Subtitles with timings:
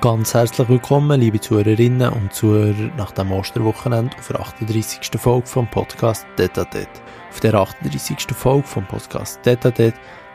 [0.00, 5.20] Ganz herzlich willkommen, liebe Zuhörerinnen und Zuhörer, nach dem Osterwochenende auf der 38.
[5.20, 6.56] Folge vom Podcast Det.
[6.56, 8.16] Auf der 38.
[8.34, 9.92] Folge vom Podcast Deta Det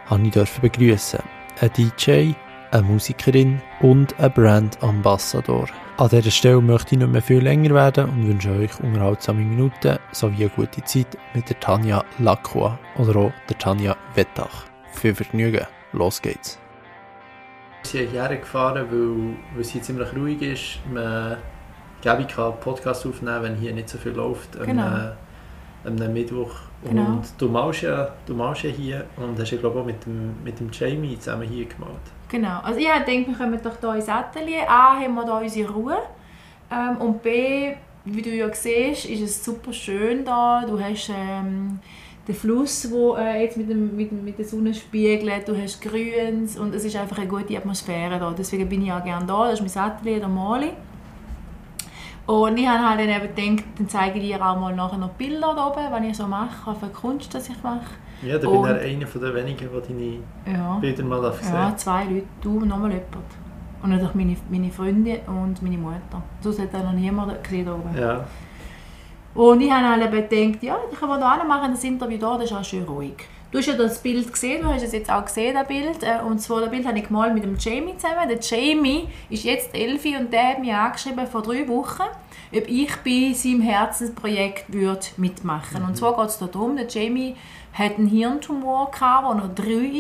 [0.08, 1.20] durfte ich begrüßen
[1.62, 2.34] ein DJ,
[2.70, 5.68] eine Musikerin und ein Brand Ambassador.
[5.98, 9.98] An dieser Stelle möchte ich nicht mehr viel länger werden und wünsche euch unterhaltsame Minuten
[10.12, 14.66] sowie eine gute Zeit mit der Tanja Lacroix oder auch der Tanja Wettach.
[14.92, 16.60] Viel Vergnügen, los geht's!
[17.86, 20.80] Wir sind hierher gefahren, weil, weil es hier ziemlich ruhig ist.
[20.92, 21.38] Man
[22.02, 24.60] glaube ich kann Podcast aufnehmen, wenn hier nicht so viel läuft.
[24.60, 24.82] Genau.
[25.84, 26.50] Am, am Mittwoch.
[26.84, 27.06] Genau.
[27.06, 30.04] Und du malst, ja, du malst ja hier und hast ja glaube ich auch mit
[30.04, 31.94] dem, mit dem Jamie zusammen hier gemalt.
[32.28, 32.60] Genau.
[32.64, 34.68] Also ich denke, wir kommen doch hier ins Atelier.
[34.68, 35.98] A, haben wir hier unsere Ruhe.
[36.72, 40.66] Ähm, und B, wie du ja siehst, ist es super schön da.
[40.68, 41.80] Du hast ähm,
[42.28, 45.48] den Fluss, der äh, jetzt mit, dem, mit, mit der Sonne spiegelt.
[45.48, 48.34] Du hast Grüns und es ist einfach eine gute Atmosphäre da.
[48.38, 49.50] Deswegen bin ich auch gerne da.
[49.50, 50.74] Das ist mein Atelier, male ich.
[52.28, 55.10] Und ich habe halt dann eben gedacht, dann zeige ich dir auch mal nachher noch
[55.10, 57.86] Bilder da oben, was ich so mache, für Kunst, das ich mache.
[58.24, 60.78] Ja, da bin ich einer von den wenigen, die deine Ja.
[60.80, 63.06] Bilder mal darf sehen Ja, zwei Leute, du und nochmal jemand.
[63.84, 66.24] Und natürlich meine, meine Freunde und meine Mutter.
[66.42, 67.96] Sonst hat er noch niemand gesehen da oben.
[67.96, 68.26] Ja.
[69.36, 72.54] Und ich habe eben gedacht, ja, ich kann da machen, das Interview da, das ist
[72.58, 73.14] auch schön ruhig.
[73.52, 76.04] Du hast ja das Bild gesehen, du hast es jetzt auch gesehen, das Bild.
[76.04, 78.28] Äh, Und zwar, das Bild habe ich gemalt mit dem Jamie zusammen.
[78.28, 82.04] Der Jamie ist jetzt Elfi und der hat mich angeschrieben vor drei Wochen,
[82.54, 87.36] ob ich bei seinem Herzensprojekt würde mitmachen Und zwar geht es darum, der Jamie
[87.74, 89.92] hat einen Hirntumor, gehabt, als er drei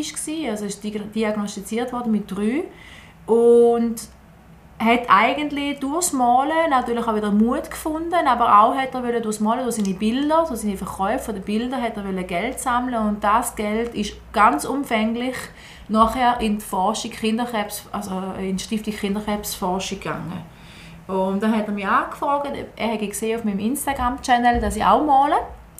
[0.45, 2.63] war, also ist di- diagnostiziert worden mit drei.
[3.25, 3.95] Und
[4.77, 9.39] hat eigentlich durchs Malen natürlich auch wieder Mut gefunden, aber auch hat er wollen durchs
[9.39, 13.55] Malen, durch seine Bilder, durch seine Verkäufe der Bilder, hat er Geld sammeln und das
[13.55, 15.35] Geld ist ganz umfänglich
[15.87, 20.43] nachher in die Forschung Kinderkrebs, also in die Stiftung Kinderkrebsforschung gegangen.
[21.07, 25.05] Und dann hat er mich angefragt, er hat gesehen auf meinem Instagram-Channel, dass ich auch
[25.05, 25.35] male.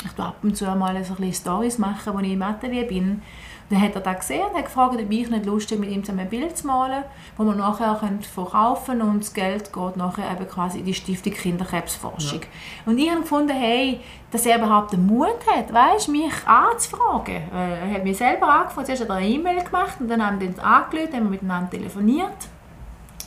[0.05, 3.23] Ich tue ab und zu mal so ein Storys machen, wo ich im Atelier bin.
[3.69, 6.03] Dann hat er das gesehen und hat gefragt, ob ich nicht Lust habe, mit ihm
[6.03, 7.03] zusammen ein Bild zu malen,
[7.35, 10.93] das wir nachher können verkaufen können und das Geld geht nachher eben quasi in die
[10.93, 12.41] Stiftung Kinderkrebsforschung.
[12.85, 17.41] Und ich habe gefunden, hey, dass er überhaupt den Mut hat, weißt, mich anzufragen.
[17.51, 20.39] Weil Er hat mich selber angefragt, zuerst hat er eine E-Mail gemacht und dann haben
[20.39, 22.37] wir uns angerufen, haben wir miteinander telefoniert.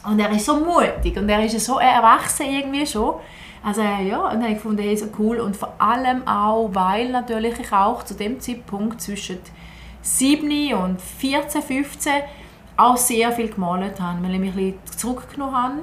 [0.09, 3.15] Und er ist so mutig und er ist so erwachsen irgendwie schon.
[3.65, 5.41] Also äh, ja, und dann habe ich gefunden, hey, so cool.
[5.41, 9.39] Und vor allem auch, weil natürlich ich auch zu dem Zeitpunkt zwischen
[10.17, 12.13] 7 und 14, 15
[12.77, 15.75] auch sehr viel gemalt habe, weil ich mich ein bisschen zurückgenommen habe.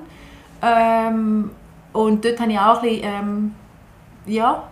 [0.61, 1.51] Ähm,
[1.93, 3.55] und dort habe ich auch ein bisschen, ähm,
[4.25, 4.63] ja,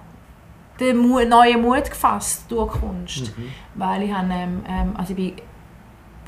[0.79, 3.33] den Mu neuen Mut gefasst durch Kunst.
[3.75, 5.33] Weil ich habe, ähm, ähm, also ich bin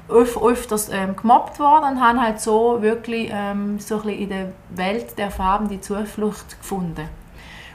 [0.09, 4.29] öf öfters ähm, gemobbt worden und habe halt so wirklich ähm, so ein bisschen in
[4.29, 7.09] der Welt der Farben die Zuflucht gefunden.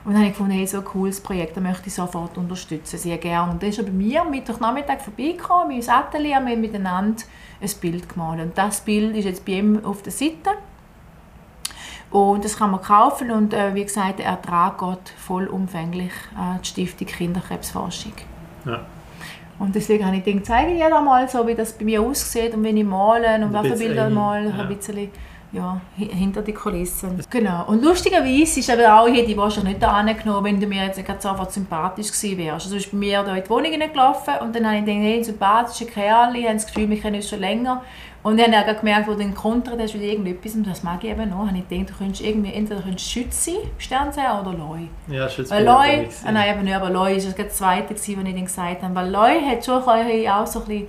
[0.05, 2.99] Und dann habe ich gefunden, hey, so ein cooles Projekt, das möchte ich sofort unterstützen,
[2.99, 3.53] sehr gerne.
[3.53, 7.23] Und dann ist er bei mir am Mittwochnachmittag vorbeigekommen, mit unserem Atelier, haben wir miteinander
[7.61, 8.41] ein Bild gemalt.
[8.41, 10.51] Und das Bild ist jetzt bei ihm auf der Seite.
[12.11, 16.67] Und das kann man kaufen und äh, wie gesagt, der Ertrag geht vollumfänglich an die
[16.67, 18.15] Stiftung Kinderkrebsforschung.
[18.65, 18.81] Ja.
[19.61, 22.53] Und deswegen habe ich gedacht, zeige ich dir mal so, wie das bei mir aussieht
[22.55, 24.57] und wenn ich male und bisschen Bilder ein- male, ja.
[24.57, 25.09] ein bisschen
[25.53, 27.21] ja, hi- hinter die Kulissen.
[27.29, 27.65] Genau.
[27.67, 30.97] Und lustigerweise ist aber auch, ich hätte die wahrscheinlich nicht angenommen, wenn du mir jetzt
[30.97, 32.67] nicht sofort sympathisch gewesen wärst.
[32.67, 35.19] Also ist bei mir da in die Wohnung gelaufen und dann habe ich gedacht, hey,
[35.19, 37.83] ein sympathischer Kerl, ich habe das Gefühl, wir kennen uns schon länger.
[38.23, 41.03] Und dann habe ich auch gemerkt, wo du kontert hast mit irgendetwas, und das mag
[41.03, 44.53] ich eben noch, habe ich gedacht, du könntest irgendwie, entweder könntest Schütze sein, Sternzeichen oder
[44.59, 44.81] Leu.
[45.09, 46.27] Ja, Schütz Weil Loi, gewesen.
[46.29, 48.95] ah, nein, eben nicht, aber Loi ist das zweite, was ich dann gesagt habe.
[48.95, 50.87] Weil Loi hat schon auch so ein bisschen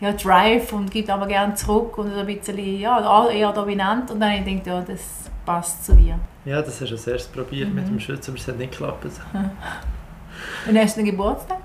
[0.00, 4.10] ja, Drive und gibt aber gerne zurück und ein bisschen, ja, eher dominant.
[4.10, 5.00] Und dann habe ich gedacht, ja, das
[5.44, 6.18] passt zu dir.
[6.44, 7.74] Ja, das hast du als erstes probiert Mhm.
[7.74, 9.04] mit dem Schütz, aber es hat nicht geklappt.
[10.68, 11.58] Und hast du einen Geburtstag?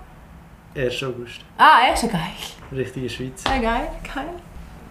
[0.75, 1.03] 1.
[1.03, 1.41] August.
[1.57, 2.21] Ah, er ist ja geil.
[2.71, 3.43] Richtige Schweiz.
[3.47, 4.25] Ja, geil, geil.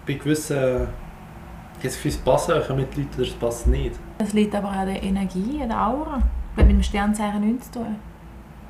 [0.06, 0.56] Bei gewissen...
[0.56, 3.96] Ich habe das Gefühl, es passt auch mit Leuten oder es passt nicht.
[4.18, 6.22] Das liegt aber an der Energie, an der Aura.
[6.54, 7.96] Das hat mit dem Sternzeichen nichts zu tun.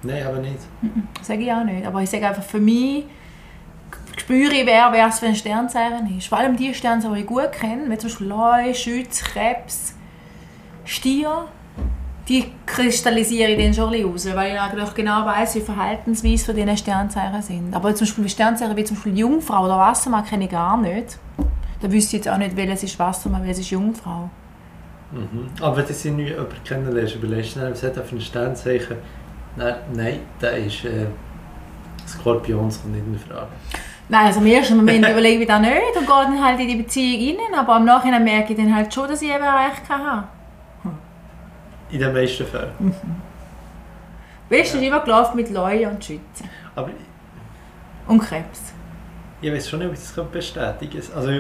[0.03, 0.57] Nein, aber nicht.
[1.19, 1.85] Das sage ich auch nicht.
[1.87, 3.05] Aber ich sage einfach, für mich
[4.17, 6.29] spüre ich, wer, wer es für ein Sternzeichen ist.
[6.29, 9.95] Vor allem die Sternzeichen, die ich gut kenne, wie zum Beispiel Leu, Schütz, Krebs,
[10.85, 11.47] Stier,
[12.29, 16.57] die kristallisiere ich dann schon ein raus, weil ich eigentlich genau weiß, wie Verhaltensweise von
[16.57, 17.75] diesen Sternzeichen sind.
[17.75, 21.19] Aber zum Beispiel Sternzeichen wie zum Beispiel Jungfrau oder Wassermann kenne ich gar nicht.
[21.81, 24.31] Da wüsste ich jetzt auch nicht, welches ist Wassermann, welches ist Jungfrau.
[25.11, 25.49] Mhm.
[25.61, 28.97] Aber wenn du sie jemanden kennenlernst, überlegst du was hat er für ein Sternzeichen?
[29.57, 30.85] Nein, nein der ist...
[30.85, 31.07] Äh,
[32.07, 33.49] Skorpion, das kommt nicht in Frage.
[34.09, 36.77] Nein, also im ersten Moment überlege ich das nicht und gehe dann halt in die
[36.77, 40.25] Beziehung rein, aber am Nachhinein merke ich dann halt schon, dass ich eben recht hatte.
[41.91, 42.73] In den meisten Fällen.
[44.49, 46.49] Weißt du, ist immer gelaufen mit Leuen und Schützen.
[46.75, 46.91] Aber
[48.07, 48.73] Und Krebs.
[49.41, 51.17] ich weiß schon nicht, ob ich das kann bestätigen kann.
[51.17, 51.31] Also,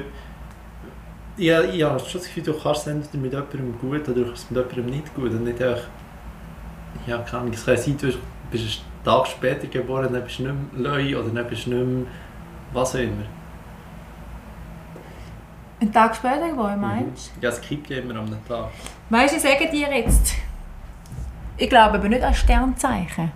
[1.36, 4.24] ich, ich habe schon das Gefühl, du kannst es entweder mit jemandem gut oder du
[4.26, 5.30] kannst es mit jemandem nicht gut.
[5.30, 5.84] Und nicht einfach,
[7.06, 8.12] ja, Ahnung, es kann sein, du
[8.50, 11.70] bist einen Tag später geboren, dann bist du nicht mehr Leu oder dann bist du
[11.70, 12.06] nicht mehr
[12.72, 13.26] was auch immer.
[15.80, 17.42] Einen Tag später geworden, meinst du?
[17.42, 18.70] Ja, es kippt ja immer am Tag.
[19.10, 20.34] Weißt du, ich sage dir jetzt,
[21.56, 23.32] ich glaube aber nicht an Sternzeichen.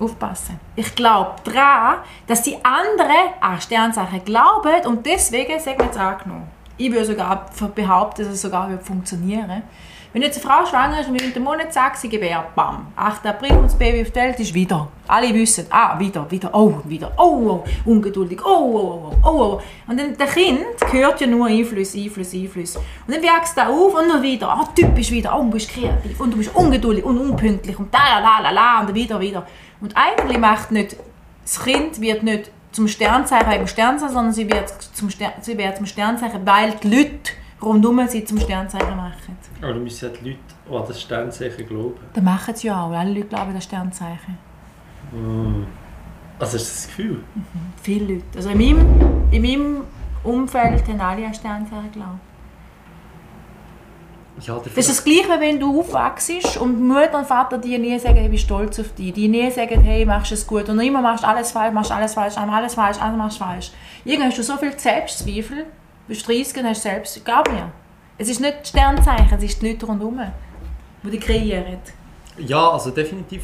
[0.00, 0.58] Aufpassen.
[0.74, 6.48] Ich glaube daran, dass die anderen an Sternzeichen glauben und deswegen sagen wir jetzt angenommen.
[6.76, 9.62] Ich würde sogar behaupten, dass es sogar funktionieren
[10.12, 13.24] Wenn jetzt eine Frau schwanger ist und mit dem Monat sagt, sie gebärt, bam, 8.
[13.24, 14.88] April und das Baby auf die Welt ist wieder.
[15.08, 19.60] Alle wissen, ah, wieder, wieder, oh, wieder, oh, oh, ungeduldig, oh, oh, oh, oh, oh.
[19.86, 22.76] Und dann der Kind hört ja nur Einfluss, Einfluss, Einfluss.
[22.76, 26.20] Und dann wächst er auf und dann wieder, ah, typisch wieder, oh, du bist kreativ
[26.20, 29.46] und du bist ungeduldig und unpünktlich und da, la, la, la, und wieder, wieder.
[29.80, 30.94] Und eigentlich macht nicht,
[31.42, 35.78] das Kind wird nicht zum Sternzeichen wegen Sternzeichen, sondern sie wird zum, Stern, sie wird
[35.78, 37.32] zum Sternzeichen, weil die Leute
[37.62, 39.36] rundum sie zum Sternzeichen machen.
[39.60, 42.00] Aber du müssen ja die Leute an das Sternzeichen glauben.
[42.12, 42.90] Das machen sie ja auch.
[42.90, 44.38] Alle Leute glauben an das Sternzeichen.
[45.12, 45.64] Mm.
[46.38, 47.22] Also ist das das Gefühl?
[47.82, 48.24] Viele Leute.
[48.36, 49.84] Also in meinem, in meinem
[50.24, 52.20] Umfeld haben alle an Sternzeichen geglaubt.
[54.40, 58.16] Ja, Das ist das Gleiche, wenn du aufwachst und Mutter und Vater dir nie sagen,
[58.16, 59.12] ich bin stolz auf dich.
[59.12, 60.68] Die nie sagen, hey, machst du es gut.
[60.68, 63.70] Und immer machst du alles falsch, machst alles falsch, alles falsch, alles falsch.
[64.04, 65.66] Irgendwann hast du so viel Selbstzweifel,
[66.12, 67.70] bist 30 und hast selbst, glaub mir.
[68.18, 70.20] Es ist nicht das Sternzeichen, es ist die Leute rundherum,
[71.02, 71.78] die die kreieren.
[72.38, 73.42] Ja, also definitiv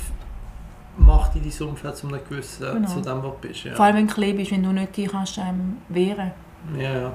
[0.96, 2.88] macht dich dein Umfeld zu einem gewissen, Genau.
[2.88, 3.64] zu dem, was du bist.
[3.64, 6.32] Ja, Vor allem, wenn du klein bist, wenn du nicht dich kannst, ähm, wehren
[6.76, 6.92] ja.
[7.00, 7.12] ja.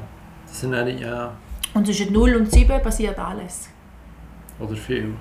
[0.47, 1.31] Das sind alle, ja,
[1.73, 3.69] Und zwischen 0 und 7 passiert alles.
[4.59, 5.13] oder viel.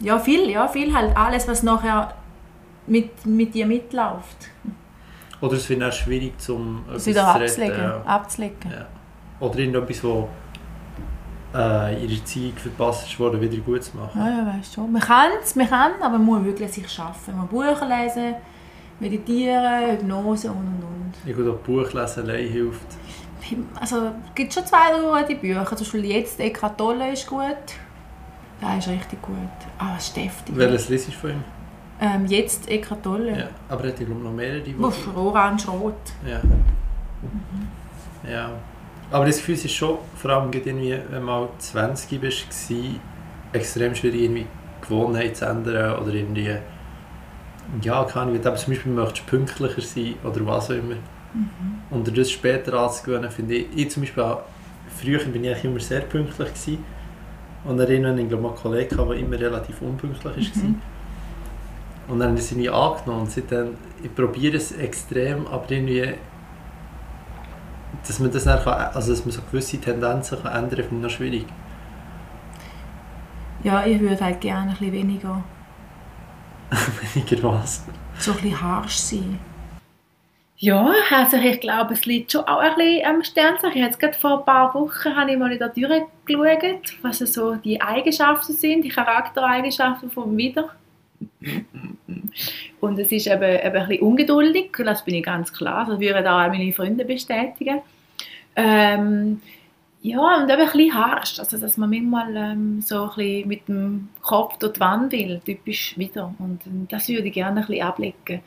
[0.00, 1.16] Ja, viel, ja, viel halt.
[1.16, 2.14] Alles, was nachher
[2.86, 4.48] mit, mit dir mitläuft.
[5.40, 7.82] Oder es wird auch schwierig, um etwas wieder zu retten, abzulegen.
[7.82, 8.02] Ja.
[8.06, 8.70] abzulegen.
[8.70, 8.86] Ja.
[9.40, 10.28] Oder irgendetwas, wo
[11.54, 14.20] äh, ihre Zeit verpasst worden, wieder gut zu machen.
[14.20, 14.92] Ja, ja, weißt schon.
[14.92, 17.36] Man kann es, man kann, aber man muss wirklich sich schaffen.
[17.36, 18.34] Man muss Bücher lesen,
[19.00, 21.12] meditieren, Hypnose und und und.
[21.24, 22.86] Ja gut, auch Buch lesen allein hilft.
[23.80, 23.96] Also,
[24.26, 25.64] es gibt schon zwei, drei gute Bücher.
[25.64, 27.56] Zum Beispiel jetzt Eckhart Tolle ist gut.
[28.60, 29.36] Der ist richtig gut.
[29.78, 30.56] Ah, ist deftig.
[30.56, 31.44] Welches liest du von ihm?
[32.00, 33.38] Ähm, jetzt Eckhart Tolle.
[33.38, 33.48] Ja.
[33.68, 34.60] Aber er hat ich, noch mehrere.
[34.60, 35.94] Die Orange-Rot.
[36.26, 36.40] Ja.
[38.30, 38.50] ja.
[39.10, 42.78] Aber das Gefühl ist schon, vor allem irgendwie, wenn du mal 20 bist, war,
[43.52, 44.46] extrem schwierig, irgendwie
[44.82, 46.56] Gewohnheiten zu ändern oder irgendwie,
[47.82, 50.96] ja, keine Ahnung, aber zum Beispiel möchtest du pünktlicher sein oder was auch immer.
[51.90, 54.42] Und dir das später anzugewöhnen, finde ich, ich zum Beispiel auch,
[55.00, 56.84] früher bin ich immer sehr pünktlich gewesen.
[57.64, 60.62] Und irgendwann, ich glaube mal einen Kollegen, der immer relativ unpünktlich war.
[62.08, 66.14] Und dann haben sie mich angenommen und seitdem, ich probiere es extrem, aber irgendwie,
[68.06, 70.96] dass man das dann kann, also dass man so gewisse Tendenzen kann ändern kann, finde
[70.96, 71.46] ich noch schwierig.
[73.62, 75.42] Ja, ich würde halt gerne ein bisschen weniger,
[77.14, 77.84] Weniger was.
[78.18, 79.38] so ein bisschen harsch sein.
[80.60, 83.80] Ja, also ich glaube, es liegt schon auch ein bisschen am Sternzeichen.
[83.80, 87.80] Jetzt gerade vor ein paar Wochen habe ich mal in der durchgeschaut, was so die
[87.80, 90.70] Eigenschaften sind, die Charaktereigenschaften vom Widder.
[92.80, 96.26] Und es ist eben, eben ein bisschen ungeduldig, das bin ich ganz klar, das würden
[96.26, 97.80] auch meine Freunde bestätigen.
[98.56, 99.40] Ähm,
[100.00, 103.68] ja, und eben ein bisschen harsch, also dass man manchmal ähm, so ein bisschen mit
[103.68, 106.34] dem Kopf durch die Wand will, typisch wieder.
[106.38, 108.40] Und ähm, das würde ich gerne ein bisschen ablegen.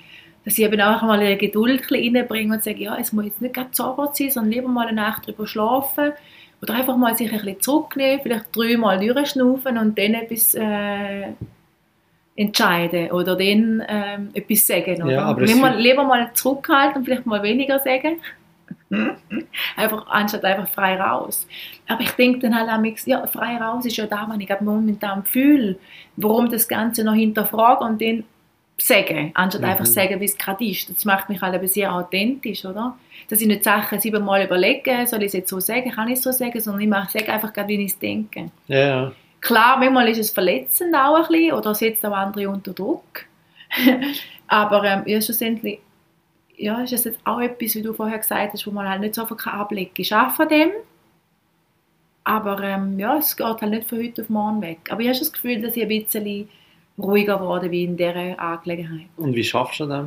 [0.46, 3.26] Dass ich eben auch mal eine Geduld ein bisschen reinbringe und sage, ja, es muss
[3.26, 6.14] jetzt nicht gerade zaubert sein, sondern lieber mal eine Nacht drüber schlafen
[6.62, 11.34] oder einfach mal sich ein bisschen zurücknehmen, vielleicht dreimal durchschnaufen und dann etwas äh,
[12.42, 15.04] entscheiden oder dann ähm, etwas sagen.
[15.04, 15.12] Oder?
[15.14, 18.18] Ja, aber lieber, fühlt- lieber mal zurückhalten und vielleicht mal weniger sagen.
[19.78, 21.48] einfach, anstatt einfach frei raus.
[21.88, 25.24] Aber ich denke dann halt auch, ja, frei raus ist ja da, was ich momentan
[25.24, 25.78] fühle.
[26.18, 28.24] Warum das Ganze noch hinterfragen und dann
[28.78, 29.68] sagen, anstatt Mhm.
[29.70, 30.90] einfach sagen, wie es gerade ist.
[30.90, 32.98] Das macht mich halt eben sehr authentisch, oder?
[33.30, 36.24] Dass ich nicht Sachen siebenmal überlege, soll ich es jetzt so sagen, kann ich es
[36.24, 38.50] so sagen, sondern ich mache- sage einfach gerade, wie ich es denke.
[38.68, 39.12] Ja.
[39.42, 43.26] Klar, manchmal ist es verletzend auch ein bisschen oder setzt auch andere unter Druck.
[44.48, 45.80] Aber ähm, ja, schlussendlich
[46.58, 49.16] ja, ist es jetzt auch etwas, wie du vorher gesagt hast, wo man halt nicht
[49.16, 50.02] so kann ablegen kann.
[50.02, 50.70] Ich arbeite dem,
[52.24, 54.78] aber ähm, ja, es geht halt nicht von heute auf morgen weg.
[54.92, 56.48] Aber ich habe das Gefühl, dass ich ein bisschen
[57.00, 59.08] ruhiger geworden bin in dieser Angelegenheit.
[59.18, 60.06] Und wie schaffst du das?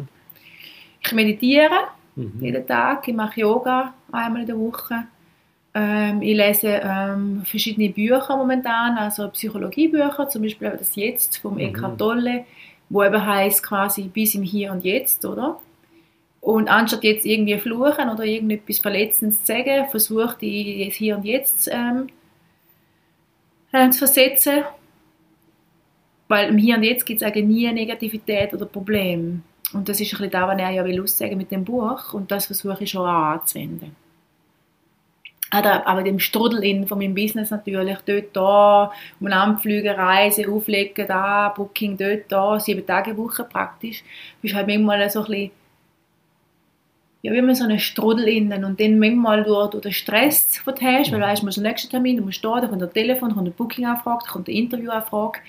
[1.04, 2.32] Ich meditiere Mhm.
[2.40, 3.08] jeden Tag.
[3.08, 5.06] Ich mache Yoga einmal in der Woche.
[5.74, 11.60] Ähm, ich lese ähm, verschiedene Bücher momentan, also Psychologiebücher, zum Beispiel das Jetzt vom Mhm.
[11.60, 12.44] Eckhart Tolle,
[12.88, 15.58] wo eben heißt quasi bis im Hier und Jetzt, oder?
[16.40, 21.24] Und anstatt jetzt irgendwie fluchen oder irgendetwas Verletzendes zu sagen, versucht ich jetzt Hier und
[21.24, 22.08] Jetzt ähm,
[23.72, 24.62] ähm, zu versetzen.
[26.28, 29.40] Weil im Hier und Jetzt gibt es eigentlich nie Negativität oder Probleme.
[29.72, 32.12] Und das ist ein bisschen das, was er ja will aussagen mit dem Buch.
[32.12, 34.03] Und das versuche ich schon anzuwenden.
[35.58, 41.06] Oder aber dem Strudel in von meinem Business natürlich, dort, da, umeinander fliegen, reisen, auflegen,
[41.06, 44.00] da, Booking, dort, da, sieben Tage Woche praktisch.
[44.00, 45.50] Du bist halt manchmal so ein bisschen,
[47.22, 50.66] ja, wie man so einen Strudel innen und dann manchmal durch, durch den Stress, hast,
[51.12, 53.30] weil du weißt, du musst den nächsten Termin, du musst da, da kommt ein Telefon,
[53.30, 55.40] kommt eine Booking-Anfrage, kommt eine Interview-Anfrage,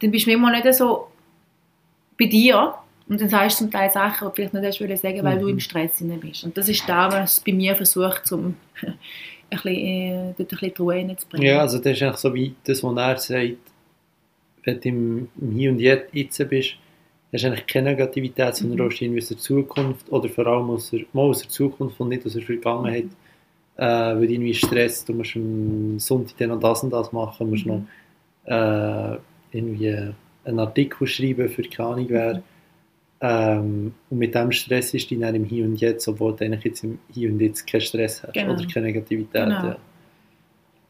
[0.00, 1.08] dann bist du manchmal nicht so
[2.18, 2.74] bei dir
[3.08, 5.40] und dann sagst du zum Teil Sachen, die vielleicht nicht wollen sagen, weil Mhm.
[5.40, 6.44] du im Stress drin bist.
[6.44, 8.56] Und das ist da, was bei mir versucht, um
[9.50, 11.46] ein bisschen, äh, ein bisschen die Ruhe reinzubringen.
[11.46, 13.56] Ja, also das ist eigentlich so wie das, was er sagt,
[14.64, 16.74] wenn du im, im Hier und Jetzt jetzt bist,
[17.32, 18.92] hast du eigentlich keine Negativität, sondern Mhm.
[19.00, 22.26] irgendwie aus der Zukunft oder vor allem aus der, mal aus der Zukunft und nicht
[22.26, 23.04] aus der Vergangenheit.
[23.04, 23.10] Mhm.
[23.78, 27.50] Äh, weil du irgendwie Stress, du musst am Sonntag dann noch das und das machen,
[27.50, 27.86] musst Mhm.
[28.46, 29.18] noch äh,
[29.52, 30.12] irgendwie
[30.44, 32.42] einen Artikel schreiben für keine Ahnung wer.
[33.28, 36.84] Ähm, und mit dem Stress ist dann im Hier und Jetzt, obwohl du eigentlich jetzt
[36.84, 38.52] im Hier und Jetzt keinen Stress hast Genau.
[38.52, 39.32] oder keine Negativität.
[39.32, 39.66] Genau.
[39.66, 39.76] Ja.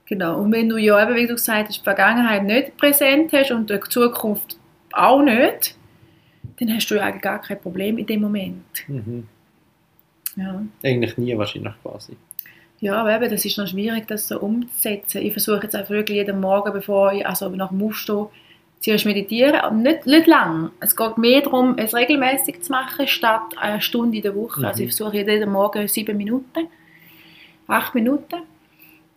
[0.06, 0.38] Genau.
[0.40, 3.70] Und wenn du ja eben, wie du gesagt hast, die Vergangenheit nicht präsent hast und
[3.70, 4.58] die Zukunft
[4.92, 5.76] auch nicht,
[6.58, 8.88] dann hast du ja eigentlich gar kein Problem in dem Moment.
[8.88, 9.26] Mhm.
[10.36, 10.62] Ja.
[10.84, 12.16] Eigentlich nie wahrscheinlich quasi.
[12.80, 15.22] Ja, aber eben, das ist noch schwierig, das so umzusetzen.
[15.22, 18.26] Ich versuche jetzt einfach wirklich jeden Morgen, bevor ich also nach dem Aufstehen,
[18.80, 19.54] zuerst meditieren.
[19.56, 20.70] Aber nicht, nicht lang.
[20.80, 24.60] Es geht mehr darum, es regelmäßig zu machen, statt eine Stunde in der Woche.
[24.60, 24.66] Mhm.
[24.66, 26.68] Also ich versuche jeden Morgen sieben Minuten,
[27.66, 28.36] acht Minuten.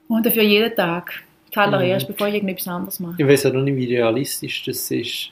[0.08, 1.24] Und dafür jeden Tag.
[1.52, 2.14] Zuallererst, Mhm.
[2.14, 3.16] bevor ich irgendetwas anderes mache.
[3.18, 5.32] Ich weiß auch noch nicht, wie realistisch das ist,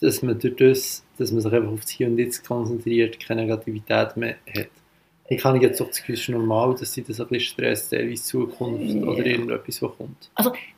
[0.00, 3.42] dass man durch das, dass man sich einfach auf das Hier und Jetzt konzentriert, keine
[3.42, 4.68] Negativität mehr hat.
[5.28, 7.88] Ich kann jetzt doch das Gefühl, es ist normal, dass sie das ein bisschen Stress,
[7.88, 9.02] teilweise Zukunft Ja.
[9.02, 10.30] oder irgendetwas, was kommt.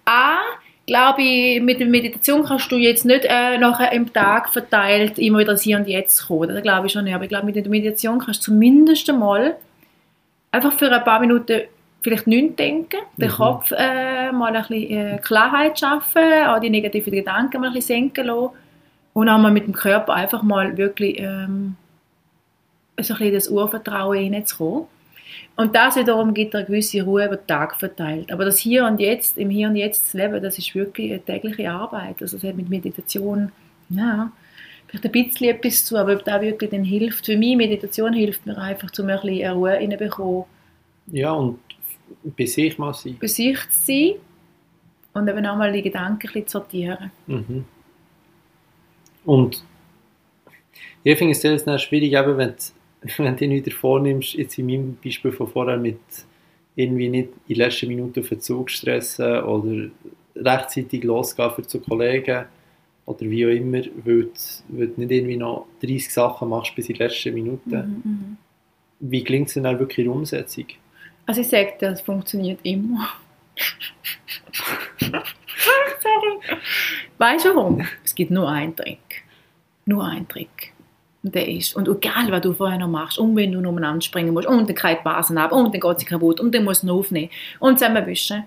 [0.04, 0.36] A,
[0.86, 5.38] glaube ich, mit der Meditation kannst du jetzt nicht äh, nachher im Tag verteilt immer
[5.38, 6.48] wieder ins Hier und Jetzt kommen.
[6.48, 7.14] Das glaube ich schon nicht.
[7.14, 9.56] Aber ich glaube, mit der Meditation kannst du zumindest einmal
[10.52, 11.62] einfach für ein paar Minuten
[12.02, 13.32] vielleicht nicht denken, den Mhm.
[13.32, 17.96] Kopf äh, mal ein bisschen äh, Klarheit schaffen, auch die negativen Gedanken mal ein bisschen
[17.96, 18.50] senken lassen
[19.14, 21.76] und auch mal mit dem Körper einfach mal wirklich ähm,
[23.00, 24.84] so ein bisschen das Urvertrauen hineinzukommen.
[25.56, 28.32] Und das wiederum gibt eine gewisse Ruhe über den Tag verteilt.
[28.32, 31.20] Aber das Hier und Jetzt, im Hier und Jetzt zu leben, das ist wirklich eine
[31.22, 32.20] tägliche Arbeit.
[32.20, 33.52] Also es hat mit Meditation,
[33.88, 34.32] ja,
[34.88, 38.44] vielleicht ein bisschen etwas zu, aber ob das wirklich dann hilft, für mich, Meditation hilft
[38.46, 40.44] mir einfach, um ein bisschen Ruhe reinzubekommen,
[41.12, 41.60] Ja, und
[42.36, 43.16] bei sich mal sein.
[43.20, 44.12] bei sich zu sein
[45.12, 47.10] und eben auch mal die Gedanken ein bisschen zu sortieren.
[47.28, 47.64] Mhm.
[49.24, 49.62] Und
[51.04, 52.54] ich finde es sehr sehr schwierig, eben, wenn, du-
[53.18, 55.98] wenn du dich wieder vornimmst, jetzt in meinem Beispiel von vorher mit
[56.76, 59.90] irgendwie nicht in den letzten Minuten auf den Zug stressen oder
[60.34, 62.46] rechtzeitig losgehen für zu Kollegen
[63.06, 64.30] oder wie auch immer, weil du,
[64.68, 67.70] weil du nicht irgendwie noch 30 Sachen machst bis in die letzten Minuten.
[67.70, 68.36] Mhm, mhm.
[69.00, 70.66] Wie gelingt es denn dann wirklich in der Umsetzung?
[71.26, 73.08] Also ich sage dir, es funktioniert immer.
[75.00, 76.58] Sorry.
[77.18, 77.86] Weißt du warum?
[78.04, 79.24] Es gibt nur einen Trick.
[79.86, 80.73] Nur einen Trick.
[81.24, 84.02] Und der ist, und egal was du vorher noch machst, und wenn du noch umeinander
[84.02, 86.64] springen musst, und dann kriegt die Basen ab, und dann geht sie kaputt, und dann
[86.64, 88.44] musst du noch aufnehmen, und zusammenwischen.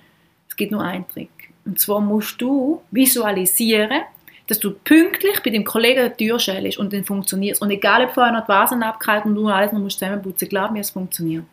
[0.47, 1.29] Es gibt nur einen Trick.
[1.65, 4.01] Und zwar musst du visualisieren,
[4.47, 7.59] dass du pünktlich bei dem Kollegen der Tür schälst und dann funktioniert.
[7.61, 10.71] Und egal, ob vorher noch die Vasen abgehalten und du alles noch musst zusammenputzen, glaub
[10.71, 11.43] mir, es funktioniert.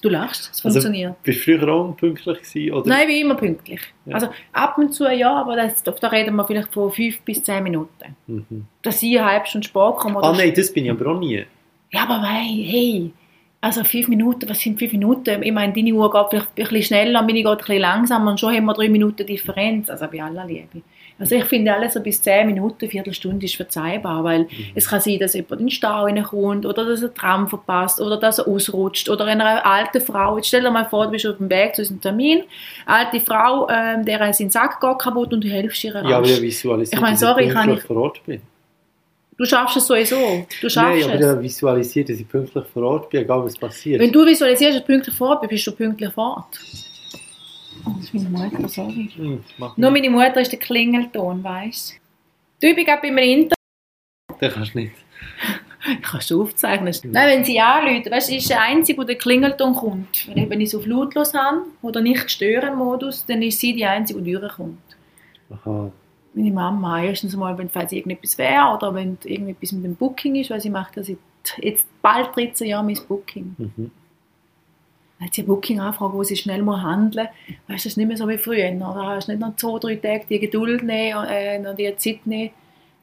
[0.00, 1.22] Du lachst, es Also, funktioniert.
[1.24, 2.72] Bist du früher auch unpünktlich gewesen?
[2.72, 2.88] Oder?
[2.88, 3.80] Nein, wie immer pünktlich.
[4.06, 4.14] Ja.
[4.14, 7.64] Also ab und zu ja, aber das, da reden wir vielleicht von fünf bis zehn
[7.64, 8.16] Minuten.
[8.26, 8.66] Mhm.
[8.82, 10.22] Dass ich eine halbe Stunde Sport komme.
[10.22, 11.44] Ah nein, das bin ich aber auch nie.
[11.90, 13.10] Ja, aber hey, hey,
[13.60, 15.42] also fünf Minuten, was sind fünf Minuten?
[15.42, 18.38] Ich meine, deine Uhr geht vielleicht ein bisschen schneller, meine geht ein bisschen langsamer und
[18.38, 20.82] schon haben wir drei Minuten Differenz, also bei aller Liebe.
[21.20, 24.46] Also ich finde alles so bis zehn Minuten, Viertelstunde ist verzeihbar, weil
[24.76, 28.16] es kann sein, dass jemand in den Stau reinkommt oder dass er Tram verpasst oder
[28.18, 31.38] dass er ausrutscht oder eine alte Frau, jetzt stell dir mal vor, du bist auf
[31.38, 32.42] dem Weg zu unserem Termin,
[32.86, 36.20] eine alte Frau, ähm, der sein Sack geht kaputt und du hilfst ihr Ja, aber
[36.20, 36.30] rasch.
[36.30, 38.40] ich visualisiere, Ich meine, dass sorry, pünktlich ich- vor Ort bin.
[39.36, 40.16] Du schaffst es sowieso,
[40.60, 41.36] du schaffst Nein, aber es.
[41.36, 44.00] ich visualisiere, dass ich pünktlich vor Ort bin, egal was passiert.
[44.00, 46.46] Wenn du visualisierst, dass du pünktlich fort bist, bist du pünktlich fort.
[46.60, 46.87] Oh,
[47.96, 49.10] das ist meine Mutter, sorry.
[49.14, 51.94] Hm, mach Nur meine Mutter ist der Klingelton, weißt
[52.60, 52.66] du?
[52.66, 53.54] Die Übung auch bei einem Interview.
[54.40, 54.92] Den kannst du nicht.
[55.90, 56.92] Ich kann schon aufzeichnen.
[57.04, 60.28] Nein, wenn sie anrufen, weißt, ist der Einzige, der den Klingelton kommt.
[60.28, 63.74] Wenn ich, wenn ich es auf lautlos habe oder nicht stören Modus, dann ist sie
[63.74, 64.78] die Einzige, die durchkommt.
[65.50, 65.90] Aha.
[66.34, 70.50] Meine Mama, erstens mal, wenn falls irgendetwas wäre oder wenn irgendetwas mit dem Booking ist,
[70.50, 71.18] weil sie macht das seit
[71.58, 73.54] jetzt bald 13 Jahren mein Booking.
[73.56, 73.90] Mhm.
[75.20, 77.56] Hat sie eine Booking-Anfrage, wo sie schnell muss handeln muss.
[77.56, 78.70] Weißt du, das ist nicht mehr so wie früher.
[78.72, 82.24] Da hast du nicht noch zwei, drei Tage die Geduld nehmen, äh, noch die Zeit
[82.26, 82.50] nehmen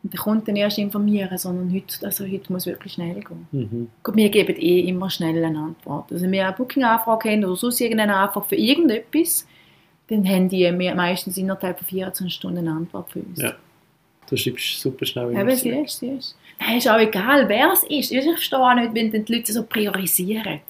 [0.01, 3.47] und den Kunden erst informieren, sondern heute, also heute muss wirklich schnell gehen.
[3.51, 3.89] Mhm.
[4.03, 6.11] Gut, wir geben eh immer schnell eine Antwort.
[6.11, 9.45] Also wenn wir eine Booking-Anfrage haben oder sonst irgendeine Anfrage für irgendetwas,
[10.07, 13.41] dann haben die me- meistens innerhalb von 24 Stunden eine Antwort für uns.
[13.41, 13.53] Ja.
[14.29, 16.37] Du schreibst super schnell in Eben, das sie ist, sie ist.
[16.59, 18.11] Nein, ist auch egal, wer es ist.
[18.11, 20.61] Ich verstehe auch nicht, wenn die Leute so priorisieren.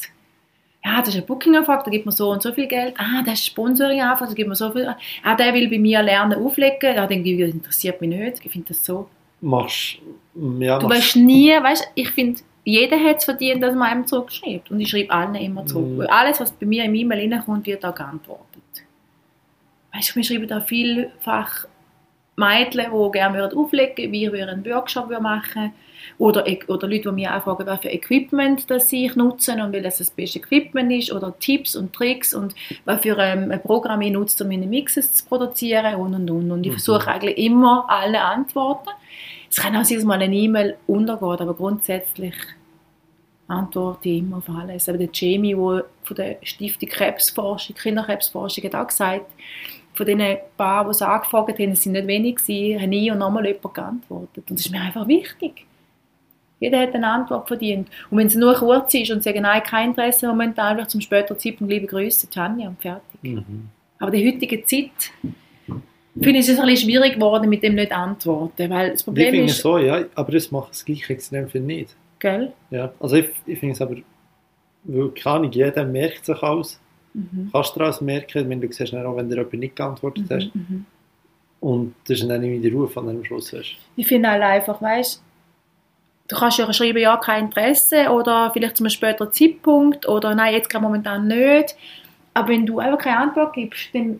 [0.85, 2.93] Ja, das ist ein Booking-Anfrage, da gibt man so und so viel Geld.
[2.99, 4.95] Ah, das ist Sponsoring-Anfrage, da gibt man so viel.
[5.23, 6.95] Ah, der will bei mir lernen auflegen.
[6.95, 8.45] Ja, denke ich, das interessiert mich nicht.
[8.45, 9.09] Ich finde das so.
[9.41, 9.97] Machst,
[10.59, 14.05] ja, Du machst, weißt nie, weißt, ich finde, jeder hat es verdient, dass man einem
[14.05, 14.69] zurückschreibt.
[14.69, 15.87] Und ich schreibe allen immer zurück.
[15.87, 15.97] Mhm.
[15.97, 18.45] Weil alles, was bei mir im E-Mail reinkommt, wird auch geantwortet.
[19.91, 21.65] Weißt du, wir schreiben da vielfach
[22.35, 25.73] Mädchen, die gerne würden auflegen würden, wie wir einen Workshop würden machen
[26.17, 29.81] oder, oder Leute, die mich auch fragen, was für Equipment das ich nutze und weil
[29.81, 32.53] das das beste Equipment ist oder Tipps und Tricks und
[32.85, 36.51] was für ähm, ein Programm ich nutze, um meine Mixes zu produzieren und und und.
[36.51, 36.73] Und ich Mhm.
[36.73, 38.89] versuche eigentlich immer alle Antworten.
[39.49, 42.35] Es kann auch sein, dass mal eine E-Mail untergeht, aber grundsätzlich
[43.47, 44.89] antworte ich immer auf alles.
[44.89, 49.25] Aber der Jamie, der von der Stiftung Krebsforschung, Kinderkrebsforschung, hat auch gesagt,
[49.95, 53.17] von diesen paar, die es angefragt haben, es sind nicht wenig gewesen, haben nie und
[53.17, 54.43] nochmal jemand geantwortet.
[54.49, 55.65] Und das ist mir einfach wichtig.
[56.59, 57.89] Jeder hat eine Antwort verdient.
[58.09, 61.37] Und wenn es nur kurz ist und sagen, nein, kein Interesse momentan, wird zum späteren
[61.37, 63.23] Zeitpunkt liebe Grüße, Tanja, und fertig.
[63.23, 63.69] Mhm.
[63.99, 64.91] Aber die heutige Zeit,
[66.21, 68.69] finde ich es ein bisschen schwierig geworden, mit dem nicht antworten.
[68.69, 71.49] Weil das Ich Problem finde ist, es so, ja, aber das macht es gleich extrem
[71.49, 71.95] viel nicht.
[72.19, 72.53] gell?
[72.71, 72.91] Ja.
[72.99, 73.95] Also ich, ich finde es aber,
[74.83, 76.79] weil keine Ahnung, jeder merkt sich alles.
[77.15, 77.49] Mhm.
[77.51, 80.55] Kannst du daraus merken, wenn du siehst, auch wenn dir jemand nicht geantwortet hast.
[80.55, 80.65] Mhm.
[80.69, 80.85] Mhm.
[81.61, 83.75] Und das ist dann irgendwie der Ruf, an dem Schluss hast.
[83.95, 85.21] Ich finde halt einfach, weißt
[86.27, 90.53] du, kannst ja schreiben, ja, kein Interesse oder vielleicht zu einem späteren Zeitpunkt oder nein,
[90.53, 91.75] jetzt gerade momentan nicht.
[92.33, 94.19] Aber wenn du einfach keine Antwort gibst, dann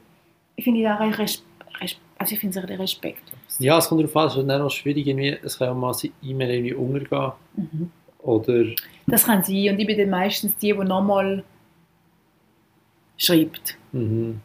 [0.58, 1.44] finde ich res
[1.82, 3.60] res also ich finde es respektlos.
[3.60, 5.94] Ja, es kommt darauf an, es ist dann auch schwierig, irgendwie, es kann auch mal
[6.24, 7.34] E-Mail irgendwie untergehen.
[7.56, 7.92] Mhm.
[8.20, 8.66] Oder,
[9.06, 11.44] Das kann sein und ich bin dann meistens die, die nochmal
[13.18, 13.78] schreibt.
[13.92, 14.42] mhm.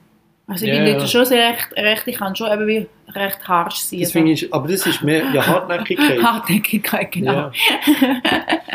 [0.51, 3.77] Also ich Ja, bin schon sehr recht, recht, ich kann schon eben wie recht harsch
[3.77, 4.01] sein.
[4.01, 6.21] das finde ich, aber das ist mehr ja, Hartnäckigkeit.
[6.23, 7.33] Hartnäckigkeit, genau.
[7.33, 7.53] Ja.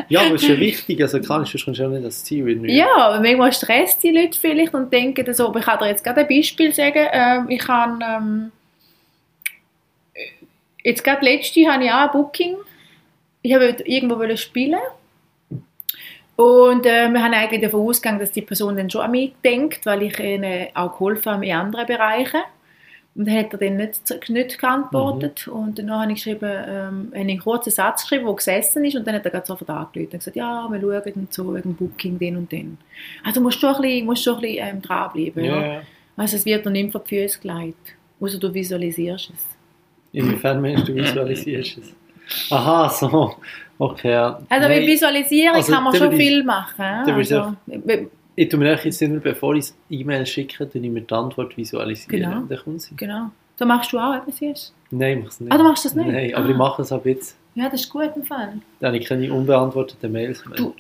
[0.08, 2.48] ja, aber es ist ja wichtig, also klar, sonst kommst du ja nicht das Ziel.
[2.48, 2.78] irgendwie.
[2.78, 6.04] Ja, aber manchmal stresst die Leute vielleicht und denken so, aber ich kann dir jetzt
[6.06, 8.52] gerade ein Beispiel sagen, ähm, ich habe ähm,
[10.82, 12.56] jetzt gerade letzte habe ich auch ein Booking,
[13.42, 14.80] ich habe irgendwo wollen spielen
[16.36, 19.86] und äh, wir haben eigentlich davon ausgegangen, dass die Person dann schon an mich denkt,
[19.86, 22.42] weil ich ihnen auch geholfen habe in anderen Bereichen.
[23.16, 25.48] Und dann hat er dann nicht, nicht geantwortet.
[25.48, 28.98] Und dann habe ich geschrieben, ähm, habe ich einen kurzen Satz geschrieben, der gesessen ist.
[28.98, 31.76] Und dann hat er gerade sofort angerufen und gesagt, ja, wir schauen und so wegen
[31.76, 32.78] Booking den und den.
[33.24, 35.46] Also musst du schon ein bisschen, musst schon ein bisschen ähm, dranbleiben.
[35.46, 35.66] Ja.
[35.66, 35.82] Ja.
[36.18, 37.96] Also es wird dir nicht vor die Füße gelegt.
[38.20, 39.46] Außer du visualisierst es.
[40.12, 41.96] Inwiefern meinst du, visualisierst es?
[42.50, 43.36] Aha, so.
[43.78, 44.16] Okay.
[44.50, 47.06] Also mit Visualisierung also kann man schon ich- viel machen.
[47.06, 47.56] würde ich Also,
[48.38, 52.22] ich tue mir eigentlich jetzt immer, bevor ich E-Mail schicke, ich mir die Antwort visualisieren.
[52.32, 52.42] Genau.
[52.48, 52.96] Dann kommt sie.
[52.96, 53.28] genau.
[53.58, 55.52] Da machst du auch etwas, siehst Nein, ich mache es nicht.
[55.54, 56.08] Ah, du machst das nicht?
[56.08, 56.50] Nein, aber Ah.
[56.50, 57.38] ich mache es ab jetzt.
[57.56, 58.54] Ja, das ist gut im Fall.
[58.82, 60.58] Dann habe ich keine unbeantworteten Mails mehr.
[60.58, 60.76] Du-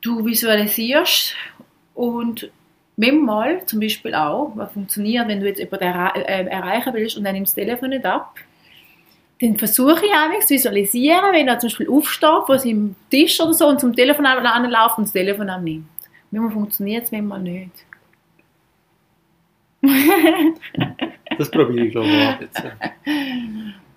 [0.00, 1.34] Du visualisierst
[1.94, 2.50] und
[2.96, 7.34] manchmal zum Beispiel auch, was funktioniert, wenn du jetzt jemanden äh, erreichen willst und dann
[7.34, 8.34] nimmst du das Telefon nicht ab,
[9.42, 13.52] dann versuche ich einmal zu visualisieren, wenn er zum Beispiel aufsteht von seinem Tisch oder
[13.52, 15.84] so und zum Telefon anläuft und das Telefon annimmt.
[16.30, 17.72] Manchmal funktioniert es, manchmal nicht.
[21.38, 22.62] Das probiere ich, glaube ich, ab jetzt.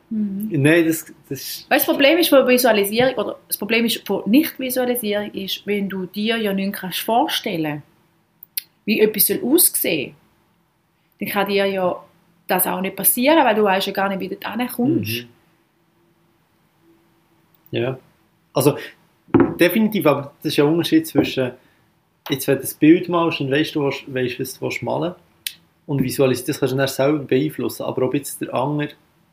[0.09, 0.47] Mhm.
[0.51, 1.69] Nein, das, das ist...
[1.69, 6.05] Weißt, das Problem ist von Visualisierung, oder das Problem ist von Nicht-Visualisierung ist, wenn du
[6.05, 7.83] dir ja nicht kannst vorstellen
[8.85, 10.15] wie etwas soll aussehen
[11.19, 12.03] dann kann dir ja
[12.47, 15.23] das auch nicht passieren, weil du weißt ja gar nicht, wie du da kommst.
[15.23, 15.29] Mhm.
[17.75, 17.99] Ja.
[18.53, 18.77] Also,
[19.59, 21.51] definitiv, aber das ist ja ein Unterschied zwischen,
[22.29, 25.13] jetzt wenn du das Bild malst und weißt, du was, weißt, was du willst malen
[25.85, 27.83] und visualisierst, das kannst du dann selber beeinflussen.
[27.83, 28.89] Aber ob jetzt der andere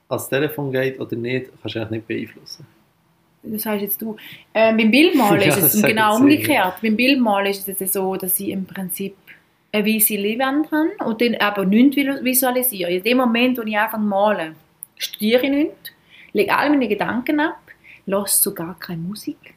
[0.09, 2.67] ans Telefon geht oder nicht, kannst du eigentlich nicht beeinflussen.
[3.45, 4.17] Das heißt jetzt du.
[4.55, 6.75] Ähm, beim Bildmalen Ja, ist es genau umgekehrt.
[6.81, 9.17] Beim Bildmalen ist es so, dass ich im Prinzip
[9.73, 12.91] eine weiße Leinwand habe und dann aber nichts visualisiere.
[12.93, 14.55] In dem Moment, wo ich anfange zu malen,
[14.97, 15.93] studiere ich nichts,
[16.33, 17.62] lege alle meine Gedanken ab,
[18.07, 19.55] lasse sogar keine Musik.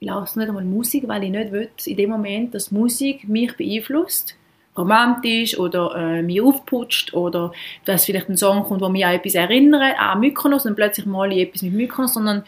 [0.00, 3.56] ich lasse nicht einmal Musik, weil ich nicht will, in dem Moment, dass Musik mich
[3.56, 4.36] beeinflusst,
[4.76, 7.52] romantisch oder äh, mich aufputscht oder
[7.84, 11.34] dass vielleicht ein Song kommt, der mich an etwas erinnert, an Mykonos und plötzlich male
[11.34, 12.44] ich etwas mit Mykonos, sondern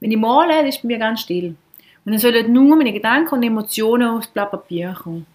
[0.00, 1.54] wenn ich male, ist bei mir ganz still.
[2.04, 5.26] Und dann sollen nur meine Gedanken und Emotionen aufs Blatt Papier kommen.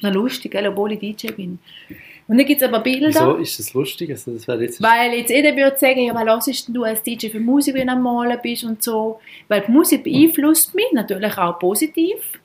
[0.00, 1.58] Das ist noch lustig, obwohl ich DJ bin.
[2.30, 3.08] Und dann gibt es aber Bilder.
[3.08, 4.08] Wieso ist das lustig?
[4.10, 7.26] Also das jetzt Weil jetzt jeder würde sagen, ja, was hörst denn du als DJ
[7.26, 9.18] für Musik, wenn du am Malen bist und so.
[9.48, 12.38] Weil die Musik beeinflusst mich natürlich auch positiv.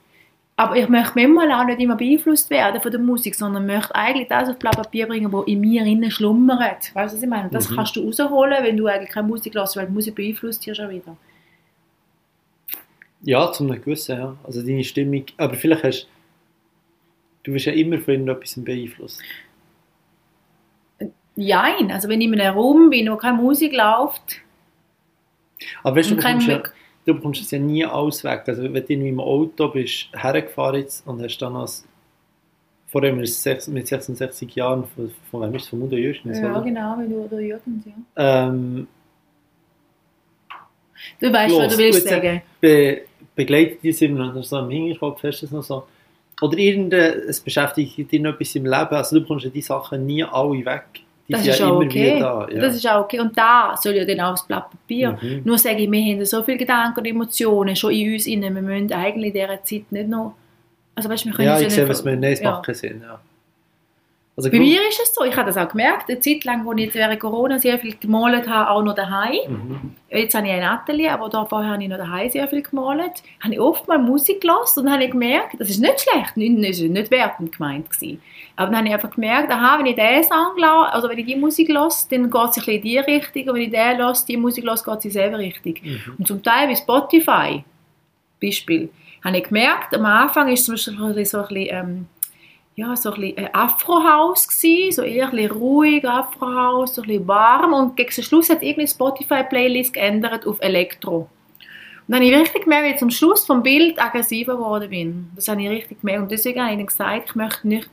[0.56, 4.28] Aber ich möchte manchmal auch nicht immer beeinflusst werden von der Musik, sondern möchte eigentlich
[4.28, 6.89] das auf Blatt Papier bringen, was in mir innen schlummert.
[6.95, 7.50] Weißt du, was ich meine?
[7.52, 7.76] Das Mhm.
[7.76, 10.89] kannst du rausholen, wenn du eigentlich keine Musik hörst, weil die Musik beeinflusst dich schon
[10.89, 11.15] wieder.
[13.21, 14.36] Ja, zum einem gewissen, ja.
[14.43, 16.08] Also deine Stimmung, aber vielleicht hast
[17.43, 19.21] du wirst ja immer von irgendetwas beeinflusst.
[21.36, 24.41] Nein, also wenn ich in einem Raum bin, wo keine Musik läuft,
[25.84, 26.63] Aber weißt du, du bekommst, ja,
[27.06, 28.43] du bekommst es ja nie alles weg.
[28.48, 31.86] Also wenn du irgendwie im Auto bist, hergefahren jetzt und hast dann als
[32.88, 36.39] vor allem mit sechs- mit 66 Jahren, von, von wem ist es, von Mutter Jürgens,
[36.39, 36.62] Ja, oder?
[36.62, 37.93] genau, du oder Jürgens, ja.
[38.50, 38.88] Ähm,
[41.19, 42.41] Du weißt, was los, du willst sagen.
[42.62, 43.02] be
[43.36, 45.86] begleitet dich immer noch so im Hinterkopf, hast du das noch so?
[46.41, 50.06] Oder irgendein, es beschäftigt dich noch etwas im Leben, also du bekommst ja die Sachen
[50.06, 50.86] nie alle weg.
[51.28, 52.20] Die Das ist ja auch okay.
[52.20, 52.48] da.
[52.52, 52.62] Ja.
[52.62, 53.20] Das ist auch okay.
[53.20, 55.18] Und da soll ja dann auch aufs Blatt Papier.
[55.22, 55.42] Mhm.
[55.44, 58.54] Nur sage ich, wir haben so viele Gedanken und Emotionen schon in uns inne.
[58.54, 60.36] Wir müssen eigentlich in dieser Zeit nicht noch...
[60.94, 62.62] Also weißt, wir können ja, ich sehe, nicht- was nein, es ja.
[62.64, 63.02] keinen Sinn.
[63.02, 63.20] Ja.
[64.38, 66.78] Also Bei mir ist es so, ich habe das auch gemerkt, eine Zeit lang, als
[66.78, 69.39] ich jetzt während Corona sehr viel gemalt habe, auch noch daheim.
[69.48, 69.95] Mhm.
[70.10, 73.24] Jetzt habe ich ein Atelier, aber da vorher habe ich noch daheim sehr viel gemalt.
[73.41, 76.58] Habe ich oft mal Musik gelassen und habe ich gemerkt, das ist nicht schlecht, nicht,
[76.58, 78.21] nicht, nicht wertend gemeint gewesen.
[78.58, 81.26] Aber dann habe ich einfach gemerkt, aha, wenn ich diesen Song lasse, also wenn ich
[81.26, 83.98] die Musik lasse, dann geht es ein bisschen in die Richtung und wenn ich den
[84.00, 85.76] lasse, die Musik lasse, geht es in dieselbe Richtung.
[85.82, 86.15] Mhm.
[86.17, 87.63] Und zum Teil bei Spotify,
[88.41, 88.89] Beispiel,
[89.24, 92.08] habe ich gemerkt, am Anfang ist es zum Beispiel so ein bisschen, ähm,
[92.76, 97.28] ja, so ein bisschen äh, Afro-House gsi, so eher ein ruhig, Afro-House, so ein bisschen
[97.28, 101.30] warm und gegen den Schluss hat irgendeine Spotify-Playlist geändert auf Elektro.
[102.08, 105.32] Und dann habe ich richtig gemerkt, wie ich zum Schluss vom Bild aggressiver geworden bin.
[105.36, 107.90] Das habe ich richtig gemerkt und deswegen habe ich dann gesagt, ich möchte nicht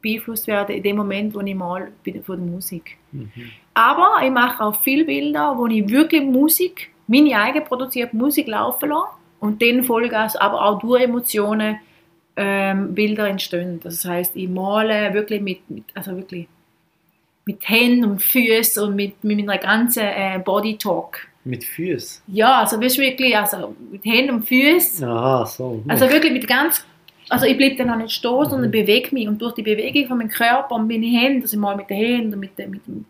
[0.00, 2.96] beeinflusst werden in dem Moment, wo ich mal bin von der Musik.
[3.12, 3.30] Mhm.
[3.74, 8.88] Aber ich mache auch viele Bilder, wo ich wirklich Musik, meine eigen produzierte Musik laufen
[8.88, 11.78] lasse und dann Vollgas, aber auch durch Emotionen
[12.36, 13.80] ähm, Bilder entstehen.
[13.82, 16.46] Das heißt, ich male wirklich mit, mit also wirklich
[17.44, 21.18] mit Händen und Füßen und mit, mit meiner ganzen äh, Body Talk.
[21.44, 22.22] Mit Füßen.
[22.28, 25.06] Ja, also wirklich also mit Händen und Füßen.
[25.06, 25.82] Aha, so.
[25.88, 26.84] Also wirklich mit ganz
[27.28, 28.72] also ich bleibe dann auch nicht stehen, sondern Mhm.
[28.72, 31.88] bewege mich und durch die Bewegung von meinem Körper und meine Hände, also mal mit
[31.88, 33.04] den Händen und mit, mit, mit,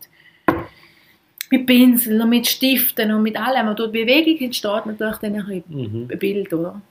[1.49, 3.67] mit Pinseln und mit Stiften und mit allem.
[3.67, 6.07] Und durch die Bewegung entsteht natürlich dann ein Mhm.
[6.09, 6.81] ein Bild, oder?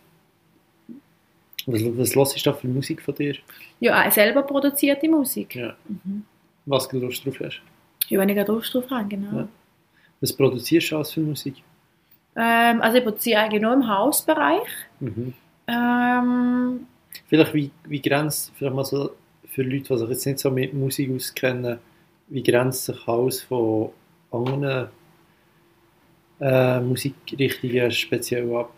[1.67, 3.37] Was, was hörst du da für Musik von dir?
[3.81, 5.55] Ja, eine selber produzierte Musik.
[5.55, 5.77] Ja.
[5.89, 6.25] Mhm.
[6.67, 7.61] Was du Lust drauf hast?
[8.09, 9.39] Ja, wenn ich gerade Lust drauf habe, genau.
[9.39, 9.49] Ja.
[10.21, 11.57] Was produzierst du als für Musik?
[12.37, 14.69] Ähm, also ich produziere eigentlich nur im Hausbereich.
[15.01, 15.35] Mhm.
[15.67, 16.87] Ähm,
[17.29, 19.11] Vielleicht wie, wie grenzt, vielleicht mal so
[19.47, 21.79] für Leute, die sich jetzt nicht so mit Musik auskennen,
[22.29, 23.91] wie grenzt sich Haus von
[24.31, 24.89] anderen
[26.41, 28.73] äh, Musikrichtungen speziell ab?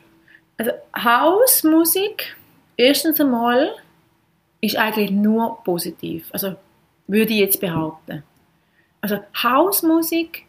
[0.59, 2.37] also Hausmusik,
[2.77, 3.75] erstens einmal,
[4.61, 6.29] ist eigentlich nur positiv.
[6.33, 6.57] Also
[7.07, 8.23] würde ich jetzt behaupten.
[9.01, 10.47] Also Hausmusik,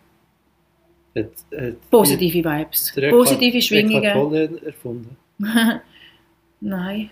[1.15, 1.25] Hat,
[1.57, 4.63] hat positive Vibes, positive Schwingungen.
[4.65, 5.17] Erfunden.
[6.61, 7.09] Nein.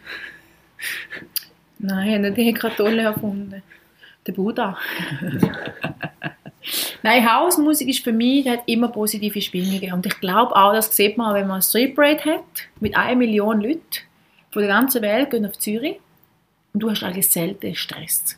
[1.80, 3.62] Nein, nicht die Eckhart Tolle erfunden.
[4.26, 4.78] Der Buddha.
[7.04, 9.92] Nein, Hausmusik ist für mich, hat immer positive Schwingungen.
[9.92, 13.18] Und ich glaube auch, das sieht man, wenn man ein Street Parade hat, mit einer
[13.18, 13.82] Million Leuten
[14.54, 16.00] von der ganzen Welt gehen auf Zürich
[16.74, 18.38] und du hast eigentlich selten Stress.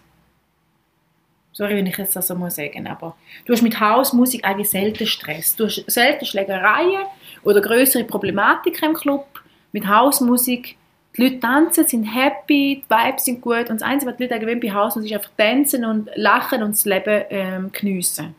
[1.52, 5.56] Sorry, wenn ich jetzt das muss sagen, aber du hast mit Hausmusik eigentlich selten Stress.
[5.56, 7.06] Du hast selten Schlägereien
[7.44, 9.26] oder größere Problematiken im Club.
[9.72, 10.78] Mit Hausmusik,
[11.16, 14.40] die Leute tanzen, sind happy, die Vibes sind gut und das Einzige, was die Leute
[14.40, 18.36] gewöhnt bei Hausmusik ist einfach tanzen und lachen und das Leben ähm, geniessen.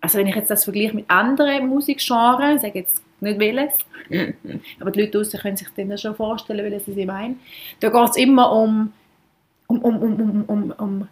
[0.00, 3.78] Also wenn ich jetzt das vergleiche mit anderen Musikgenres, sage jetzt nicht welches,
[4.80, 7.36] aber die Leute draussen können sich dann schon vorstellen, welches ich meine,
[7.80, 8.92] da geht es immer um,
[9.66, 11.08] um, um, um, um, um, um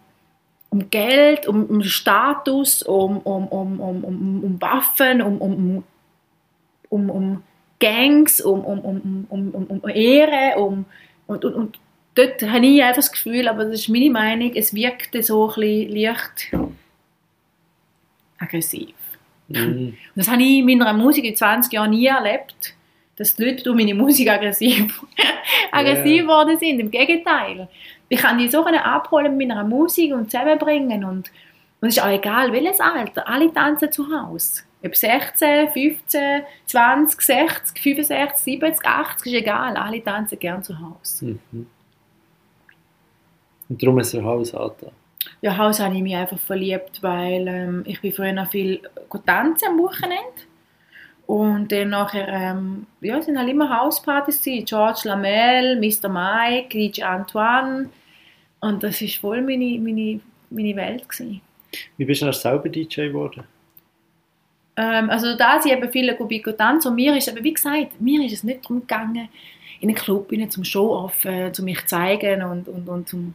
[0.69, 5.83] um Geld, um, um Status, um, um, um, um, um, um Waffen, um, um,
[6.89, 7.43] um, um
[7.79, 10.85] Gangs, um, um, um, um, um, um Ehre, um,
[11.27, 11.79] und, und, und
[12.15, 15.55] dort habe ich einfach das Gefühl, aber das ist meine Meinung, es wirkte so ein
[15.55, 16.55] bisschen leicht
[18.39, 18.93] aggressiv.
[19.47, 19.57] Mhm.
[19.87, 22.73] Und das habe ich in meiner Musik in 20 Jahren nie erlebt.
[23.15, 25.03] dass die Leute durch meine Musik aggressiv,
[25.71, 26.79] aggressiv geworden sind.
[26.79, 27.67] Im Gegenteil.
[28.09, 31.31] Ich kann die so abholen mit meiner Musik und zusammenbringen und,
[31.81, 33.27] und es ist auch egal, welches Alter.
[33.27, 34.61] Alle tanzen zu Hause.
[34.85, 39.75] Ob 16, 15, 20, 60, 65, 70, 80, ist egal.
[39.75, 41.37] Alle tanzen gern zu Hause.
[41.51, 41.67] Mhm.
[43.69, 44.91] Und darum ist er Haus angetan.
[45.41, 48.81] Ja, Haus habe ich mich einfach verliebt, weil ähm, ich bin früher noch viel
[49.25, 50.47] tanzen am Wochenende.
[51.25, 54.65] Und dann nachher, ähm, ja, sind halt immer Hauspartys gewesen.
[54.65, 56.07] George Lamel, Mr.
[56.07, 57.89] Mike, DJ Antoine.
[58.61, 61.07] Und das war voll meine, meine, meine Welt.
[61.07, 61.41] Gewesen.
[61.97, 63.43] Wie bist du dann selber DJ geworden?
[64.77, 68.23] Ähm, also da sind eben viele Kubiko tanzen und mir ist eben, wie gesagt, mir
[68.23, 69.27] ist es nicht darum gegangen,
[69.79, 73.33] in einen Club rein, zum Show-Off, äh, zu mich zeigen und, und, und zum,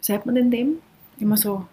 [0.00, 0.78] was sagt man denn dem?
[1.20, 1.66] Immer so,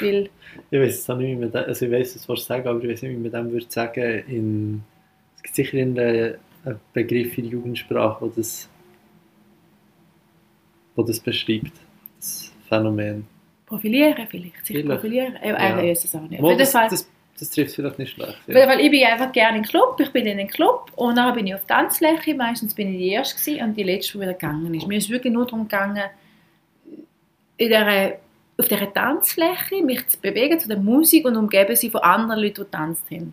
[0.00, 0.30] weil,
[0.70, 2.66] Ich weiß es auch nicht, wie man das, also ich weiß es, was du sagen,
[2.68, 4.22] aber ich weiß nicht, wie man dem würde sagen.
[4.28, 4.82] In,
[5.36, 6.34] es gibt sicher einen
[6.94, 8.68] Begriff in der Jugendsprache, wo das,
[10.94, 11.72] wo das beschreibt,
[12.18, 13.26] das Phänomen.
[13.66, 14.88] profilieren vielleicht, sich Vielleicht.
[15.00, 15.34] profilieren.
[15.36, 15.78] Äh, Ja.
[15.82, 16.42] ich weiß es auch nicht.
[16.42, 18.38] Auf jeden Fall, das, das trifft vielleicht nicht schlecht.
[18.46, 18.68] Weil, Ja.
[18.68, 21.46] weil ich bin einfach gerne im Club, ich bin in den Club und dann bin
[21.46, 24.86] ich auf Tanzfläche, meistens bin ich die Erste und die Letzte, die wieder gegangen ist.
[24.86, 26.02] Mir ist wirklich nur darum gegangen,
[27.62, 28.18] in der,
[28.58, 32.54] auf dieser Tanzfläche mich zu bewegen zu der Musik und umgeben sie von anderen Leuten,
[32.54, 33.32] die getanzt haben.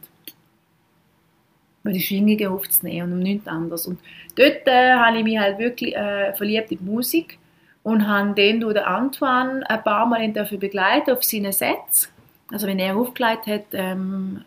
[1.84, 3.88] Und die Schwingungen aufzunehmen und um nichts anderes.
[3.88, 4.00] Und
[4.36, 7.40] dort äh, habe ich mich halt wirklich äh, verliebt in die Musik
[7.84, 12.12] und habe den durch Antoine ein paar Mal ihn dürfen begleiten auf seinen Sets.
[12.52, 14.44] Also wenn er aufgelegt hat, ähm,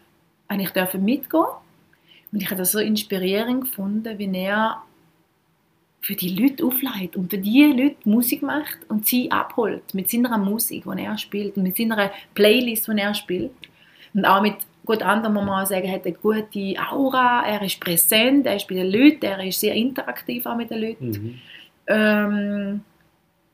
[0.49, 1.45] habe ich dürfen mitgehen.
[2.33, 4.83] Und ich habe das so inspirierend gefunden, wie er
[6.03, 10.37] für die Leute aufleitet und für die Leute Musik macht und sie abholt mit seiner
[10.37, 13.53] Musik, die er spielt und mit seiner Playlist, die er spielt.
[14.13, 17.63] Und auch mit, gut, anderen muss man auch sagen, er hat eine gute Aura, er
[17.63, 21.09] ist präsent, er ist bei den Leuten, er ist sehr interaktiv auch mit den Leuten.
[21.09, 21.39] Mhm.
[21.87, 22.81] Ähm,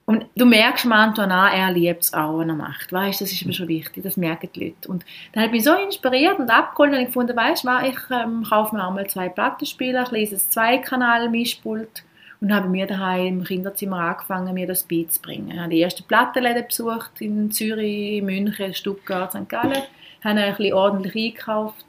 [0.07, 2.91] und du merkst am Anton an, er liebt es auch, was er macht.
[2.91, 4.89] Weißt, das ist mir schon wichtig, das merken die Leute.
[4.89, 8.43] Und dann hat mich so inspiriert und abgeholt und ich gefunden, weißt du ich ähm,
[8.49, 12.05] kaufe mir auch mal zwei Plattenspieler, ich lese ein Zweikanal-Mischpult
[12.41, 15.51] und habe mir daheim im Kinderzimmer angefangen, mir das beizubringen.
[15.53, 19.49] Ich habe die ersten Plattenläden besucht in Zürich, München, Stuttgart, St.
[19.49, 19.83] Gallen,
[20.23, 21.87] habe ein bisschen ordentlich eingekauft,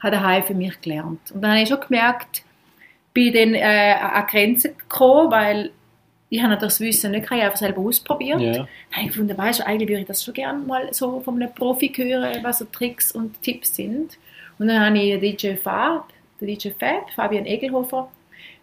[0.00, 1.32] habe daheim für mich gelernt.
[1.32, 2.42] Und dann habe ich schon gemerkt,
[3.12, 5.70] bin dann äh, an Grenzen gekommen, weil
[6.30, 8.40] ich habe das Wissen nicht, ich habe einfach selber ausprobiert.
[8.40, 8.52] Ja.
[8.52, 11.52] Dann habe ich gefunden, weißt eigentlich würde ich das schon gerne mal so von einem
[11.52, 14.18] Profi hören, was so Tricks und Tipps sind.
[14.58, 18.08] Und dann habe ich DJ Fab, DJ Fab, Fabian Egelhofer,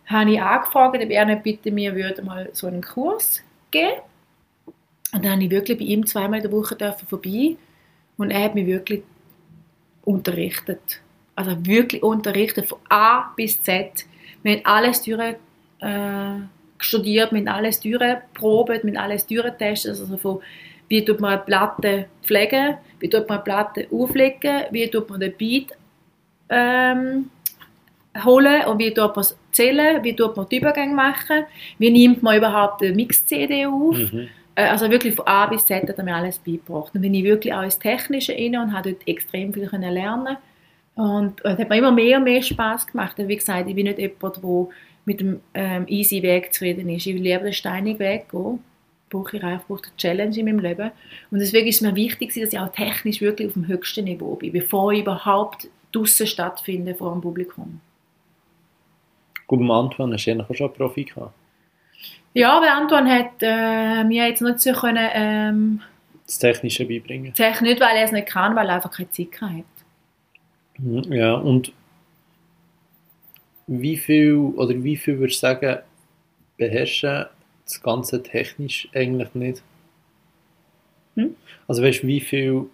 [0.06, 3.42] habe ich angefragt, ob er nicht bitte mir würde mal so einen Kurs
[3.72, 4.02] geben.
[5.14, 6.76] Und dann habe ich wirklich bei ihm zweimal in der Woche
[7.08, 7.56] vorbei
[8.18, 9.04] und er hat mich wirklich
[10.04, 11.02] unterrichtet.
[11.36, 14.06] Also wirklich unterrichtet, von A bis Z.
[14.44, 15.36] Wir haben alles durch,
[15.80, 16.40] äh,
[16.78, 20.00] studiert, wir haben alles durchprobiert, wir haben alles durchgetestet.
[20.00, 20.42] Also von,
[20.88, 25.20] wie tut man eine Platte pflegen, wie tut man eine Platte auflegen, wie tut man
[25.20, 25.72] den Beat
[26.50, 27.30] ähm,
[28.24, 31.46] holen und wie tut man zählen, wie tut man die Übergänge machen,
[31.78, 33.98] wie nimmt man überhaupt eine Mix-CD auf.
[33.98, 34.30] Mhm.
[34.56, 36.94] Äh, Also wirklich von A bis Z hat er mir alles beigebracht.
[36.94, 40.38] Und bin ich wirklich auch ins Technische rein und habe dort extrem viel können lernen
[40.96, 43.20] Und es hat mir immer mehr und mehr Spaß gemacht.
[43.20, 44.68] Und wie gesagt, ich bin nicht jemand, der
[45.06, 47.06] mit dem ähm, easy Weg zufrieden ist.
[47.06, 48.60] Ich will lieber den steinigen Weg gehen.
[49.10, 50.92] Brauche ich einfach brauche eine Challenge in meinem Leben.
[51.30, 54.36] Und deswegen ist es mir wichtig, dass ich auch technisch wirklich auf dem höchsten Niveau
[54.36, 57.80] bin, bevor ich überhaupt draussen stattfinde vor dem Publikum.
[59.48, 61.34] Gut, beim Antoine hast du ja schon einen Profi gehabt.
[62.34, 65.82] Ja, aber Anton hat äh, mir jetzt nicht so können, ähm,
[66.26, 67.34] Das Technische beibringen.
[67.34, 69.64] Tech nicht, weil er es nicht kann, weil er einfach keine Zeit hat.
[70.78, 71.72] Mhm, Ja, und
[73.68, 75.80] wie viel, oder wie viel würdest du sagen,
[76.58, 77.26] beherrschen
[77.64, 79.64] das Ganze technisch eigentlich nicht?
[81.16, 81.36] Hm?
[81.68, 82.66] Also weißt du, wie viel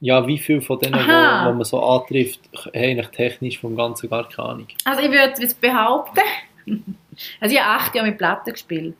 [0.00, 1.48] ja, wie viel von denen, wo, Aha.
[1.48, 4.66] wo man so antrifft, haben eigentlich technisch vom Ganzen gar keine Ahnung?
[4.84, 6.20] Also ich würde jetzt behaupten,
[7.40, 8.94] also ich habe acht Jahre mit Platten gespielt.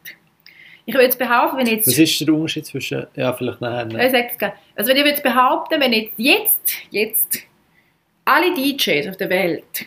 [0.87, 1.87] Ich würde jetzt behaupten, wenn ich jetzt...
[1.89, 4.11] Was ist der Unterschied zwischen, ja, vielleicht nachher, Ich ne?
[4.11, 4.53] sag's gleich.
[4.75, 7.39] Also wenn ich würde behaupten, wenn jetzt, jetzt, jetzt
[8.25, 9.87] alle DJs auf der Welt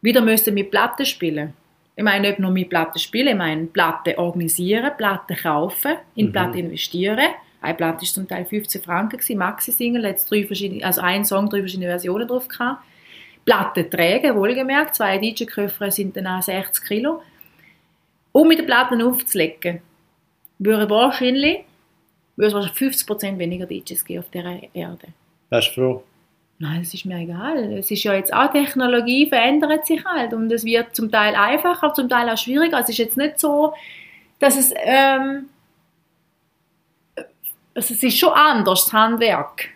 [0.00, 1.52] wieder müssen mit Platten spielen.
[1.94, 6.32] Ich meine nicht nur mit Platten spielen, ich meine Platten organisieren, Platten kaufen, in Mhm.
[6.32, 7.28] Platten investieren.
[7.60, 11.48] Eine Platte war zum Teil 15 Franken, gewesen, Maxi-Single, jetzt drei verschiedene, also ein Song,
[11.48, 12.82] drei verschiedene Versionen drauf gehabt.
[13.44, 17.22] Platten tragen, wohlgemerkt, zwei DJ-Köffer sind dann auch 60 Kilo.
[18.32, 19.80] Um mit den Platten aufzulegen,
[20.58, 21.64] würde wahrscheinlich
[22.40, 25.08] würde wahrscheinlich 50% weniger DJs geben auf dieser Erde.
[25.50, 26.02] Wärst du froh?
[26.58, 27.72] Nein, es ist mir egal.
[27.78, 31.94] Es ist ja jetzt auch Technologie verändert sich halt und es wird zum Teil einfacher,
[31.94, 32.80] zum Teil auch schwieriger.
[32.80, 33.72] Es ist jetzt nicht so,
[34.40, 35.46] dass es ähm,
[37.74, 39.68] also es ist schon anders das Handwerk,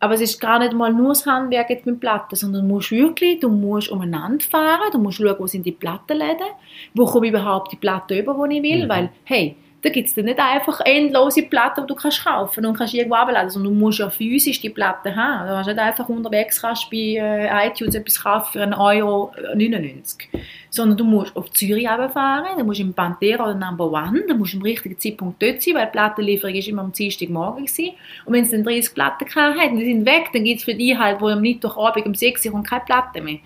[0.00, 2.90] aber es ist gar nicht mal nur das Handwerk jetzt mit Platten, sondern du musst
[2.90, 6.46] wirklich, du musst umeinander fahren, du musst schauen, wo sind die Plattenläden,
[6.94, 8.88] wo komme ich überhaupt die Platten über, die ich will, mhm.
[8.88, 12.94] weil hey, da gibt es nicht einfach endlose Platten, die du kannst kaufen und kannst
[12.94, 15.46] irgendwo abladen, sondern du musst ja physisch die Platten haben.
[15.46, 19.32] Du kannst nicht einfach unterwegs kannst bei äh, iTunes etwas kaufen für 1,99 Euro,
[20.70, 24.54] sondern du musst auf Zürich fahren, du musst im Pantera oder Number One, du musst
[24.54, 27.94] im richtigen Zeitpunkt dort sein, weil die Plattenlieferung ist immer am Dienstagmorgen war.
[28.24, 30.74] Und wenn es dann 30 Platten hat und die sind weg, dann gibt es für
[30.74, 33.38] die halt, wo am Mittwochabend um 6 Uhr keine Platten mehr.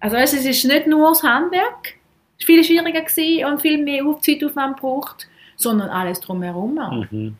[0.00, 1.96] Also weißt, es ist nicht nur das Handwerk,
[2.38, 5.26] es war viel schwieriger und viel mehr Zeitaufwand gebraucht
[5.60, 7.10] sondern alles drumherum auch.
[7.10, 7.36] Mhm.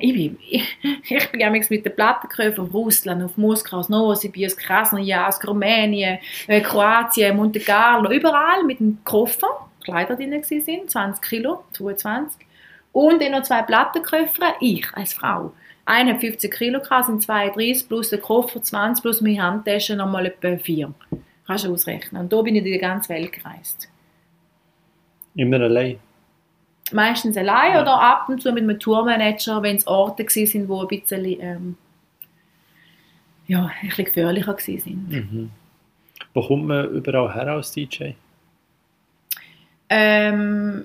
[0.00, 0.78] Ich bin, ich,
[1.10, 7.36] ich bin mit den Plattenkäufen auf Russland, auf Moskau, aus Novosibirsk, Krasnojarsk, Rumänien, äh, Kroatien,
[7.36, 12.46] Monte Carlo, überall mit dem Koffer, Kleider drin sind, 20 Kilo, 22.
[12.92, 15.52] Und dann noch zwei Plattenköpfe, ich als Frau.
[15.86, 20.26] Einer hat 50 Kilo gehabt, sind 32 plus der Koffer 20 plus meine Handtasche nochmal
[20.26, 20.92] etwa 4.
[21.46, 22.22] Kannst du ausrechnen.
[22.22, 23.88] Und da bin ich in die ganze Welt gereist.
[25.34, 25.98] Immer allein?
[26.92, 27.82] Meistens allein ja.
[27.82, 31.76] oder ab und zu mit einem Tourmanager, wenn es Orte sind, wo ein bisschen, ähm,
[33.46, 35.10] ja, ein bisschen gefährlicher sind.
[35.10, 35.50] Mhm.
[36.34, 38.10] Wo kommt man überall her als DJ?
[39.88, 40.84] Ähm,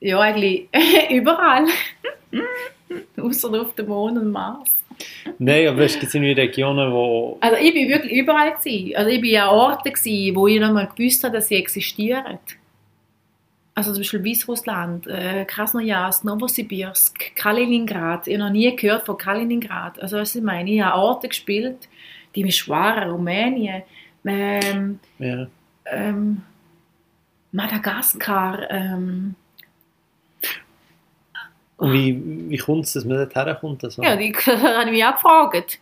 [0.00, 0.68] ja, eigentlich
[1.10, 1.66] überall.
[3.20, 4.68] Außer auf dem Mond und Mars.
[5.38, 7.38] Nein, aber es gibt irgendwie Regionen, wo...
[7.40, 8.94] Also ich bin wirklich überall gewesen.
[8.94, 12.38] Also ich war an Orten gewesen, wo ich noch mal gewusst habe, dass sie existieren
[13.74, 18.26] also zum Beispiel Weißrussland, äh, Krasnojarsk, Novosibirsk, Kaliningrad.
[18.26, 20.00] Ich habe noch nie gehört von Kaliningrad.
[20.00, 21.88] Also was ich meine, ich habe Orte gespielt,
[22.34, 23.82] die mich schweren, Rumänien,
[24.24, 25.46] ähm, ja.
[25.86, 26.42] ähm,
[27.52, 28.70] Madagaskar.
[28.70, 29.34] Ähm,
[31.78, 33.82] Und wie, wie kommt es, dass man dort herkommt?
[33.84, 34.02] Also?
[34.02, 35.78] Ja, die habe ich mich auch gefragt.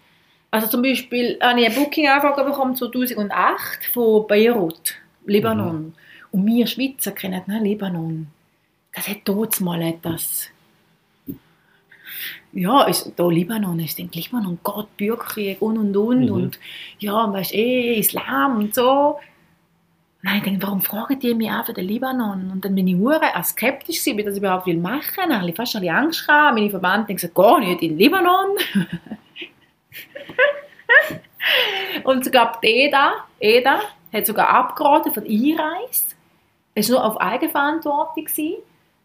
[0.52, 4.94] Also zum Beispiel habe ich eine Booking-Anfrage bekommen 2008 von Beirut,
[5.26, 5.82] Libanon.
[5.86, 5.94] Mhm.
[6.32, 8.28] Und wir Schweizer kennen den Libanon.
[8.94, 10.48] Das hat dort mal etwas.
[12.52, 16.26] Ja, ist, da Libanon ist, denke Libanon, Gott, Bürgerkrieg und und und.
[16.26, 16.32] Mhm.
[16.32, 16.58] Und
[16.98, 19.18] ja, weißt eh, Islam und so.
[20.22, 22.50] Nein, ich denke, warum fragen die mich auch für den Libanon?
[22.52, 25.30] Und dann bin ich hure skeptisch gewesen, wie das überhaupt will machen.
[25.46, 26.56] Ich fast ein Angst gehabt.
[26.56, 28.58] Meine Verwandten haben gesagt, gar nicht in Libanon.
[32.04, 33.80] und sogar die EDA, EDA
[34.12, 36.16] hat sogar abgeraten von Einreise.
[36.74, 38.24] Es war nur auf Eigenverantwortung.
[38.24, 38.62] Gewesen.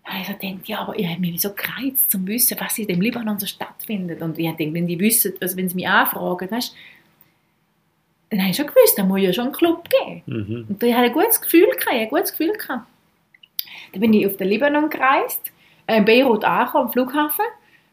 [0.08, 2.88] Ich habe gedacht, ja, aber ich habe mich so gereizt, um zu wissen, was in
[2.88, 4.22] dem Libanon so stattfindet.
[4.22, 6.76] Und ich gedacht, wenn die wissen, also wenn sie mich anfragen, weißt,
[8.30, 10.22] dann habe ich schon gewusst, da muss ja schon einen Club geben.
[10.26, 10.66] Mhm.
[10.70, 12.88] Und da hatte ich ein gutes Gefühl, gehabt, ein gutes Gefühl gehabt.
[13.92, 15.52] Dann bin ich auf den Libanon gereist,
[15.88, 17.46] äh, in Beirut angekommen, am Flughafen.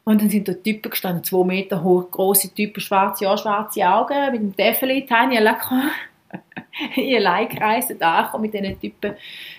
[0.03, 4.31] Und dann sind da Typen gestanden, zwei Meter hoch, große Typen, schwarze, ja, schwarze Augen,
[4.31, 5.91] mit dem Täfeli, Tanja Lacroix.
[6.95, 9.13] ich allein gereist, da mit diesen Typen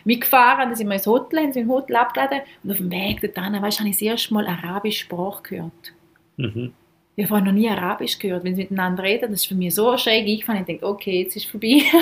[0.05, 3.21] mitgefahren, dann sind wir ins Hotel, haben sie im Hotel abgeladen und auf dem Weg
[3.21, 5.95] dorthin, weißt, habe ich das erste Mal arabische Sprache gehört.
[6.37, 6.73] Mhm.
[7.17, 8.43] Ich habe noch nie Arabisch gehört.
[8.43, 10.63] Wenn sie miteinander reden, das ist für mich so schräg eingefallen.
[10.63, 11.83] Ich denke, okay, jetzt ist es vorbei.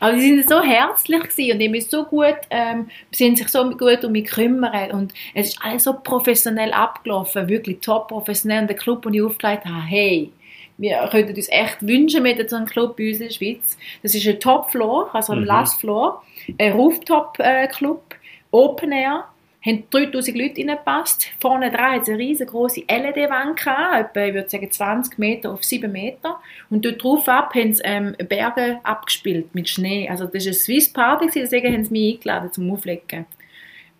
[0.00, 3.68] Aber sie sind so herzlich gewesen und haben so gut, ähm, sie haben sich so
[3.70, 8.62] gut um mich gekümmert und es ist alles so professionell abgelaufen, wirklich top professionell.
[8.62, 10.32] Und der Club, den ich aufgelegt habe, hey,
[10.80, 13.76] wir könnten uns echt wünschen mit so einem Club bei uns in der Schweiz.
[14.02, 15.44] Das ist ein Top-Floor, also ein mhm.
[15.44, 16.22] Last Floor,
[16.58, 18.14] ein Rooftop-Club,
[18.50, 19.24] Open Air,
[19.64, 21.26] haben 3000 Leute reingepasst.
[21.38, 25.62] Vorne dran hat es eine riesengroße LED-Wand gehabt, etwa, ich würde sagen 20 Meter auf
[25.62, 26.40] 7 Meter.
[26.70, 30.08] Und dort drauf ab haben sie ähm, Berge abgespielt mit Schnee.
[30.08, 33.26] Also das war eine Swiss Party, deswegen haben sie mich eingeladen zum Auflegen.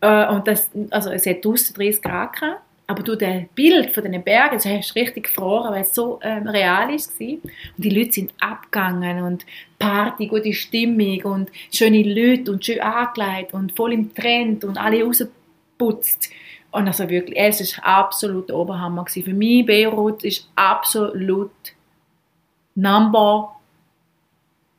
[0.01, 2.63] Äh, und das, also es hat draussen 30 Grad gehabt.
[2.91, 6.19] Aber durch das Bild von den Bergen, also hast du richtig gefroren, weil es so
[6.25, 7.13] ähm, real ist.
[7.21, 7.41] Und
[7.77, 9.47] die Leute sind abgegangen und
[9.79, 15.05] Party, gute Stimmung und schöne Leute und schön angelegt und voll im Trend und alle
[15.05, 16.31] rausgeputzt.
[16.73, 19.25] Und also wirklich, es ist absolut der Oberhammer gewesen.
[19.25, 21.53] Für mich Beirut ist absolut
[22.75, 23.55] Number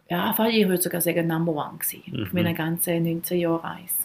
[0.10, 2.24] ja, ich würde sogar sagen Number One gewesen, mhm.
[2.24, 3.96] auf meiner ganzen 19 Jahre Reise.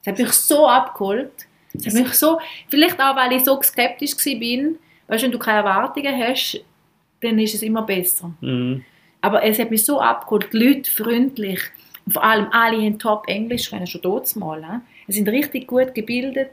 [0.00, 4.12] Es hat mich so abgeholt das hat mich so, vielleicht auch, weil ich so skeptisch
[4.12, 4.74] war,
[5.08, 6.64] weißt, wenn du keine Erwartungen hast,
[7.20, 8.32] dann ist es immer besser.
[8.40, 8.84] Mhm.
[9.20, 11.60] Aber es hat mich so abgeholt, die Leute freundlich,
[12.04, 14.80] und vor allem alle haben top Englisch können, schon dort mal.
[15.06, 16.50] Sie sind richtig gut gebildet,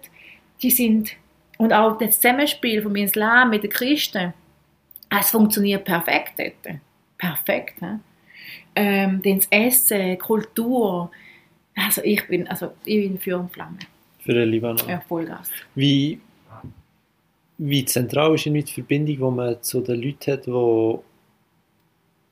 [0.62, 1.12] die sind,
[1.58, 4.34] und auch das Zusammenspiel vom Islam mit den Christen,
[5.10, 6.78] Es funktioniert perfekt dort.
[7.18, 7.80] Perfekt.
[7.80, 7.98] He?
[8.76, 11.12] Ähm, das Essen, Kultur.
[11.76, 13.80] Also ich bin, also ich bin für und Flamme.
[14.20, 14.88] Für den Libanon.
[14.88, 15.50] Ja, Vollgas.
[15.76, 16.20] Wie,
[17.58, 21.04] wie zentral ist die Verbindung, die man zu den Leuten hat, die wo,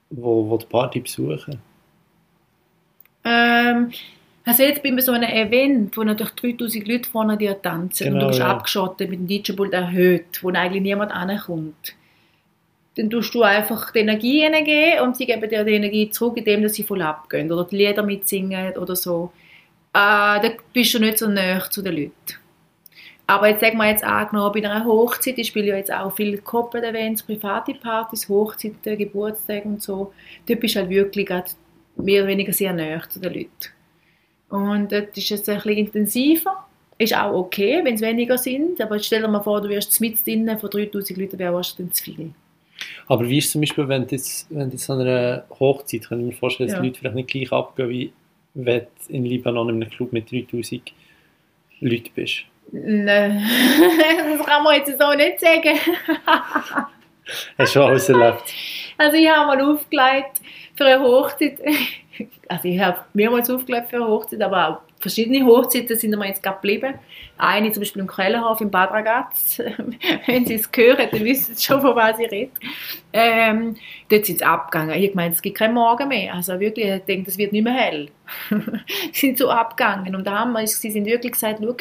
[0.09, 1.59] wo, wo die Party besuchen?
[3.23, 3.91] Ähm,
[4.45, 8.13] also jetzt bin bei so einem Event, wo natürlich 3000 Leute vorne dir tanzen und
[8.13, 8.47] Genau, du bist ja.
[8.47, 11.95] abgeschottet mit dem DJ-Pult erhöht, wo eigentlich niemand ankommt.
[12.95, 16.63] Dann tust du einfach die Energie geben und sie geben dir die Energie zurück, indem
[16.63, 19.31] dass sie voll abgehen oder die Lieder mitsingen oder so.
[19.93, 22.13] Äh, da bist du nicht so nah zu den Leuten.
[23.29, 26.37] Aber jetzt sagen wir jetzt angenommen, bei einer Hochzeit, ich spiele ja jetzt auch viele
[26.37, 30.13] Corporate-Events, private Partys, Hochzeiten, Geburtstage und so.
[30.45, 31.29] Dort bist du halt wirklich
[31.97, 33.49] mehr oder weniger sehr nah zu den Leuten.
[34.49, 36.65] Und dort ist es ein bisschen intensiver.
[36.97, 38.79] Ist auch okay, wenn es weniger sind.
[38.79, 42.03] Aber stell dir mal vor, du wirst mit drinnen von 3000 Leuten, wäre wahrscheinlich zu
[42.05, 42.31] viel.
[43.07, 46.07] Aber wie ist es zum Beispiel, wenn du jetzt, wenn du jetzt an einer Hochzeit,
[46.07, 46.81] kann ich mir vorstellen, dass Ja.
[46.81, 48.13] die Leute vielleicht nicht gleich abgehen, wie
[48.57, 50.91] wenn du in Libanon in einem Club mit 3000
[51.79, 52.43] Leuten bist?
[52.71, 53.41] Nein,
[54.37, 55.77] das kann man jetzt so nicht sagen.
[57.57, 58.53] Hast du schon alles erlebt?
[58.97, 60.41] Also ich habe mal aufgelegt
[60.75, 61.59] für eine Hochzeit.
[62.49, 66.41] Also ich habe mehrmals aufgelegt für eine Hochzeit, aber auch verschiedene Hochzeiten sind mir jetzt
[66.41, 66.95] gerade geblieben.
[67.37, 69.61] Eine zum Beispiel im Kellerhof in Bad Ragaz.
[70.25, 72.51] Wenn Sie es hören, dann wissen Sie schon, von was ich rede.
[73.13, 73.75] Ähm,
[74.09, 74.95] dort sind sie abgegangen.
[75.01, 76.33] Ich gemeint, es gibt keinen Morgen mehr.
[76.33, 78.09] Also wirklich, ich denke, es wird nicht mehr hell.
[79.11, 80.15] sie sind so abgegangen.
[80.15, 81.75] Und da haben wir, sie sind wirklich gesagt, schau,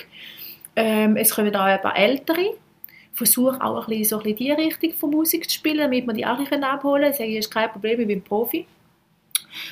[0.77, 2.55] ähm, es kommen auch ein paar Ältere.
[3.15, 6.13] Versuche auch ein bisschen, so ein bisschen die Richtung von Musik zu spielen, damit wir
[6.13, 7.15] die auch ein bisschen abholen können.
[7.15, 8.67] Sage, das ist kein Problem, ich bin Profi.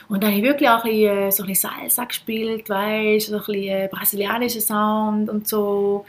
[0.09, 3.29] Und dann habe ich wirklich auch ein bisschen, äh, so ein bisschen Salsa gespielt, weißt,
[3.29, 6.05] so ein bisschen äh, brasilianischer Sound und so.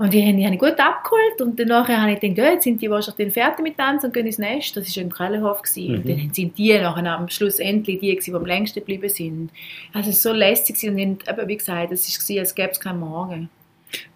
[0.00, 2.62] Und die, haben- die habe ich gut abgeholt und danach habe ich gedacht, ja, jetzt
[2.62, 4.76] sind die wahrscheinlich dann fertig mit Tanzen und gehen ins Nest.
[4.76, 5.60] Das war im Kellerhof.
[5.62, 5.96] gewesen.
[5.96, 6.08] Und Mhm.
[6.08, 9.50] dann sind die nachher am Schluss endlich die, die am längsten geblieben sind.
[9.92, 12.78] Also es war so lästig und dann, eben, wie gesagt, es war, als gäbe es
[12.78, 13.48] keinen Morgen.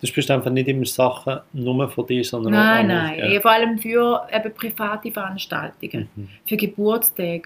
[0.00, 3.20] Du spielst einfach nicht immer Sachen nur von dir, sondern Nein, auch nein.
[3.22, 6.28] andere, Vor allem für eben private Veranstaltungen, Mhm.
[6.46, 7.42] für Geburtstage.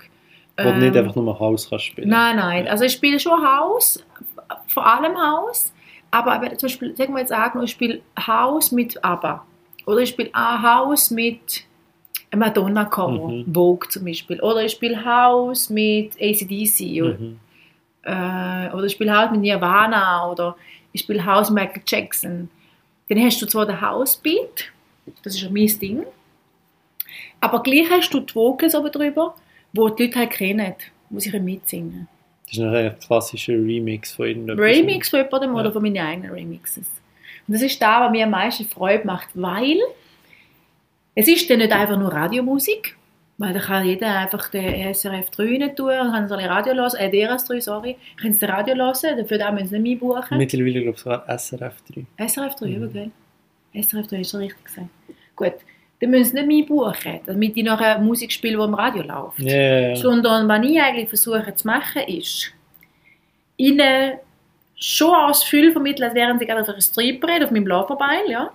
[0.59, 2.09] Wo du nicht Ähm, einfach nur Haus kannst spielen.
[2.09, 2.69] Nein, nein.
[2.69, 4.03] Also ich spiele schon Haus,
[4.69, 5.73] vor allem Haus.
[6.11, 9.45] Aber zum Beispiel, sagen wir jetzt auch, ich spiele Haus mit ABBA.
[9.87, 11.65] Oder ich spiele Haus mit
[12.35, 13.53] Madonna-Cover, Mhm.
[13.53, 14.41] Vogue zum Beispiel.
[14.41, 17.03] Oder ich spiele Haus mit ACDC.
[17.03, 17.39] Oder, Mhm.
[18.03, 20.31] äh, oder ich spiele Haus mit Nirvana.
[20.31, 20.57] Oder
[20.93, 22.49] ich spiele Haus mit Michael Jackson.
[23.09, 24.73] Dann hast du zwar den House-Beat,
[25.23, 26.05] das ist ja mein Ding.
[27.41, 29.35] Aber gleich hast du die Vocals oben drüber,
[29.77, 30.75] wo die Leute halt kennen,
[31.11, 32.09] wo sie können mitsingen
[32.47, 34.65] Das ist noch ein klassischer Remix von irgendetwas.
[34.65, 35.61] Remix von jemandem Ja.
[35.61, 36.87] oder von meinen eigenen Remixes.
[37.49, 39.79] Und das ist da, was mir am meisten Freude macht, weil
[41.15, 42.97] es ist dann nicht einfach nur Radiomusik,
[43.39, 46.75] weil da kann jeder einfach den SRF 3 rein tun und kann so ein Radio
[46.75, 50.39] hören, äh, DRS3, sorry, können sie Radio hören, dafür da müssen sie nicht einbuchen.
[50.39, 52.07] Mittlerweile glaube ich sogar SRF 3.
[52.29, 52.93] SRF 3, Mhm.
[52.93, 53.11] gell?
[53.75, 54.89] SRF 3 ist schon richtig gesagt.
[55.37, 55.53] Gut,
[56.01, 59.39] dann müssen sie nicht einbuchen, damit ich nachher Musik spiele, die im Radio läuft.
[59.39, 59.97] Ja.
[59.97, 62.53] Sondern was ich eigentlich versuche zu machen, ist,
[63.57, 64.19] ihnen
[64.77, 68.51] schon als Gefühl vermitteln, als wären sie gerade auf einer Stripperette, auf meinem Loverbeil, ja.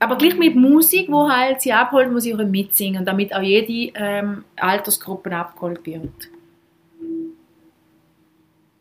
[0.00, 3.92] Aber gleich mit Musik, wo halt sie abholt, muss ich auch mitsingen, damit auch jede
[3.94, 6.28] ähm, Altersgruppe abgeholt wird.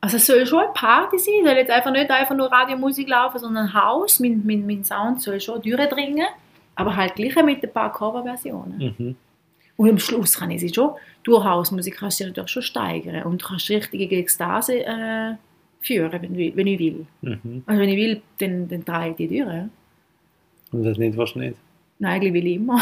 [0.01, 3.07] Also es soll schon eine Party sein, es soll jetzt einfach nicht einfach nur Radiomusik
[3.07, 6.27] laufen, sondern Haus, mein, mein, mein Sound soll schon durchdringen,
[6.75, 8.95] aber halt gleich mit ein paar Coverversionen.
[8.97, 9.15] Mhm.
[9.75, 10.91] Und am Schluss kann ich sie schon,
[11.23, 15.33] durch Hausmusik kannst du sie natürlich schon steigern und du kannst richtige Ekstase äh,
[15.81, 17.05] führen, wenn, wenn ich will.
[17.21, 17.63] Mhm.
[17.65, 19.69] Also wenn ich will, dann, dann trage ich die durch.
[20.71, 21.57] Und das nicht, was nicht.
[21.99, 22.79] Nein, eigentlich will ich immer.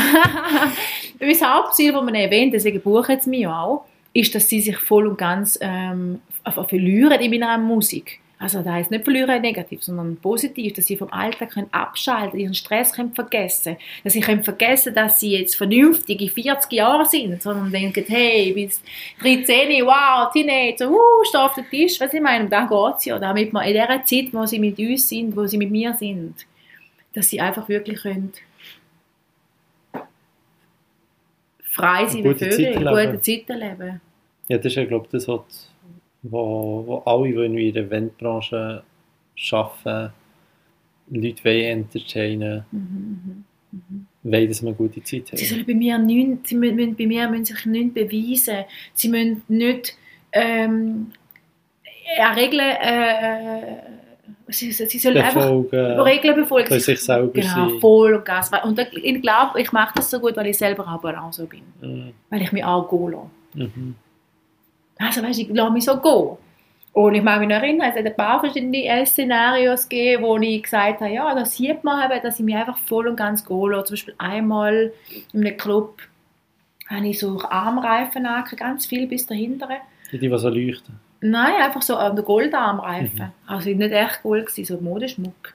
[1.19, 5.07] mein Hauptziel von einem Event, deswegen buchen sie mich auch, ist, dass sie sich voll
[5.07, 6.19] und ganz ähm,
[6.67, 8.20] verlieren in meiner Musik.
[8.41, 12.55] Also das heisst nicht verlieren negativ, sondern positiv, dass sie vom Alltag können abschalten ihren
[12.55, 17.71] Stress können vergessen dass sie können vergessen, dass sie jetzt vernünftige 40 Jahre sind, sondern
[17.71, 18.81] denken, hey, bis
[19.21, 23.19] 13, wow, Teenager, uh, steh auf den Tisch, was ich meine, dann geht es ja,
[23.19, 26.33] damit man in der Zeit, wo sie mit uns sind, wo sie mit mir sind,
[27.13, 28.33] dass sie einfach wirklich können
[31.69, 33.11] frei sein wie Gute Vögel, Zeiten leben.
[33.11, 34.01] gute Zeiten leben.
[34.47, 35.70] Ja, das ist ja, glaube ich, das, was
[36.23, 38.83] wo, wo alle, die in der Eventbranche
[39.51, 40.13] arbeiten,
[41.09, 44.05] Leute wollen entertainen, Mhm, mhm.
[44.23, 45.49] wollen, dass wir eine gute Zeit Sie haben.
[45.49, 48.65] sollen bei mir nicht, sie müssen, bei mir müssen sich nicht beweisen.
[48.93, 49.97] Sie müssen nicht
[50.31, 51.11] ähm,
[52.19, 53.77] eine Regel, äh,
[54.47, 56.69] sie, sie sollen einfach Befolgen, Regeln befolgen.
[56.69, 57.79] bei sich selber Genau, sein.
[57.79, 58.51] voll und Gas.
[58.63, 61.63] Und ich glaube, ich mache das so gut, weil ich selber auch so bin.
[61.81, 62.13] Mhm.
[62.29, 63.69] Weil ich mich auch gehen lasse.
[63.69, 63.95] Mhm.
[65.01, 66.37] Also weißt, ich lasse mich so gehen.
[66.93, 70.63] Und ich mag mich noch erinnern, es hat ein paar verschiedene Szenarios gegeben, wo ich
[70.63, 73.69] gesagt habe, ja, da sieht man eben, dass ich mich einfach voll und ganz gehen
[73.69, 73.85] lasse.
[73.85, 74.91] Zum Beispiel einmal
[75.31, 76.01] in einem Club
[76.89, 79.69] habe ich so Armreifen angehabt, ganz viel bis dahinter.
[80.11, 80.99] Die, die so leuchten.
[81.21, 83.31] Nein, einfach so an der Goldarmreifen.
[83.47, 85.53] Also nicht echt Gold, gewesen, so Modeschmuck.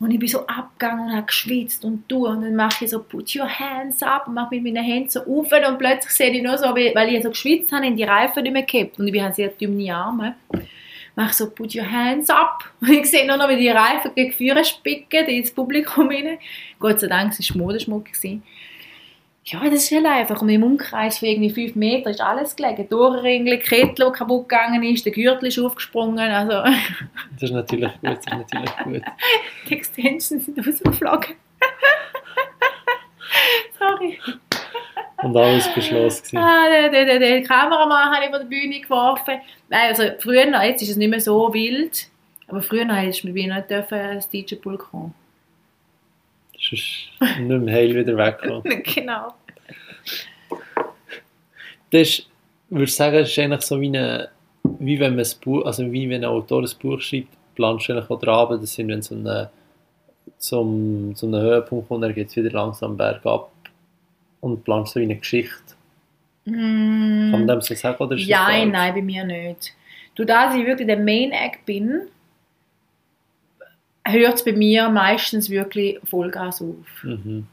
[0.00, 3.02] Und ich bin so abgegangen und habe geschwitzt und du und dann mache ich so
[3.02, 6.42] «Put your hands up» und mache mit meinen Händen so auf und plötzlich sehe ich
[6.42, 9.22] nur so, weil ich so geschwitzt habe, in die Reifen nicht mehr gehabt und ich
[9.22, 10.34] habe sehr dünne Arme.
[11.16, 14.30] Mache so «Put your hands up» und ich sehe nur noch, wie die Reifen gegen
[14.30, 16.38] die Führer spicken, ins Publikum rein.
[16.80, 18.06] Gott sei Dank, es war Modeschmuck.
[18.06, 18.42] Gewesen.
[19.46, 20.40] Ja, das ist halt einfach.
[20.40, 22.88] Und im Umkreis von irgendwie fünf Meter ist alles gelegen.
[22.88, 26.30] Durchringel, Kettel, die kaputt gegangen ist, der Gürtel ist aufgesprungen.
[26.30, 26.62] Also,
[27.34, 29.02] Das ist natürlich gut, das ist natürlich gut.
[29.68, 31.34] die Extensions sind rausgeflogen.
[33.78, 34.18] Sorry.
[35.22, 36.38] Und alles beschlossen.
[36.38, 39.40] Ah, den, den, den, Kameramann habe ich von der Bühne geworfen.
[39.68, 42.08] Nein, also früher, jetzt ist es nicht mehr so wild.
[42.48, 45.14] Aber früher hättest du mit mir nicht dürfen als DJ-Pool kommen.
[46.68, 47.10] Sonst
[47.40, 48.82] nicht mehr heil wieder wegkommen.
[48.94, 49.34] genau.
[51.90, 52.26] Das ist,
[52.70, 54.28] würde ich sagen, ist eigentlich so wie, eine,
[54.80, 57.92] wie wenn man ein Buch, also wie wenn ein Autor ein Buch schreibt, planst du
[57.92, 59.50] eigentlich auch Abend, das sind, wenn so eine,
[60.38, 63.50] zum, zu einem Höhepunkt kommt, dann geht es wieder langsam bergab
[64.40, 65.74] und planst so wie eine Geschichte.
[66.44, 69.72] Kann man dem so sagen, oder ist Ja, nein, bei mir nicht.
[70.14, 72.02] Du, da ich wirklich der Main Act bin,
[74.06, 77.02] hört es bei mir meistens wirklich Vollgas auf.
[77.04, 77.46] Mhm.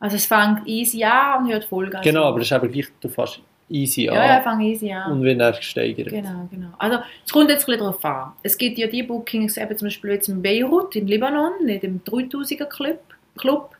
[0.00, 2.28] Also es fängt easy an und hört Vollgas Genau, auf.
[2.28, 3.40] aber das ist aber gleich, du fährst
[3.70, 5.12] easy an Ja, ja, fängt easy an.
[5.12, 6.08] und wird dann gesteigert.
[6.08, 6.68] Genau, genau.
[6.78, 8.32] Also es kommt jetzt ein bisschen darauf an.
[8.42, 12.00] Es gibt ja die Bookings, eben zum Beispiel jetzt in Beirut, in Libanon, in dem
[12.04, 13.00] 3000er Club,
[13.38, 13.70] Club.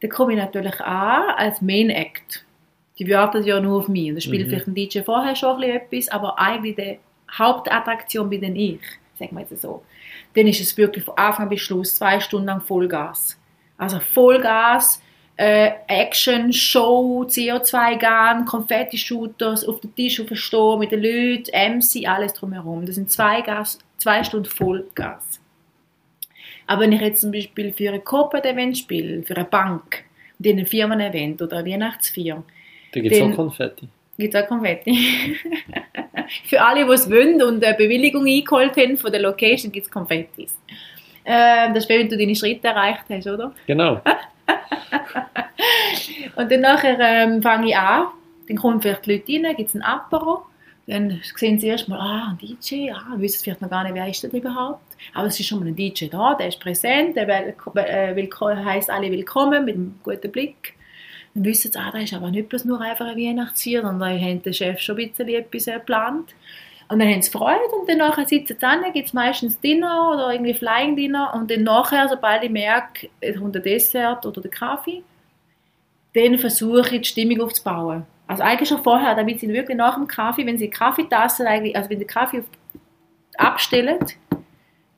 [0.00, 2.44] Da komme ich natürlich an als Main Act.
[2.98, 4.08] Die warten ja nur auf mich.
[4.08, 4.50] Und da spielt Mhm.
[4.50, 5.76] vielleicht ein DJ vorher schon ein bisschen
[6.06, 6.98] etwas, aber eigentlich die
[7.32, 8.80] Hauptattraktion bin dann ich,
[9.18, 9.82] sagen wir jetzt so.
[10.34, 13.38] Dann ist es wirklich von Anfang bis Schluss zwei Stunden lang Vollgas.
[13.76, 15.02] Also Vollgas,
[15.36, 22.86] äh, Action, Show, CO2-Gun, Konfetti-Shooters, auf den Tisch aufstehen mit den Leuten, MC, alles drumherum.
[22.86, 25.40] Das sind zwei, Gas, zwei Stunden Vollgas.
[26.66, 30.04] Aber wenn ich jetzt zum Beispiel für ein Corporate-Event spiele, für eine Bank,
[30.38, 32.42] und ein Firmen-Event oder ein Weihnachtsfeier,
[32.92, 33.88] Da gibt es auch Den- Konfetti.
[34.18, 35.36] Gibt es auch Konfetti.
[36.44, 39.92] für alle, die es wollen und eine Bewilligung eingeholt haben von der Location, gibt es
[39.92, 40.56] Konfettis.
[41.24, 43.52] Ähm, das ist, wenn du deine Schritte erreicht hast, oder?
[43.66, 44.00] Genau.
[46.36, 48.08] Und dann nachher ähm, fange ich an,
[48.48, 50.42] dann kommen vielleicht die Leute rein, gibt es ein Apero,
[50.86, 54.24] dann sehen sie erstmal, ah, ein DJ, ah, wissen vielleicht noch gar nicht, wer ist
[54.24, 54.80] das überhaupt.
[55.14, 58.90] Aber es ist schon mal ein DJ da, der ist präsent, der will, äh, heisst
[58.90, 60.74] alle willkommen mit einem guten Blick.
[61.34, 64.26] Dann wissen sie, ah, da ist aber nicht bloß nur einfach ein Weihnachtsfeier, sondern da
[64.26, 66.34] hat der Chef schon ein bisschen etwas äh, geplant.
[66.88, 70.32] Und dann haben sie Freude und dann sitzen sie an, gibt es meistens Dinner oder
[70.32, 74.50] irgendwie Flying Dinner und dann nachher, sobald ich merke, es kommt der Dessert oder der
[74.50, 75.02] Kaffee,
[76.14, 78.04] dann versuche ich die Stimmung aufzubauen.
[78.26, 81.76] Also eigentlich schon vorher, damit sie wirklich nach dem Kaffee, wenn sie die Kaffeetasse eigentlich,
[81.76, 82.44] also wenn der Kaffee auf,
[83.38, 83.98] abstellen,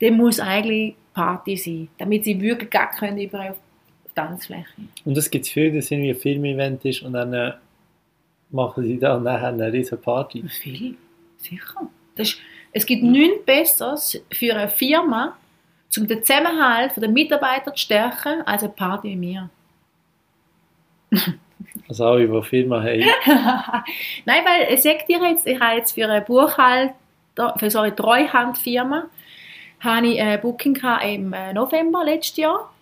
[0.01, 3.57] dann muss eigentlich Party sein, damit sie wirklich gar können überall auf,
[4.15, 4.65] Tanzfläche.
[5.03, 7.53] Und es gibt viele, dass irgendwie ein Filmevent ist und dann äh,
[8.49, 10.43] machen sie da nachher eine riesen Party.
[10.47, 10.95] Viel,
[11.37, 11.87] sicher.
[12.15, 12.39] Das ist,
[12.71, 15.37] es gibt nichts Besseres für eine Firma,
[15.97, 19.49] um den Zusammenhalt der Mitarbeiter zu stärken, als eine Party wie mir.
[21.87, 22.99] Also alle, die Firma haben.
[24.25, 26.95] Nein, weil ich sage dir jetzt, ich habe jetzt für eine Buchhalter,
[27.57, 29.05] für so eine Treuhandfirma,
[29.79, 32.73] habe ich ein Booking gehabt im äh, November letztes Jahr.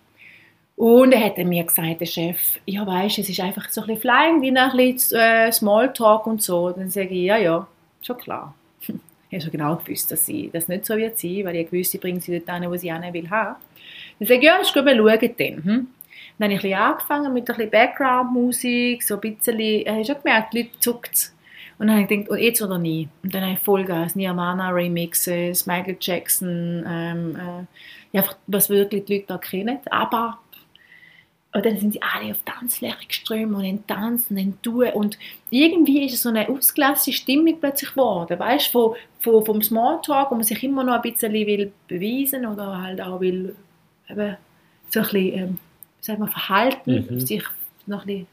[0.83, 4.01] Und er hat mir gesagt, der Chef, ja weißt, es ist einfach so ein bisschen
[4.01, 6.71] Flying, wie ein bisschen äh, Smalltalk und so.
[6.71, 7.65] Dann sage ich, ja, ja,
[8.01, 8.53] schon klar.
[9.29, 11.95] Ich habe schon genau gewusst, dass sie das nicht so wird sein, weil ich gewusst,
[11.95, 13.55] ich bringe sie dort hin, wo sie hin will haben.
[14.19, 15.63] Dann sage ich, ja, ist gut, wir schauen dann.
[15.63, 15.87] Hm?
[16.37, 20.17] Dann habe ich ein angefangen mit ein bisschen Background-Musik, so ein bisschen, ich habe schon
[20.21, 21.31] gemerkt, die Leute zuckt
[21.79, 23.07] Und dann habe ich gedacht, jetzt oder nie.
[23.23, 29.13] Und dann habe ich Vollgas, Nirvana Remixes, Michael Jackson, ähm, äh, ja, was wirklich die
[29.13, 29.79] Leute da kennen.
[29.89, 30.39] Aber
[31.53, 34.89] und dann sind sie alle auf Tanzfläche geströmt und dann tanzen und dann tun.
[34.93, 35.17] Und
[35.51, 38.39] irgendwie ist es so eine ausgelassene Stimmung plötzlich geworden.
[38.39, 42.81] Weißt du, von, vom Smalltalk, wo man sich immer noch ein bisschen will beweisen oder
[42.81, 43.55] halt auch will
[44.09, 44.37] eben,
[44.89, 45.59] so ein bisschen,
[46.07, 47.19] ähm, man, verhalten, Mhm.
[47.19, 47.43] sich
[47.85, 48.27] noch ein bisschen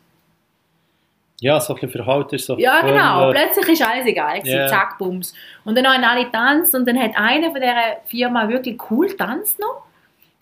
[1.43, 3.31] Ja, so ein bisschen Verhalten ist so Ja, genau.
[3.31, 4.41] äh, Plötzlich ist alles egal.
[4.45, 4.67] Ja.
[4.67, 5.35] Zack, bums.
[5.65, 9.59] Und dann haben alle getanzt und dann hat einer von dieser Firma wirklich cool getanzt
[9.59, 9.83] noch.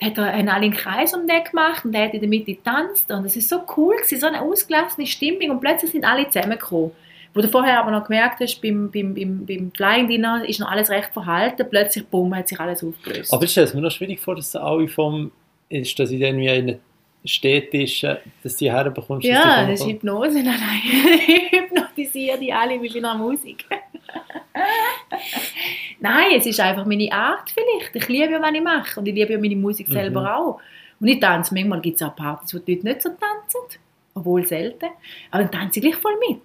[0.01, 3.25] Hat er einen Kreis um den gemacht und der hat in der Mitte getanzt und
[3.25, 6.93] es ist so cool gewesen, so eine ausgelassene Stimmung und plötzlich sind alle zusammengekommen.
[7.35, 10.71] Wo du vorher aber noch gemerkt hast, beim, beim, beim, beim Flying Dinner ist noch
[10.71, 13.33] alles recht verhalten, plötzlich, bumm, hat sich alles aufgelöst.
[13.33, 15.31] Aber ich stelle es mir noch schwierig vor, dass alle vom,
[15.69, 16.79] ist, dass ich irgendwie in einer
[17.25, 19.27] Städtischen, dass die herbekommst.
[19.27, 20.31] ja, das ist Hypnose.
[20.43, 21.21] Nein, nein.
[21.27, 23.67] Ich hypnotisiere die alle mit meiner Musik.
[26.01, 27.95] Nein, es ist einfach meine Art vielleicht.
[27.97, 29.01] Ich liebe ja, was ich mache.
[29.01, 30.27] Und ich liebe ja meine Musik selber Mhm.
[30.27, 30.61] auch.
[31.01, 31.55] Und ich tanze.
[31.55, 33.81] Manchmal gibt es auch Partys, wo die Leute nicht so tanzen.
[34.15, 34.87] Obwohl selten.
[35.31, 36.41] Aber dann tanze ich gleich voll mit.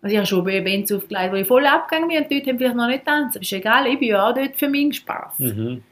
[0.00, 2.50] Also ich habe schon bei Events aufgelegt, wo ich voll abgegangen bin und die Leute
[2.50, 3.36] haben vielleicht noch nicht tanzen.
[3.38, 5.38] Aber ist egal, ich bin ja auch dort für meinen Spaß.
[5.38, 5.82] Mhm.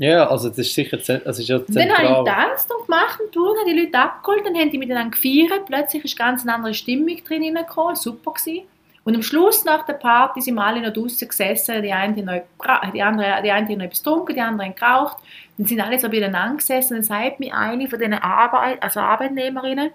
[0.00, 2.12] Ja, also das ist sicher also ist ja Und dann habe zentral.
[2.12, 5.66] ich getanzt und gemacht und durch, habe die Leute abgeholt, dann haben die miteinander gefeiert.
[5.66, 8.62] Plötzlich ist ganz eine andere Stimmung drin hineingekommen, super gewesen.
[9.04, 12.92] Und am Schluss nach der Party sind wir alle noch draußen gesessen, die eine noch,
[12.92, 15.16] die andere, die eine noch etwas getrunken, die andere geraucht.
[15.56, 19.00] Dann sind alle so beieinander gesessen und dann sagt mir eine von diesen Arbeit, also
[19.00, 19.90] Arbeitnehmerinnen,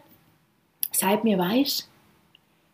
[0.91, 1.89] sagt mir, weisst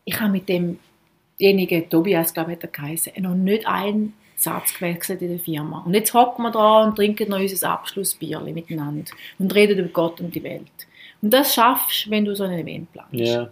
[0.10, 5.30] ich habe mit demjenigen, Tobias, glaube ich, hat geheißen, noch nicht einen Satz gewechselt in
[5.30, 5.84] der Firma.
[5.86, 10.20] Und jetzt hocken wir da und trinken noch unser Abschlussbierchen miteinander und reden über Gott
[10.20, 10.88] und die Welt.
[11.22, 13.14] Und das schaffst du, wenn du so ein Event planst.
[13.14, 13.50] Ja.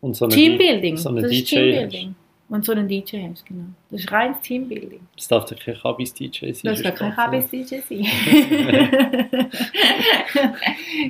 [0.00, 2.14] Und so eine Teambuilding, So eine das ist DJ Teambuilding.
[2.50, 3.64] Und so einen DJ hast, genau.
[3.90, 5.00] Das ist reines Teambuilding.
[5.14, 6.62] Das darf doch kein Kabis-DJ sein.
[6.62, 8.06] Das kann kein KBS-DJ sein.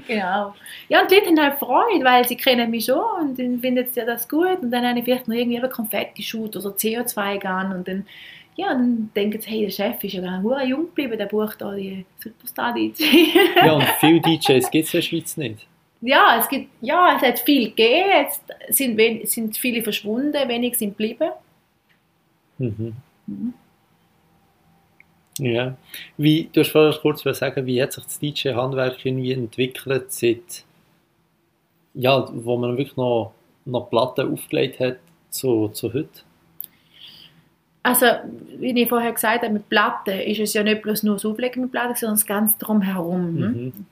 [0.09, 0.55] genau.
[0.89, 3.86] Ja, und die Leute haben halt Freude, weil sie kennen mich schon und dann finden
[3.89, 7.72] sie ja das gut und dann habe ich vielleicht noch irgendwie einen Konfetti-Shoot oder CO2-Gun
[7.76, 8.05] und dann,
[8.57, 11.61] ja, dann denken sie, hey, der Chef ist ja gar nicht jung geblieben, der bucht
[11.61, 13.05] da die Superstar-DJ.
[13.64, 15.68] Ja, und viele DJs gibt es in der Schweiz nicht.
[16.01, 20.76] Ja, es gibt, ja, es hat viel gegeben, jetzt sind, wen- sind viele verschwunden, wenig
[20.78, 21.30] sind geblieben.
[22.59, 22.94] Mhm.
[23.26, 23.55] Mhm.
[25.38, 25.76] Ja.
[26.16, 30.64] Wie, du hast vorher kurz sagen, wie hat sich das DJ-Handwerk irgendwie entwickelt, seit,
[31.94, 33.32] ja, wo man wirklich noch,
[33.64, 34.96] noch Platten aufgelegt hat,
[35.30, 36.09] zu, zu heute?
[37.84, 38.07] Also,
[38.59, 41.62] wie ich vorher gesagt habe, mit Platten ist es ja nicht bloß nur das Auflegen
[41.62, 43.36] mit Platten, sondern das Ganze drumherum.
[43.36, 43.53] hm?
[43.64, 43.86] Mhm.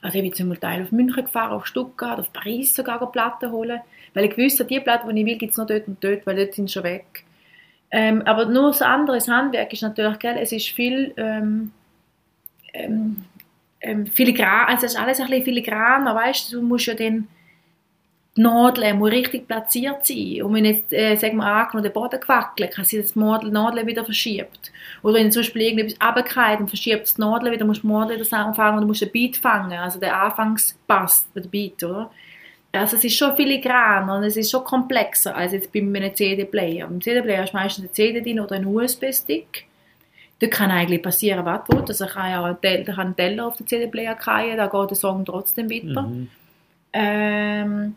[0.00, 3.80] Also ich bin zum Teil auf München gefahren, auf Stuttgart, auf Paris sogar Platten holen,
[4.14, 6.36] weil ich wusste, die Platten, die ich will, gibt es noch dort und dort, weil
[6.36, 7.24] dort sind sie schon weg.
[7.90, 11.72] Ähm, aber nur das andere, das Handwerk ist natürlich, gell, es ist viel ähm,
[12.74, 13.24] ähm,
[13.80, 17.28] ähm, filigran, also es ist alles ein bisschen filigraner, weißt du, du musst ja dann
[18.38, 20.42] die Nadel muss richtig platziert sein.
[20.42, 23.84] Und wenn jetzt, äh, sagen wir, angenommen, der Boden gewackelt, kann sie das Nadel, Nadel
[23.84, 24.70] wieder verschiebt.
[25.02, 28.18] Oder wenn zum Beispiel irgendetwas runterfällt und verschiebt das Nadel wieder, musst du die Nadel
[28.18, 32.12] das anfangen und musst den Beat fangen, also der Anfangspass, der Beat, oder?
[32.70, 36.86] Also es ist schon filigran und es ist schon komplexer als jetzt bei einem CD-Player.
[36.86, 39.64] Beim CD-Player hast du meistens eine CD drin oder einen USB-Stick.
[40.38, 41.88] Da kann eigentlich passieren, was du willst.
[41.88, 44.68] Also kann ja auch ein Teller, da kann ein Teller auf den CD-Player fallen, da
[44.68, 46.02] geht der Song trotzdem weiter.
[46.02, 46.28] Mhm.
[46.92, 47.96] Ähm,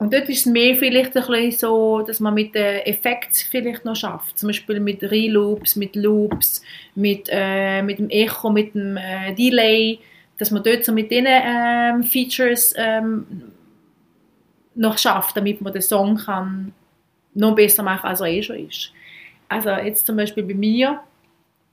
[0.00, 3.84] und dort ist es mehr vielleicht ein bisschen so, dass man mit den Effekten vielleicht
[3.84, 4.38] noch schafft.
[4.38, 6.62] Zum Beispiel mit Reloops, mit Loops,
[6.94, 9.98] mit, äh, mit dem Echo, mit dem äh, Delay,
[10.38, 13.52] dass man dort so mit diesen ähm, Features ähm,
[14.74, 16.72] noch schafft, damit man den Song kann
[17.34, 18.92] noch besser machen, als er eh schon ist.
[19.50, 21.00] Also jetzt zum Beispiel bei mir,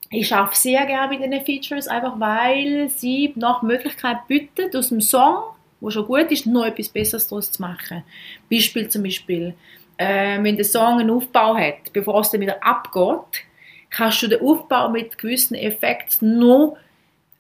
[0.09, 4.99] ich arbeite sehr gerne mit diesen Features, einfach weil sie nach Möglichkeit bieten, aus dem
[4.99, 5.43] Song
[5.79, 8.03] wo schon gut ist, noch etwas Besseres daraus zu machen.
[8.49, 9.53] Beispiel zum Beispiel,
[9.97, 13.43] äh, wenn der Song einen Aufbau hat, bevor es dann wieder abgeht,
[13.89, 16.77] kannst du den Aufbau mit gewissen Effekten noch,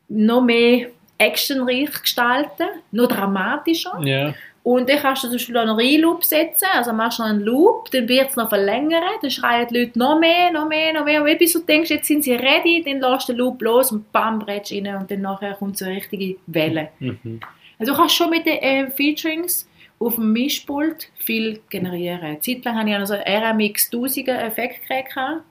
[0.07, 3.99] noch mehr actionreich gestalten, noch dramatischer.
[4.03, 4.33] Ja.
[4.63, 7.29] Und dann kannst du zum Beispiel auch noch einen Reloop setzen, also machst du noch
[7.29, 10.91] einen Loop, dann wird es noch verlängern, dann schreien die Leute noch mehr, noch mehr,
[10.91, 11.23] noch mehr.
[11.23, 14.11] Und bis du denkst, jetzt sind sie ready, dann lässt du den Loop los und
[14.11, 16.89] bam, bretsch rein und dann nachher kommt so eine richtige Welle.
[16.99, 17.39] Mhm.
[17.79, 19.67] Also du kannst schon mit den äh, Featurings
[19.99, 22.21] auf dem Mischpult viel generieren.
[22.21, 25.05] Eine Zeit lang hatte ich so ein RMX 1000 Effektgerät.
[25.07, 25.41] gehabt.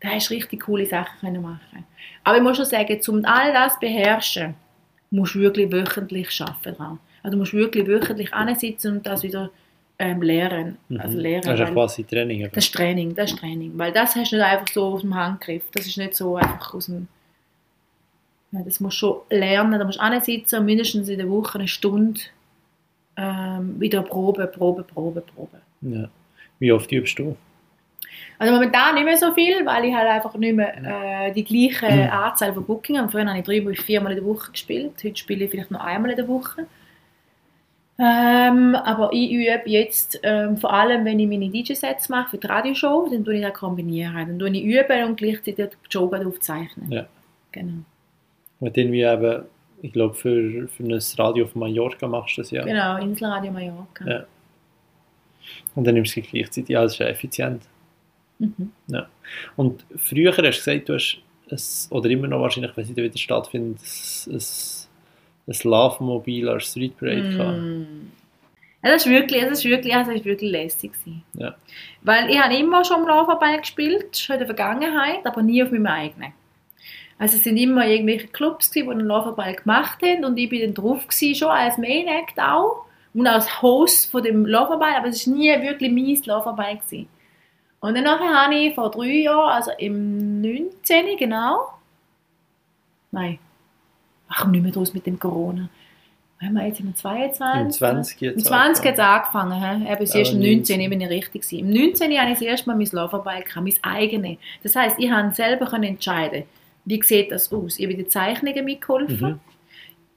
[0.00, 1.84] Da hast du richtig coole Sachen können machen.
[2.24, 4.54] Aber ich muss schon sagen, um all das zu beherrschen,
[5.10, 6.98] musst du wirklich wöchentlich arbeiten dran.
[7.22, 9.50] Also du musst wirklich wöchentlich ansitzen und das wieder
[9.98, 10.76] ähm, lernen.
[10.88, 11.00] Mhm.
[11.00, 11.42] Also lernen.
[11.44, 12.42] Das ist ja quasi Training.
[12.44, 13.72] aber- das ist Training, das ist Training.
[13.76, 15.62] Weil das hast du nicht einfach so aus dem Handgriff.
[15.72, 17.08] Das ist nicht so einfach aus dem...
[18.52, 19.78] Ja, das musst du schon lernen.
[19.78, 22.20] Da musst du ansitzen und mindestens in der Woche eine Stunde
[23.16, 25.60] ähm, wieder proben, proben, proben, proben.
[25.80, 26.08] Ja.
[26.58, 27.36] Wie oft übst du?
[28.38, 31.86] Also momentan nicht mehr so viel, weil ich halt einfach nicht mehr äh, die gleiche.
[32.12, 33.10] Anzahl von Booking habe.
[33.10, 34.92] Früher habe ich drei bis viermal in der Woche gespielt.
[35.02, 36.66] Heute spiele ich vielleicht noch einmal in der Woche.
[37.98, 42.46] Ähm, aber ich übe jetzt ähm, vor allem, wenn ich meine DJ-Sets mache für die
[42.46, 44.14] Radioshow, dann tue ich das kombinieren.
[44.14, 46.92] Dann tue ich üben und gleichzeitig die Show aufzeichnen.
[46.92, 47.06] Ja.
[47.52, 47.84] Genau.
[48.60, 49.44] Und irgendwie eben,
[49.82, 52.64] ich glaube, für, für ein Radio von Mallorca machst du das ja.
[52.64, 54.06] Genau, Inselradio Mallorca.
[54.06, 54.24] Ja.
[55.74, 57.62] Und dann nimmst du es gleichzeitig, ja, das ist ja effizient.
[58.38, 58.72] Mhm.
[58.88, 59.08] Ja.
[59.56, 63.18] Und früher hast du gesagt, du hast es, oder immer noch wahrscheinlich, wenn es wieder
[63.18, 63.80] stattfindet,
[64.26, 64.40] ein, ein,
[65.46, 67.58] ein Love-Mobil als Street Parade gehabt.
[67.58, 68.10] Mm.
[68.82, 71.22] Ja, das ist wirklich, das ist wirklich, also ist wirklich lässig gewesen.
[71.34, 71.54] Ja.
[72.02, 75.70] Weil ich habe immer schon im Laufball gespielt, schon in der Vergangenheit, aber nie auf
[75.70, 76.32] meinem eigenen.
[77.18, 80.60] Also es sind immer irgendwelche Clubs, gewesen, die einen Laufball gemacht haben und ich bin
[80.60, 85.08] dann drauf gewesen, schon als Main Act auch und als Host von dem Laufball, aber
[85.08, 87.08] es ist nie wirklich mein Laufball gewesen.
[87.80, 91.16] Und dann nachher habe ich vor drei Jahren, also im 19.
[91.18, 91.68] genau,
[93.12, 93.38] nein,
[94.28, 95.68] ach, komm nicht mehr draus mit dem Corona.
[96.42, 96.80] Haben wir jetzt?
[96.80, 97.62] Im 22?
[97.62, 99.52] Im 20 jetzt Im 20 hat es angefangen.
[99.58, 99.90] he?
[99.90, 100.56] Eben, es Aber ist im 19.
[100.58, 101.58] 19, ich bin ich richtig gewesen.
[101.60, 104.36] Im 19 habe ich das erste Mal mein gehabt, mein eigenes.
[104.62, 106.44] Das heisst, ich konnte selber entscheiden,
[106.86, 107.78] wie sieht das aus.
[107.78, 109.32] Ich habe den Zeichnungen mitgeholfen.
[109.32, 109.40] Mhm.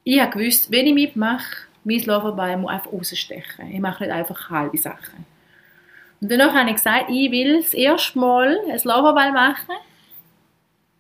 [0.06, 3.72] Ich habe gewusst, wenn ich mitmache, mein Laufarbeit muss einfach rausstechen.
[3.72, 5.26] Ich mache nicht einfach halbe Sachen.
[6.22, 9.76] Und danach habe ich gesagt, ich will das erste Mal ein Laufarbeit machen,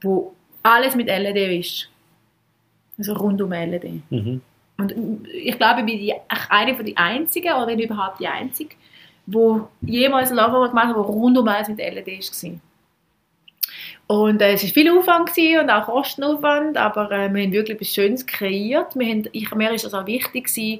[0.01, 1.89] wo alles mit LED ist.
[2.97, 4.01] Also rund um LED.
[4.09, 4.41] Mhm.
[4.78, 4.93] Und
[5.28, 6.13] ich glaube, ich bin die,
[6.49, 8.76] eine von den einzigen, oder wenn überhaupt die einzige,
[9.26, 12.59] wo jemals ein Laufbahn gemacht hat, wo rundum alles mit LED war.
[14.10, 17.76] Und äh, es war viel Aufwand gewesen und auch Kostenaufwand, aber äh, wir haben wirklich
[17.76, 18.95] etwas Schönes kreiert.
[18.95, 20.80] Wir haben, ich, mir ist es auch wichtig gewesen,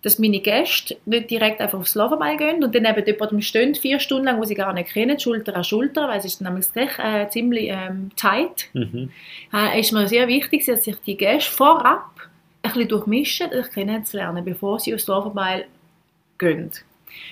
[0.00, 4.00] dass meine Gäste nicht direkt einfach aufs Laufball gehen und dann eben jemandem stehen, vier
[4.00, 6.98] Stunden lang, wo sie gar nicht kennen, Schulter an Schulter, weil es ist nämlich recht,
[6.98, 8.70] äh, ziemlich ähm, tight.
[8.72, 9.10] Mhm.
[9.52, 12.06] äh, ist mir sehr wichtig, dass sich die Gäste vorab
[12.62, 15.66] ein bisschen durchmischen, sich kennenzulernen, bevor sie aufs Laufball
[16.38, 16.70] gehen.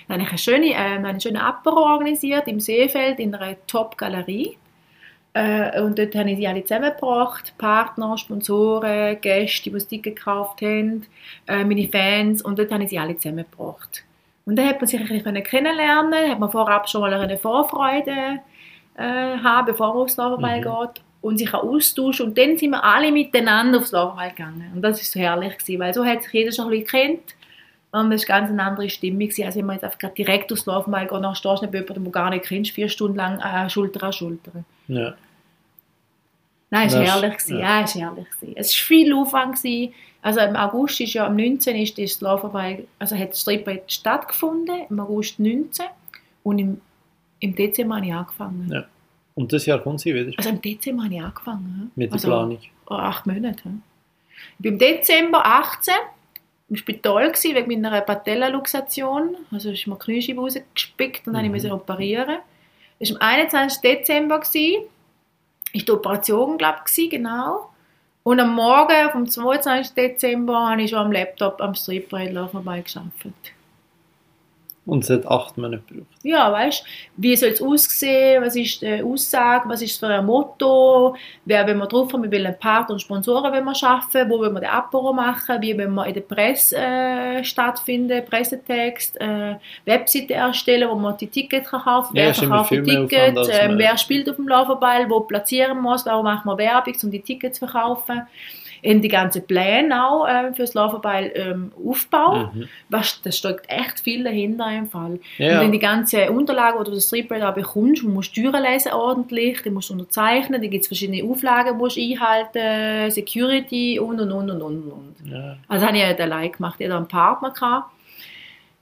[0.08, 4.58] Dann habe ich eine schöne, äh, einen schönen Apero organisiert im Seefeld in einer Top-Galerie.
[5.34, 11.06] Äh, und dort habe ich sie alle zusammengebracht, Partner, Sponsoren, Gäste, die Ticket gekauft haben,
[11.46, 14.04] äh, meine Fans, und dort habe ich sie alle zusammengebracht.
[14.46, 18.40] Und dann hat man sich ein bisschen kennenlernen, hat man vorab schon mal eine Vorfreude
[18.96, 20.64] äh, haben, bevor man aufs Laufball Mhm.
[20.64, 22.28] geht und sich austauschen.
[22.28, 24.72] Und dann sind wir alle miteinander aufs Laufball gegangen.
[24.74, 27.34] Und das ist so herrlich gewesen, weil so hat sich jeder schon ein bisschen kennt
[27.90, 30.52] und das war ganz eine andere Stimmung gewesen, als wenn man jetzt einfach gerade direkt
[30.52, 32.88] aufs Laufball geht und dann stehst du nicht bei jemandem, du gar nicht kennst, vier
[32.88, 34.52] Stunden lang äh, Schulter an Schulter.
[34.88, 35.14] Ja.
[36.70, 37.32] Nein, es war ist- herrlich.
[37.38, 37.58] Gewesen.
[37.58, 37.78] ja.
[37.78, 38.26] Ja, es war herrlich.
[38.30, 38.54] Gewesen.
[38.56, 39.56] Es war viel Aufwand.
[39.56, 39.94] Gewesen.
[40.20, 41.76] Also im August ist ja, am 19.
[41.76, 45.86] ist das Laufarbeit, also hat das Stripball stattgefunden, im August 19.
[46.42, 46.80] Und im,
[47.40, 48.68] im Dezember habe ich angefangen.
[48.70, 48.84] Ja.
[49.34, 51.90] Und das Jahr kommt sie wieder Also im Dezember habe ich angefangen.
[51.94, 52.58] mit der also, Planung.
[52.90, 53.62] oh, acht Monate.
[54.58, 55.94] Ich war im Dezember 18
[56.68, 59.36] im Spital gewesen, wegen meiner Patellaluxation.
[59.50, 61.52] Also ist mir die Kniescheibe rausgespickt und dann Mhm.
[61.52, 62.38] musste ich operieren.
[63.00, 63.80] Das war am 21.
[63.80, 64.40] Dezember.
[64.40, 64.84] Gewesen.
[65.72, 67.70] Ist die Operation, glaube ich, genau.
[68.22, 69.94] Und am Morgen vom 22.
[69.94, 73.34] Dezember habe ich schon am Laptop am Streetball vorbei gearbeitet.
[74.88, 76.08] Und es hat acht Monate gebraucht.
[76.22, 76.82] Ja, weißt
[77.18, 81.14] wie soll es aussehen, was ist die Aussage, was ist für ein Motto,
[81.44, 84.40] wer will man drauf haben, wir wollen einen Partner und Sponsoren wenn wir schaffen, wo
[84.40, 89.56] will wir den Apero machen, wie wollen wir in der Presse äh, stattfinden, Pressetext, äh,
[89.84, 93.98] Webseite erstellen, wo man die Tickets kann kaufen Ja, wer verkauft die Tickets, äh, wer
[93.98, 97.66] spielt auf dem Laufball, wo platzieren muss, warum machen wir Werbung, um die Tickets zu
[97.66, 98.22] verkaufen.
[98.82, 102.50] In die ganzen Pläne auch äh, für das Laufball ähm, Aufbau.
[102.52, 102.68] Mhm.
[102.88, 105.20] Was, das steckt echt viel dahinter im Fall.
[105.38, 108.92] Ja, Und dann die ganzen Unterlagen, die du das Streetball da bekommst, du musst durchlesen
[108.92, 113.98] ordentlich, die musst du unterzeichnen, da gibt es verschiedene Auflagen, die musst du einhalten, Security
[113.98, 114.92] und und und und und.
[114.92, 115.14] und.
[115.30, 115.56] ja.
[115.68, 117.90] Also habe ich ja nicht allein gemacht, ich hatte einen Partner, gehabt,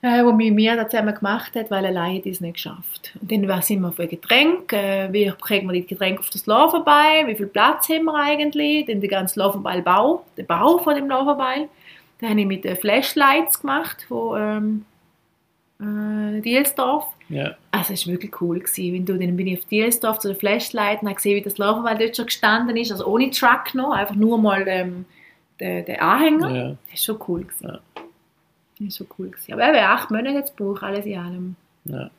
[0.03, 3.13] äh, der mit mir das zusammen gemacht hat, weil allein hätte ich es nicht geschafft.
[3.21, 6.47] Und dann was sind wir für Getränke, äh, wie kriegen wir die Getränke auf das
[6.47, 11.09] Laufenbeil, wie viel Platz haben wir eigentlich, dann den ganzen Laufenbeilbau, den Bau von dem
[11.09, 11.69] Laufenbeil.
[12.21, 14.85] Den habe ich mit den Flashlights gemacht von
[15.81, 17.05] ähm, äh, Dielsdorf.
[17.29, 17.57] ja.
[17.71, 18.59] Also es war wirklich cool.
[18.61, 18.95] Gewesen.
[18.95, 21.59] Wenn du, dann bin ich auf Dielsdorf zu den Flashlight und habe gesehen, wie das
[21.59, 25.05] Laufenbeil dort schon gestanden ist, also ohne Truck noch, einfach nur mal ähm,
[25.61, 26.57] den, den Anhänger.
[26.57, 26.69] ja.
[26.69, 27.43] Das war schon cool.
[27.43, 27.69] Gewesen.
[27.69, 27.81] Ja.
[28.79, 29.31] Das war schon cool.
[29.31, 29.53] Gewesen.
[29.53, 31.57] Aber eben acht Monate jetzt gebraucht, alles in allem.
[31.85, 32.11] Ja.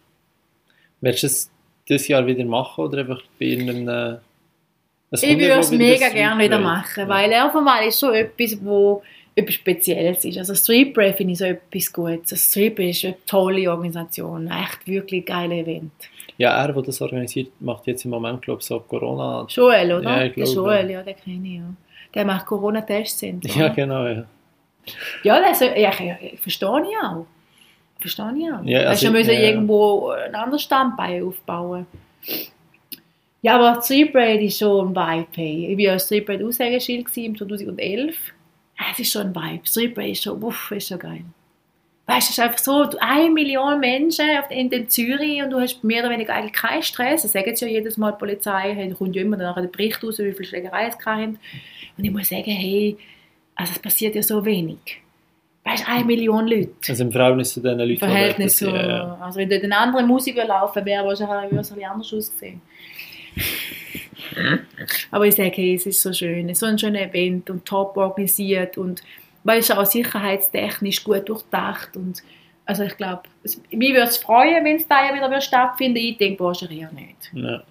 [1.01, 1.51] Willst du es
[1.87, 3.87] dieses Jahr wieder machen oder einfach bei irgendeinem...
[3.87, 7.09] Äh, Ich ja, würde es mega gerne wieder machen, Parade.
[7.09, 9.03] weil Laufenball ist so etwas, wo
[9.35, 10.37] etwas Spezielles ist.
[10.37, 12.31] Also Street Brave finde ich so etwas Gutes.
[12.31, 15.91] Also Street Brave ist eine tolle Organisation, echt wirklich geile Event.
[16.37, 19.45] Ja, er, der das organisiert, macht jetzt im Moment, glaube ich, so Corona...
[19.47, 20.03] Joel, oder?
[20.03, 21.73] Ja, ich der glaube, Joel, ja, den kenne ich ja.
[22.13, 23.61] Der macht Corona-Testzentrum.
[23.61, 24.25] Ja, genau, ja.
[25.23, 27.25] Ja, das, ja, ich, ich, verstehe ich auch.
[27.99, 28.63] Verstehe ich auch.
[28.63, 29.45] Ja, also also, müssen ich- ja.
[29.49, 31.85] irgendwo ein anderes Standbein aufbauen.
[33.41, 35.27] Ja, aber Street Braid ist schon ein Vibe.
[35.35, 35.67] Hey.
[35.71, 38.15] Ich war ja Street Braid Aushängeschild im 2011.
[38.79, 39.65] Ja, es ist schon ein Vibe.
[39.65, 41.21] Street Braid ist schon, uff, ist schon geil.
[42.07, 45.59] Weißt du, es ist einfach so, du, eine Million Menschen in dem Zürich und du
[45.59, 47.23] hast mehr oder weniger eigentlich keinen Stress.
[47.23, 49.63] Das sagen sie ja jedes Mal, die Polizei, hey, da kommt ja immer dann nachher
[49.63, 51.37] der Bericht raus, wie viele Schlägereien es haben.
[51.97, 52.97] Und ich muss sagen, hey,
[53.57, 55.01] also es passiert ja so wenig.
[55.65, 56.71] Weißt du, eine Million Leute.
[56.87, 59.17] Also im Verhältnis zu den Leuten, Verhältnis sind, ja.
[59.19, 62.61] also wenn dort eine andere Musik laufen wäre, wahrscheinlich es ein bisschen anders aussehen.
[65.11, 68.77] Aber ich sage, hey, es ist so schön, so ein schönes Event und top organisiert
[68.77, 69.01] und
[69.43, 72.23] weil es auch sicherheitstechnisch gut durchdacht und
[72.65, 73.23] also ich glaube,
[73.71, 77.31] mich würde es freuen, wenn es da ja wieder stattfinden Ich denke wahrscheinlich eher nicht.
[77.33, 77.63] Ja.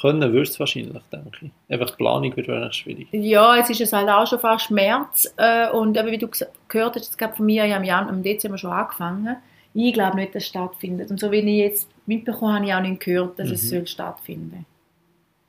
[0.00, 1.50] Können du es wahrscheinlich, denke ich.
[1.68, 3.08] Einfach die Planung wird wahrscheinlich schwierig.
[3.12, 6.28] Ja, jetzt ist es halt auch schon fast März äh, und eben, wie du
[6.68, 9.36] gehört hast, es gab von mir ja im, Jan im Dezember schon angefangen.
[9.72, 11.10] Ich glaube nicht, dass es stattfindet.
[11.10, 13.68] Und so wie ich jetzt mitbekommen habe, habe ich auch nicht gehört, dass es Mhm.
[13.68, 14.66] soll stattfinden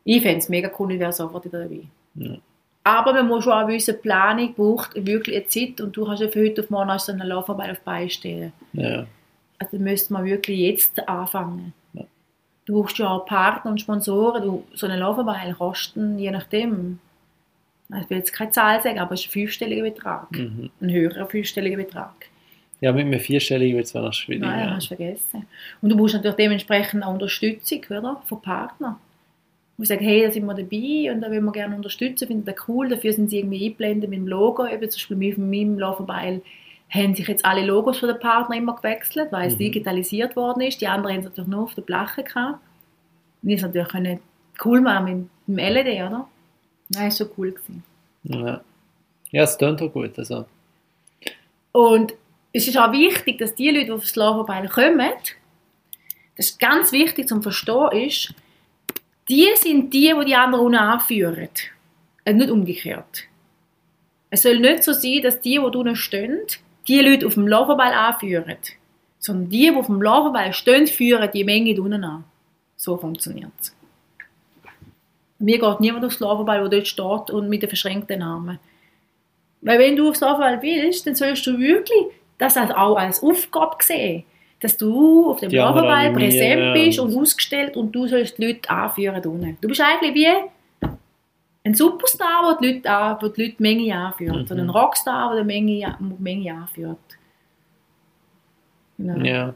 [0.05, 1.81] Ich fände es mega cool, ich wäre sofort wieder dabei.
[2.15, 2.37] Ja.
[2.83, 6.21] Aber man muss schon auch wissen, die Planung braucht wirklich eine Zeit und du kannst
[6.23, 8.53] ja von heute auf morgen so einen Laufarbeit auf stellen.
[8.71, 9.05] Ja.
[9.59, 11.73] Also müsste man wirklich jetzt anfangen.
[12.68, 14.43] Du brauchst ja auch Partner und Sponsoren.
[14.43, 16.99] Du, so eine Laufarbeit kosten, je nachdem,
[17.89, 20.30] ich will jetzt keine Zahl sagen, aber es ist ein fünfstelliger Betrag.
[20.34, 20.70] Mhm.
[20.82, 22.13] Ein höherer fünfstelliger Betrag.
[22.82, 24.41] ja, mit einem Vierstelligen wird es wahrscheinlich schwierig.
[24.41, 24.76] Nein, ja.
[24.76, 25.47] hast vergessen.
[25.82, 28.22] Und du brauchst natürlich dementsprechend auch Unterstützung oder?
[28.26, 28.97] von Partnern.
[29.78, 32.43] Du musst sagen, hey, da sind wir dabei und da wollen wir gerne unterstützen, finden
[32.43, 32.89] das cool.
[32.89, 34.68] Dafür sind sie irgendwie eingeblendet mit dem Logo.
[34.68, 36.41] Eben zum Beispiel mit meinem Laufenbeil
[36.89, 39.59] haben sich jetzt alle Logos von den Partnern immer gewechselt, weil es Mhm.
[39.59, 40.79] digitalisiert worden ist.
[40.79, 42.59] Die anderen haben es natürlich nur auf der Plache gehabt.
[43.41, 44.19] Und ich natürlich können
[44.63, 46.27] cool machen mit dem LED, oder?
[46.89, 47.83] Nein, ist so cool gewesen.
[48.23, 48.61] Ja.
[49.31, 50.17] ja, es klingt auch gut.
[50.17, 50.45] Also.
[51.73, 52.13] Und
[52.53, 55.11] es ist auch wichtig, dass die Leute, die auf das Laufenbeil kommen,
[56.35, 58.33] das ist ganz wichtig zum Verstehen, ist,
[59.27, 61.49] die sind die, die die anderen unten anführen.
[62.25, 63.23] Und nicht umgekehrt.
[64.29, 66.39] Es soll nicht so sein, dass die, die unten stehen,
[66.88, 68.55] die Leute auf dem Laufenbeil anführen.
[69.19, 72.23] Sondern die, die auf dem Laufenbeil stehen, führen die Menge unten an.
[72.75, 73.75] So funktioniert es.
[75.39, 78.59] Mir geht niemand aufs Laufenbeil, der dort steht und mit den verschränkten Armen.
[79.61, 82.05] Weil wenn du aufs Laufball willst, dann sollst du wirklich
[82.38, 84.23] das als, auch als Aufgabe sehen.
[84.59, 89.23] Dass du auf dem animieren präsent bist und- ausgestellt und du sollst die Leute anführen
[89.25, 89.57] unten.
[89.61, 90.27] Du bist eigentlich wie
[91.68, 94.36] ein Superstar, der die Leute, an, der die, Leute Menge anführt.
[94.36, 94.51] Mhm.
[94.51, 96.97] Oder ein Rockstar, der die Menge, Menge anführt.
[98.97, 99.26] Genau.
[99.26, 99.53] Ja.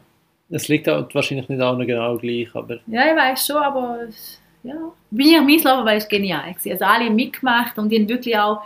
[0.50, 4.06] Es liegt halt wahrscheinlich nicht allen genau gleich, aber Ja, ich weiß schon, aber
[4.62, 4.74] ja.
[5.10, 6.54] Mir, mein Laufball war genial.
[6.64, 8.62] Also alle haben mitgemacht und die haben wirklich auch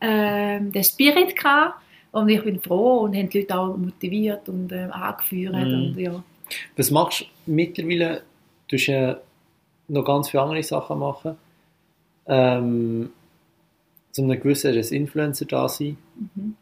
[0.00, 1.80] ähm, den Spirit gehabt.
[2.12, 5.54] Und ich bin froh und haben die Leute auch motiviert und ähm, angeführt.
[5.54, 5.60] Mhm.
[5.60, 6.22] Und, ja.
[6.76, 8.22] was machst du mittlerweile?
[8.68, 9.16] Du ja
[9.88, 11.36] noch ganz viele andere Sachen machen.
[12.26, 13.10] Ähm,
[14.12, 15.96] zu einem gewissen ein Influencer da sein.
[16.34, 16.56] Mhm.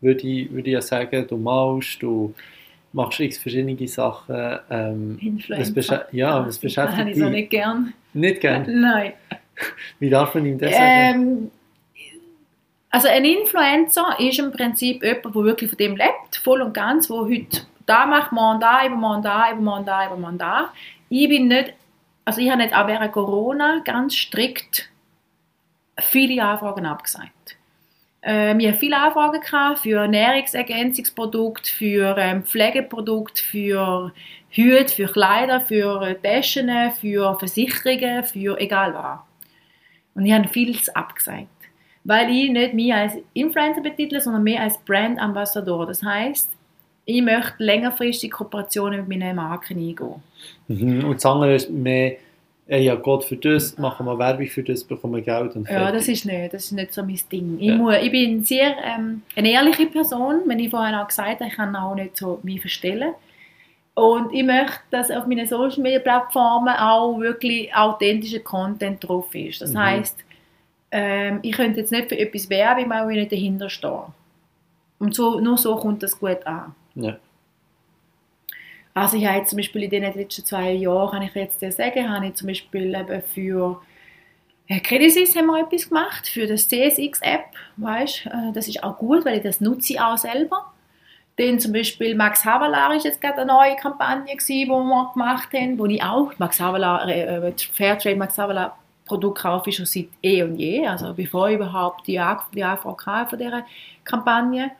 [0.00, 2.34] Würde ich, würde ich ja sagen, du malst, du
[2.92, 4.58] machst x verschiedene Sachen.
[4.70, 6.06] Ähm, Influencer.
[6.12, 7.92] ja, was das beschäftigt habe ich so nicht gern.
[8.12, 8.64] nicht gern.
[8.80, 9.12] Nein.
[9.98, 11.20] Wie darf man ihm das sagen?
[11.20, 11.50] Ähm,
[12.90, 17.10] also ein Influencer ist im Prinzip jemand, der wirklich von dem lebt, voll und ganz,
[17.10, 20.72] wo heute da macht, morgen da, übermorgen da, übermorgen da, übermorgen da.
[21.08, 21.74] Ich bin nicht,
[22.24, 24.88] also ich habe jetzt auch während Corona ganz strikt
[26.00, 27.56] viele Anfragen abgesagt.
[28.22, 34.12] Ähm, ich habe viele Anfragen gehabt für Ernährungsergänzungsprodukte, für ähm, Pflegeprodukte, für
[34.50, 36.70] Hüte, für Kleider, für äh, Taschen,
[37.00, 39.20] für Versicherungen, für egal was.
[40.14, 41.48] Und ich habe vieles abgesagt.
[42.04, 45.86] Weil ich nicht mich als Influencer betitle, sondern mehr als Brand Ambassador.
[45.86, 46.50] Das heißt,
[47.04, 50.22] ich möchte längerfristig Kooperationen mit meinen Marken eingehen.
[50.68, 51.04] Mhm.
[51.04, 52.16] Und das andere ist mehr,
[52.68, 55.74] ey, ja Gott, für das machen wir Werbung, für das bekommen wir Geld und Ja,
[55.78, 55.94] fertig.
[55.98, 57.58] das ist nicht, das ist nicht so mein Ding.
[57.60, 57.76] Ich, Ja.
[57.76, 61.54] muss, ich bin sehr ähm, eine ehrliche Person, wenn ich vorhin auch gesagt habe, ich
[61.56, 63.14] kann auch nicht so mich verstellen.
[63.94, 69.62] Und ich möchte, dass auf meinen Social Media Plattformen auch wirklich authentischer Content drauf ist.
[69.62, 69.78] Das Mhm.
[69.78, 70.18] heißt,
[70.92, 74.02] ähm, ich könnte jetzt nicht für etwas werben, weil ich nicht dahinter stehe.
[74.98, 76.74] Und so, nur so kommt das gut an.
[76.94, 77.16] Ja.
[78.96, 81.70] Also ich habe jetzt zum Beispiel in den letzten zwei Jahren, kann ich jetzt dir
[81.70, 83.78] sagen, habe ich zum Beispiel eben für
[84.82, 87.44] Credisys haben wir etwas gemacht, für das CSX-App,
[87.76, 90.72] weißt, äh, das ist auch gut, weil ich das nutze auch selber.
[91.36, 95.52] Dann zum Beispiel Max Havelaar ist jetzt gerade eine neue Kampagne gewesen, die wir gemacht
[95.52, 100.08] haben, wo ich auch, Max Havelaar, äh, äh, Fairtrade Max Havelaar Produkt kaufe schon seit
[100.22, 103.66] eh und je, also bevor ich überhaupt die, An die Anfrage von dieser
[104.04, 104.70] Kampagne.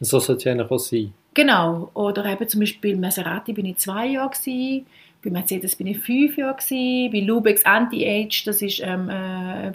[0.00, 1.14] So sollte es eigentlich auch sein.
[1.34, 4.86] Genau, oder eben zum Beispiel Maserati bin ich zwei Jahre gewesen,
[5.22, 9.72] bei Mercedes bin ich fünf Jahre gewesen, bei Lubex Anti-Age, das ist ähm, äh,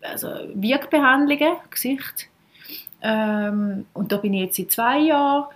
[0.00, 2.28] also Wirkbehandlungen, Gesicht.
[3.02, 5.46] Ähm, und da bin ich jetzt seit zwei Jahren.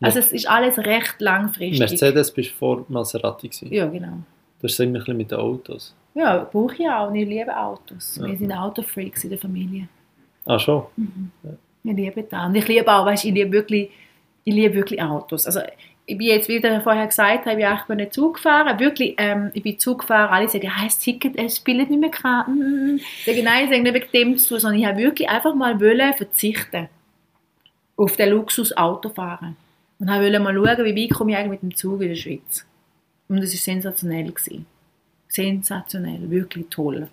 [0.00, 1.78] Also es ist alles recht langfristig.
[1.78, 3.72] Mercedes bist du vor Maserati gewesen.
[3.72, 4.18] Ja, genau.
[4.62, 5.94] Das ist immer ein bisschen mit den Autos.
[6.14, 8.16] Ja, brauche ich auch und ich liebe Autos.
[8.16, 8.26] Ja.
[8.28, 9.88] Wir sind Autofreaks in der Familie.
[10.46, 10.84] Ah, schon?
[11.82, 12.46] Ich liebe das.
[12.46, 13.90] Und ich liebe auch, weißt, ich liebe wirklich,
[14.44, 15.46] ich liebe wirklich Autos.
[15.46, 15.60] Also
[16.06, 18.78] ich bin jetzt, wie ich vorher gesagt habe, ich bin nicht Zug gefahren.
[18.78, 20.30] Wirklich, ähm, ich bin Zug gefahren.
[20.30, 22.48] Alle sagen, ja, das Ticket, es spielt nicht mehr klar.
[22.48, 22.96] Mm, mm.
[22.96, 25.80] Ich sage, nein, ich sage nicht wegen dem zu, sondern ich habe wirklich einfach mal
[25.80, 26.88] wollen verzichten
[27.96, 29.56] auf den Luxus Autofahren.
[29.98, 32.16] Und habe wollen mal schauen, wie weit komme ich eigentlich mit dem Zug in der
[32.16, 32.66] Schweiz.
[33.28, 34.30] Und das war sensationell.
[34.30, 34.66] Gewesen.
[35.34, 37.08] Sensationell, wirklich toll.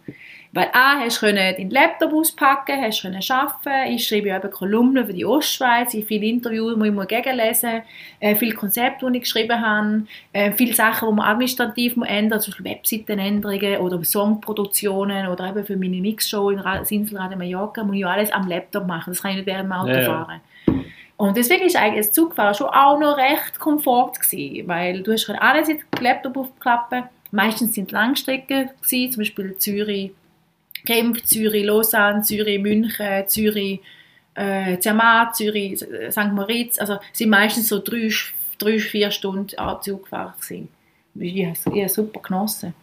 [0.53, 3.93] Weil A, hast du können deinen Laptop auspacken, hast können arbeiten.
[3.93, 7.82] Ich schreibe ja eben Kolumnen für die Ostschweiz, ich viele Interviews, die ich muss gegenlesen
[8.19, 10.03] äh, viele Konzepte, die ich geschrieben habe,
[10.34, 15.65] äh, viele Sachen, die man administrativ muss ändern zum Beispiel Webseitenänderungen oder Songproduktionen oder eben
[15.65, 19.38] für meine Mixshow in Inselradio Mallorca muss ich alles am Laptop machen, das kann ich
[19.38, 20.41] nicht während dem Auto Ja, fahren.
[21.15, 25.28] Und deswegen ist eigentlich das Zugfahren schon auch noch recht komfort gewesen, weil du hast
[25.28, 27.03] können alles in den Laptop aufklappen.
[27.32, 30.11] Meistens sind Langstrecken gewesen, zum Beispiel Zürich,
[30.86, 33.79] Genf, Zürich, Lausanne, Zürich, München, Zürich,
[34.36, 36.34] äh, Zermatt, Zürich, äh, St.
[36.34, 36.79] Moritz.
[36.79, 38.09] Also sind meistens so drei,
[38.57, 39.47] drei vier Stunden
[39.82, 40.69] Zug gefahren gewesen.
[41.15, 42.73] Ich habe es super genossen.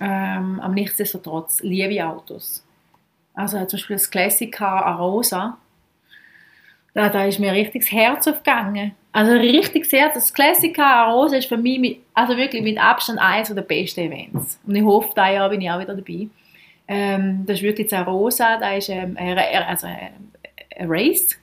[0.00, 2.64] Ähm, aber nichtsdestotrotz liebe Autos.
[3.34, 5.58] Also zum Beispiel das Classic Car Arosa,
[6.94, 8.92] da, da ist mir richtig das Herz aufgegangen.
[9.14, 10.14] Also richtig Herz.
[10.14, 14.58] Das Classic Arosa ist für mich mit, also wirklich mit Abstand eines der besten Events.
[14.66, 16.26] Und ich hoffe, dieses Jahr bin ich auch wieder dabei.
[16.88, 20.10] Ähm, das ist wirklich das Arosa, da ist ähm, also ein,
[20.76, 21.38] ein Race.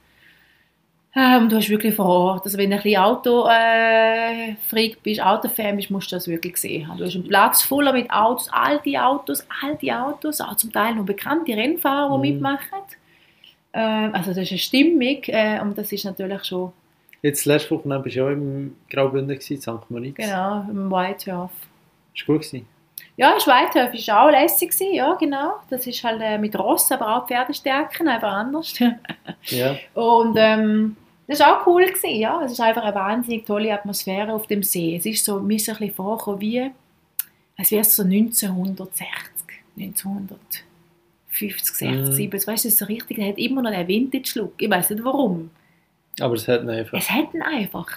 [1.15, 5.91] Ähm, du hast wirklich vor Ort, also wenn du ein bisschen Auto-Freak bist, Autofan bist,
[5.91, 6.88] musst du das wirklich sehen.
[6.88, 6.97] haben.
[6.97, 11.05] Du hast einen Platz voller mit Autos, alte Autos, alte Autos, auch zum Teil noch
[11.05, 12.22] bekannte Rennfahrer, die Mhm.
[12.36, 12.80] mitmachen.
[13.74, 16.72] Ähm, also das ist eine Stimmung äh, und das ist natürlich schon,
[17.22, 19.69] Jetzt letzte Woche bist du auch im Graubünden in St.
[19.89, 20.15] Moritz.
[20.15, 21.51] genau, im Whitehof.
[22.15, 22.65] Ist gut gewesen.
[23.17, 25.55] Ja, Schweithöf war auch lässig, gewesen, ja genau.
[25.69, 28.74] Das ist halt äh, mit Ross, aber auch Pferdestärken, einfach anders.
[29.45, 29.76] Ja.
[29.93, 30.95] Und ähm,
[31.28, 32.41] das war auch cool, gewesen, ja.
[32.43, 34.95] Es ist einfach eine wahnsinnig tolle Atmosphäre auf dem See.
[34.95, 36.72] Es ist so, mir ist ein bisschen vorgekommen wie,
[37.57, 39.05] als wäre es so 1960,
[39.78, 40.63] 1950,
[41.30, 42.05] 60, Mhm.
[42.11, 42.47] 70.
[42.47, 44.53] Weißt du, es ist so richtig, er hat immer noch den Vintage-Look.
[44.57, 45.49] Ich weiß nicht warum.
[46.22, 46.97] Aber es hat ihn einfach.
[46.97, 47.88] Es hat ihn einfach.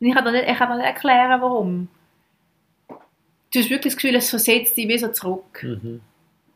[0.00, 1.88] Und ich kann nicht, ich kann dir nicht erklären, warum.
[3.52, 5.62] Du hast wirklich das Gefühl, es versetzt dich wie so zurück.
[5.62, 6.00] Mhm.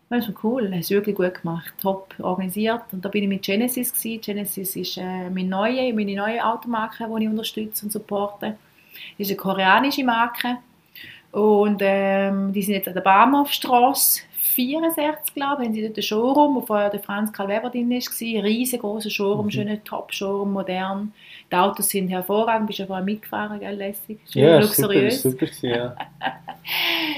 [0.08, 2.82] Das ist schon cool, das ist wirklich gut gemacht, top organisiert.
[2.90, 4.20] Und da bin ich mit Genesis gewesen.
[4.20, 8.56] Genesis ist äh, meine neue, meine neue Automarke, die ich unterstütze und supporte.
[9.16, 10.58] Das ist eine koreanische Marke
[11.30, 16.02] und ähm, die sind jetzt an der Bahnhofstrasse 64, glaube ich, haben sie dort einen
[16.02, 18.44] Showroom, wo vorher der Franz Karl Weber drin war.
[18.44, 19.50] Riesengroßer Showroom, Mhm.
[19.50, 21.12] schöner Top-Showroom, modern.
[21.50, 24.18] Die Autos sind hervorragend, bist ja vorher mitgefahren, gell, lässig.
[24.32, 25.22] Schön Ja, super, luxuriös.
[25.22, 25.96] super gewesen, ja.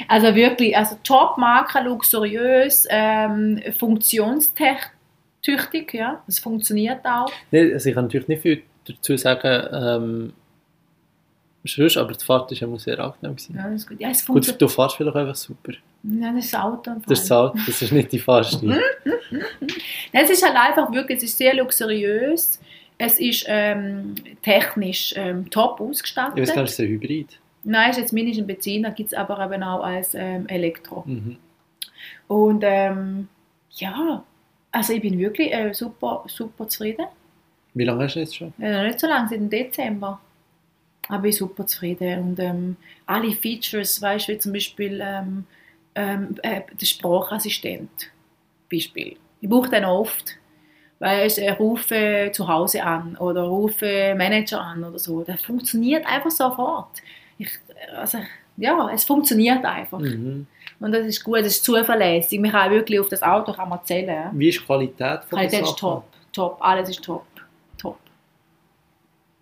[0.08, 7.30] Also wirklich, also Top-Marke, luxuriös, ähm, funktionstüchtig, ja, das funktioniert auch.
[7.50, 10.32] Nee, also ich kann natürlich nicht viel dazu sagen, ähm,
[11.64, 13.36] sonst, aber die Fahrt war ja sehr angenehm.
[13.36, 13.56] Gewesen.
[13.56, 14.00] Ja, das ist gut.
[14.00, 15.72] Ja, es Gut, du fährst vielleicht einfach super.
[16.02, 16.90] Ja, das ist das Auto.
[17.06, 17.52] Das ist, Fall.
[17.54, 18.80] das, das ist nicht die Fahrstil.
[20.12, 22.60] Es ist halt einfach wirklich, es ist sehr luxuriös,
[22.98, 26.36] es ist ähm, technisch ähm, top ausgestattet.
[26.36, 27.38] Ich weiß gar nicht, ist ein Hybrid?
[27.64, 31.04] Nein, es ist jetzt mindestens ein Benziner, gibt es aber eben auch als ähm, Elektro.
[31.06, 31.36] Mhm.
[32.28, 33.28] Und ähm,
[33.70, 34.22] ja,
[34.70, 37.06] also ich bin wirklich äh, super, super zufrieden.
[37.74, 38.52] Wie lange hast du jetzt schon?
[38.58, 40.20] Ja, nicht so lange, seit dem Dezember.
[41.08, 42.20] Aber ich bin super zufrieden.
[42.20, 42.76] Und ähm,
[43.06, 45.44] alle Features, weißt du, wie zum Beispiel ähm,
[45.94, 48.10] ähm, äh, der Sprachassistent.
[48.70, 49.16] Beispiel.
[49.40, 50.36] Ich brauche den oft.
[50.98, 55.24] Weil ich äh, rufe zu Hause an oder rufe Manager an oder so.
[55.24, 57.02] Das funktioniert einfach sofort.
[57.38, 57.50] Ich,
[57.96, 58.18] also,
[58.56, 59.98] ja, es funktioniert einfach.
[59.98, 60.46] Mhm.
[60.78, 62.40] Und das ist gut, das ist zuverlässig.
[62.40, 64.30] Man kann wirklich auf das Auto kann man zählen.
[64.32, 66.04] Wie ist die Qualität von Qualität ist top.
[66.32, 66.56] Top.
[66.60, 67.02] Alles ist.
[67.02, 67.24] Top.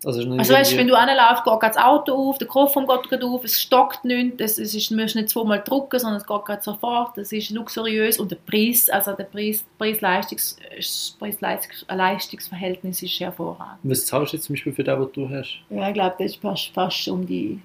[0.03, 3.43] Also, Also weißt, wenn du anlaufst, geht das Auto auf, der Koffer geht gerade auf,
[3.43, 6.61] es stockt nicht, es, es ist, du musst nicht zweimal drücken, sondern es geht gerade
[6.63, 13.77] sofort, es ist luxuriös und der Preis, also der Preis, Preis-Leistungs- das Preis-Leistungsverhältnis ist hervorragend.
[13.83, 15.59] Was zahlst du jetzt zum Beispiel für den, den du hast?
[15.69, 17.61] Ja, ich glaube, das ist fast, fast um die,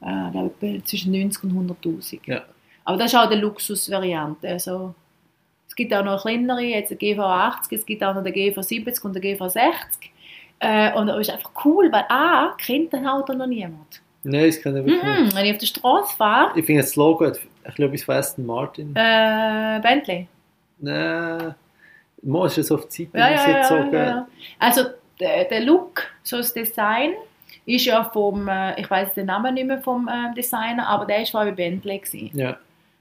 [0.00, 2.20] äh, zwischen 90 und 100'000.
[2.26, 2.42] Ja.
[2.84, 4.48] Aber das ist auch die Luxusvariante.
[4.48, 4.94] Also,
[5.68, 9.14] es gibt auch noch kleinere, jetzt den GV80, es gibt auch noch den GV70 und
[9.14, 9.68] den GV60.
[10.64, 14.00] Äh, und das ist einfach cool, weil A, kennt das Auto noch niemand.
[14.22, 15.20] Nein, das kann ich wirklich nicht.
[15.34, 18.02] Mhm, wenn ich auf der Straße fahre, Ich finde das Logo hat ein bisschen etwas
[18.04, 18.90] von Aston Martin.
[18.94, 20.28] äh, Bentley.
[20.78, 21.54] Nein,
[22.22, 23.92] Mo ist ja so auf die Seite Ja, ja, ja, rausgezogen.
[23.92, 24.26] ja, ja.
[24.60, 24.82] Also
[25.18, 27.12] der, der Look, so das Design,
[27.66, 31.18] ist ja vom, äh, ich weiß den Namen nicht mehr vom äh, Designer, aber der
[31.34, 32.30] allem bei Bentley gewesen.
[32.38, 32.56] Ja.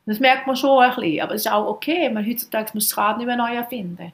[0.06, 2.98] Das merkt man schon ein bisschen, aber es ist auch okay, weil heutzutage muss das
[2.98, 4.12] Rad nicht mehr neu erfinden.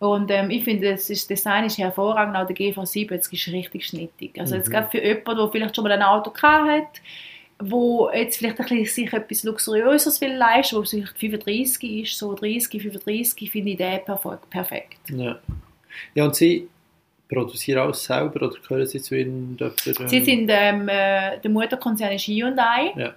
[0.00, 3.86] Und ähm, ich finde, das, ist, Design ist hervorragend, auch der GV7 jetzt ist richtig
[3.86, 4.32] schnittig.
[4.40, 4.72] Also jetzt Mhm.
[4.72, 7.02] gerade für jemanden, der vielleicht schon mal ein Auto gehabt hat,
[7.62, 12.34] wo jetzt vielleicht ein bisschen sich etwas Luxuriöses will leisten, wo vielleicht 35 ist, so
[12.34, 14.96] 30, 35, finde ich den perfe- perfekt.
[15.10, 15.38] Ja.
[16.14, 16.66] ja, und Sie
[17.28, 19.72] produzieren alles selber oder gehören Sie zu irgendjemandem?
[20.00, 22.92] ähm, Sie sind, ähm, äh, der Mutterkonzern ist Hyundai.
[22.96, 23.14] Ja.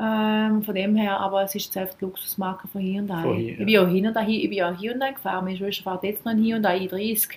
[0.00, 3.22] Ähm, von dem her, aber es ist selbst Luxusmarke von Hyundai.
[3.22, 5.44] Von Hy- Ich bin auch Hyundai, ich bin auch Hyundai gefahren.
[5.44, 7.28] Meine Schwester fährt jetzt noch einen Hyundai i30.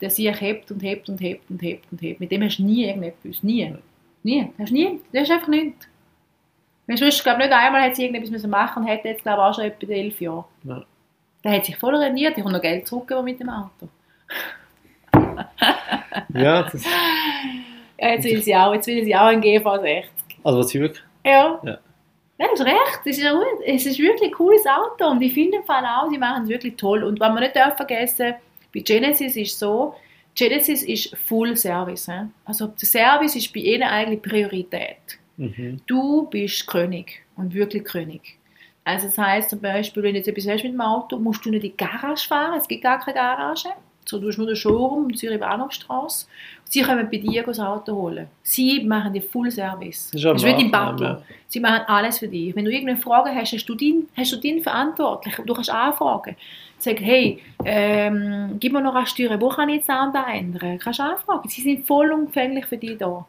[0.00, 2.20] Der sich hebt und hebt und hebt und hebt und hebt.
[2.20, 3.42] Mit dem hast du nie irgendetwas.
[3.42, 3.74] Nie.
[4.22, 4.48] Nie.
[4.58, 5.00] Hast du nie.
[5.12, 5.88] Das ist einfach nichts.
[6.86, 9.44] Meine Schwester, glaube nicht einmal hat sie irgendetwas müssen machen und hat jetzt, glaube ich,
[9.48, 10.44] auch schon etwa elf Jahre.
[10.64, 10.82] Ja.
[11.42, 12.36] Der hat sich voll rentiert.
[12.36, 13.88] Ich habe noch Geld zurückgegeben mit dem Auto.
[16.32, 16.84] Ja, das,
[17.98, 20.04] Ja, jetzt will sie auch, jetzt will sie auch einen GV60.
[20.44, 21.02] also was Sie wirklich...
[21.24, 21.60] Ja.
[21.64, 21.78] Ja.
[22.38, 23.00] Du hast recht.
[23.04, 23.26] Es ist,
[23.64, 26.48] es ist wirklich ein cooles Auto und ich finde im Fall auch, sie machen es
[26.48, 27.04] wirklich toll.
[27.04, 28.34] Und was man nicht darf vergessen,
[28.74, 29.94] bei Genesis ist so,
[30.34, 32.06] Genesis ist Full Service.
[32.06, 32.26] he?
[32.44, 35.18] Also der Service ist bei ihnen eigentlich Priorität.
[35.36, 35.80] Mhm.
[35.86, 38.38] Du bist König und wirklich König.
[38.82, 41.50] Also das heißt zum Beispiel, wenn du jetzt etwas hast mit dem Auto, musst du
[41.50, 43.68] nicht in die Garage fahren, es gibt gar keine Garage.
[44.06, 46.26] So, du hast nur den Showroom Zürich Bahnhofstrasse.
[46.66, 48.26] Sie können bei dir das Auto holen.
[48.42, 50.10] Sie machen dir Full Service.
[50.10, 51.22] Das ist Das ist wie dein Butler.
[51.46, 52.54] Sie machen alles für dich.
[52.56, 55.46] Wenn du irgendeine Frage hast, hast du deinen, hast du deinen Verantwortlichen.
[55.46, 56.36] Du kannst anfragen.
[56.78, 60.78] Sag, hey, ähm, gib mir noch eine Steuer, wo kann ich jetzt da ändern?
[60.78, 61.48] Kannst du anfragen.
[61.48, 63.24] Sie sind vollumfänglich für dich da.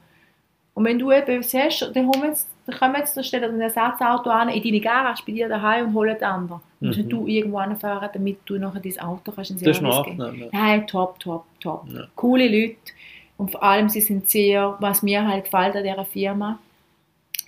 [0.76, 3.62] Und wenn du etwas hast, dann, holen wir jetzt, dann kommen jetzt, dann stellen ein
[3.62, 6.60] Ersatzauto an in deine Garage bei dir daheim und holen den anderen.
[6.82, 6.88] Mhm.
[6.88, 10.50] Musst du irgendwo anfahren, damit du nachher dein Auto kannst in Das ist Service geben.
[10.52, 11.86] Nein, top, top, top.
[11.94, 12.08] Ja.
[12.16, 12.76] Coole Leute.
[13.38, 16.60] Und vor allem, sie sind sehr, was mir halt gefällt an dieser Firma,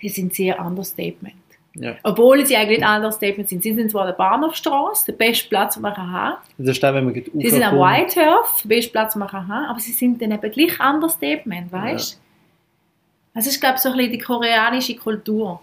[0.00, 1.34] sie sind sehr Understatement.
[1.74, 1.94] Ja.
[2.02, 3.62] Obwohl sie eigentlich nicht Understatement sind.
[3.62, 6.36] Sie sind zwar an der Bahnhofstrasse, der beste Platz, den man kann haben.
[6.58, 7.76] Das ist wenn man geht Sie sind am.
[7.78, 9.66] Whitehurst, der beste Platz, den man kann haben.
[9.66, 12.18] Aber sie sind dann eben gleich Understatement, weißt du?
[13.34, 15.60] Das ist, glaube ich, so ein bisschen die koreanische Kultur.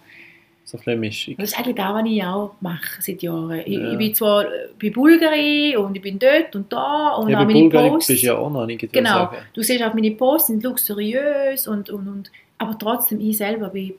[0.68, 1.36] So ein Mischung.
[1.38, 3.52] Das ist eigentlich das, was ich auch mache seit Jahren.
[3.60, 3.92] Ich, Ja.
[3.92, 7.42] ich bin zwar äh, bei Bulgari und ich bin dort und da und Ja, auch
[7.42, 8.08] bei meine Bulgari Posts.
[8.08, 9.32] bist du ja auch noch nicht, Genau.
[9.54, 13.94] Du siehst auch meine Posts sind luxuriös und, und, und aber trotzdem ich selber bin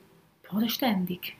[0.51, 1.35] bodenständig.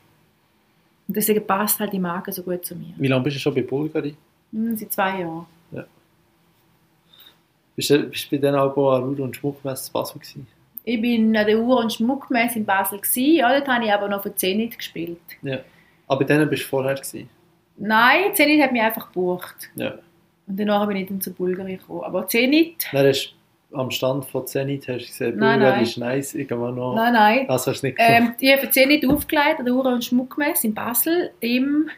[1.06, 2.94] Und deswegen passt halt die Marke so gut zu mir.
[2.96, 4.14] Wie lange bist du schon bei Bulgari?
[4.52, 5.46] Hm, seit zwei Jahren.
[7.76, 10.46] Bist du, bist du bei den Albo an Ruhr und Schmuckmesse in Basel gewesen?
[10.88, 12.98] Ich bin an der Uhr- und Schmuckmesse in Basel.
[12.98, 13.34] Gewesen.
[13.36, 15.18] Ja, dort habe ich aber noch für Zenit gespielt.
[15.42, 15.58] Ja.
[16.06, 17.28] Aber denen bist du vorher gewesen?
[17.76, 19.68] Nein, Zenit hat mich einfach gebucht.
[19.74, 19.98] Ja.
[20.46, 22.04] Und danach bin ich dann zu Bulgari gekommen.
[22.04, 23.34] Aber Zenit, Dann hast
[23.70, 25.82] du am Stand von Zenit hast du gesehen, Nein, Bulgari nein.
[25.82, 26.94] ist nice, mal noch...
[26.94, 27.46] nein, nein.
[27.46, 28.12] Das hast du nicht gemacht.
[28.14, 31.90] Ähm, ich habe für Zenit aufgelegt an der Uhr- und Schmuckmesse in Basel im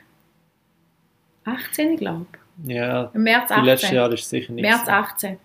[1.45, 2.27] 18, glaube
[2.65, 2.71] ich.
[2.75, 3.65] ja, Im März die 18.
[3.65, 4.95] letzten Jahre ist es sicher nicht März gewesen.
[4.95, 5.39] 18.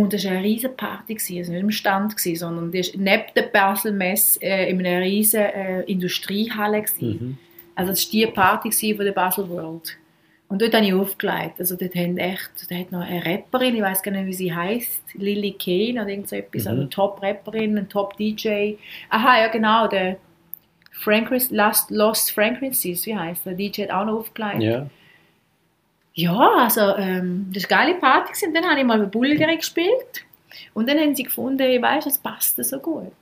[0.00, 1.38] Und das war eine riesige Party, gewesen.
[1.38, 5.44] also nicht im Stand, sondern das war neben der Basel Messe äh, in einer riesigen
[5.44, 6.84] äh, Industriehalle.
[7.00, 7.36] Mhm.
[7.74, 9.96] Also das war die Party von der Basel World.
[10.48, 11.60] Und dort habe ich aufgelegt.
[11.60, 14.52] Also dort haben echt, da hat noch eine Rapperin, ich weiß gar nicht, wie sie
[14.54, 16.68] heißt, Lily Kane oder irgend so etwas, Mhm.
[16.70, 18.74] also eine Top-Rapperin, ein Top-DJ.
[19.10, 20.16] Aha, ja genau, der
[20.92, 23.54] Frank Lost, Lost Frankincense, wie heißt der?
[23.54, 24.62] DJ hat auch noch aufgelegt.
[24.62, 24.86] Ja.
[26.22, 29.56] Ja, also ähm, das war eine geile Party und dann habe ich mal bei Bulgari
[29.56, 30.24] gespielt
[30.74, 33.12] und dann haben sie gefunden, weißt, es passt so gut.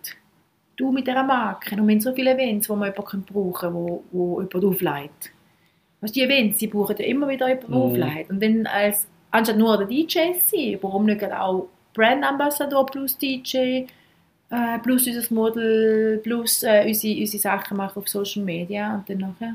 [0.77, 3.75] Du mit dieser Marke und wir haben so viele Events, wo man jemanden brauchen kann,
[3.75, 5.31] wo, wo jemand auflegt.
[6.01, 7.83] Weißt, die Events, die brauchen ja immer wieder jemanden, der Mhm.
[7.83, 8.31] auflegt.
[8.31, 13.19] Und dann als, anstatt nur der DJ zu sein, warum nicht auch Brand Ambassador plus
[13.19, 13.85] DJ,
[14.51, 19.19] äh, plus unser Model, plus äh, unsere, unsere Sachen machen auf Social Media und dann
[19.19, 19.55] nachher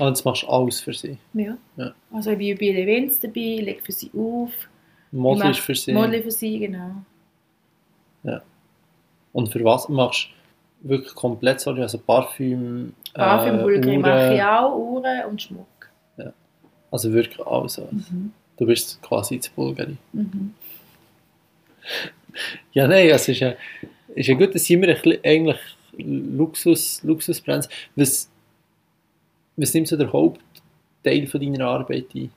[0.00, 1.18] Und jetzt machst du alles für sie.
[1.34, 1.56] ja.
[1.76, 1.94] Ja.
[2.12, 4.50] Also ich bin bei Events dabei, lege für sie auf.
[5.12, 5.92] Model für sie.
[5.92, 6.96] Model für sie, genau.
[9.34, 10.28] Und für was machst
[10.80, 15.66] du wirklich komplett sorry, also Parfüm, Parfüm, äh, Bulgari mache ich auch, Uhren und Schmuck.
[16.90, 17.78] also wirklich alles.
[17.78, 18.32] Mhm.
[18.56, 19.96] Du bist quasi zu Bulgari.
[20.12, 20.54] Mhm.
[22.72, 23.54] Ja, nein, es ist ja,
[24.14, 25.60] ist ja gut, dass sind wir ein bisschen eigentlich
[25.98, 27.68] Luxus, Luxusbrands.
[27.96, 28.30] Was,
[29.56, 32.30] Was nimmt so der Hauptteil von deiner Arbeit ein?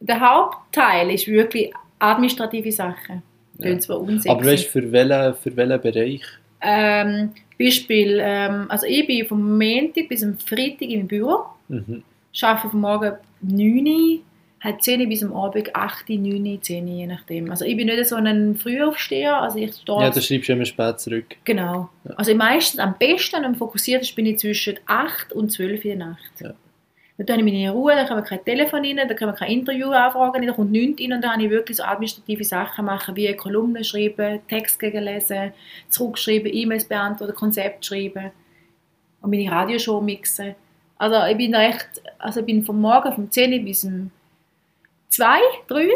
[0.00, 3.22] Der Hauptteil ist wirklich administrative Sachen.
[3.58, 3.66] Ja.
[3.66, 4.28] Klingt zwar unsexy.
[4.28, 6.22] Aber weißt du, für welchen, für welchen Bereich?
[6.64, 12.02] ähm, Beispiel, ähm, also ich bin vom Montag bis am Freitag im Büro, Mhm.
[12.40, 13.12] arbeite vom Morgen
[13.42, 14.20] 9 Uhr,
[14.62, 17.50] halt 10 Uhr bis am Abend 8 Uhr, 9 Uhr, 10 Uhr, je nachdem.
[17.50, 20.64] Also ich bin nicht so ein Frühaufsteher, also ich stehe Ja, da schreibst du immer
[20.64, 21.36] spät zurück.
[21.44, 21.88] Genau.
[22.04, 22.14] Ja.
[22.14, 25.98] Also meistens am besten und am fokussiertesten bin ich zwischen 8 und 12 Uhr in
[25.98, 26.40] der Nacht.
[26.40, 26.54] Ja.
[27.18, 29.90] Dann habe ich meine Ruhe, da kommen kein Telefon rein, da können wir kein Interview
[29.90, 33.32] anfragen, da kommt nichts rein und dann habe ich wirklich so administrative Sachen machen, wie
[33.36, 35.52] Kolumnen schreiben, Text gegenlesen,
[35.88, 38.32] zurückschreiben, E-Mails beantworten, Konzept schreiben
[39.20, 40.54] und meine Radioshow mixen.
[40.96, 44.10] Also ich bin da echt, also ich bin vom Morgen vom 10 Uhr bis um
[45.12, 45.88] 2, 3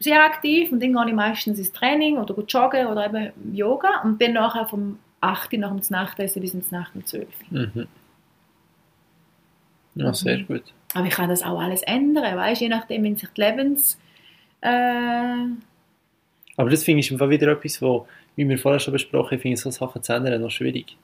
[0.00, 4.00] sehr aktiv und dann gehe ich meistens ins Training oder gehe joggen oder eben Yoga
[4.02, 7.58] und dann nachher vom 8 Uhr nach dem Nachtessen bis ins Nacht um 12 Uhr.
[7.74, 7.86] Mhm.
[9.94, 10.46] Ja, sehr Mhm.
[10.46, 10.62] gut.
[10.94, 13.98] Aber ich kann das auch alles ändern, weißt je nachdem, wenn sich die Lebens...
[14.60, 14.68] Äh,
[16.56, 19.40] Aber das finde ich im Fall wieder etwas, wo, wie wir vorher schon besprochen haben,
[19.40, 20.96] finde ich so Sachen zu ändern noch schwierig.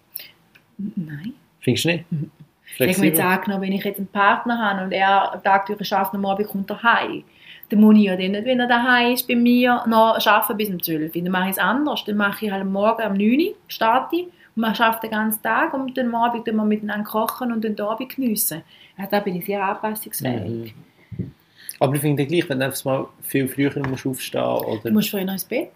[0.78, 1.34] nein.
[1.60, 2.04] Findest du nicht?
[2.10, 3.20] Ich habe mir jetzt Flexibel?
[3.20, 6.30] angenommen, wenn ich jetzt einen Partner habe und er am Tag durch arbeitet und am
[6.30, 7.24] Abend kommt er heim,
[7.70, 10.68] dann muss ich ja dann nicht, wenn er daheim ist, bei mir noch arbeiten bis
[10.68, 11.22] um 12 Uhr.
[11.22, 12.04] Dann mache ich es anders.
[12.04, 15.10] Dann mache ich halt am Morgen um 9 Uhr, starte ich, und man arbeitet den
[15.12, 18.62] ganzen Tag und dann am Abend tun wir miteinander kochen und dann den Abend geniessen.
[18.98, 20.74] Ja, da bin ich sehr anpassungsfähig.
[21.16, 21.32] Mhm.
[21.78, 24.80] Aber ich finde gleich, wenn du einfach mal viel früher musst aufstehen oder...
[24.82, 25.70] Du musst vorher noch ins Bett.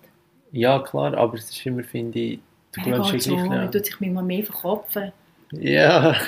[0.53, 2.39] Ja, klar, aber es ist immer, finde ich,
[2.73, 5.13] du Ja, dich so, gleich man tut sich manchmal mehr verkopfen.
[5.53, 6.13] Ja.
[6.13, 6.19] Du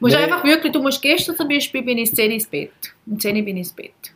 [0.00, 0.24] musst Nein.
[0.24, 2.70] einfach wirklich, du musst gestern zum Beispiel bin ich 10 Uhr ins Bett.
[3.06, 4.12] Um 10 Uhr bin ich ins Bett.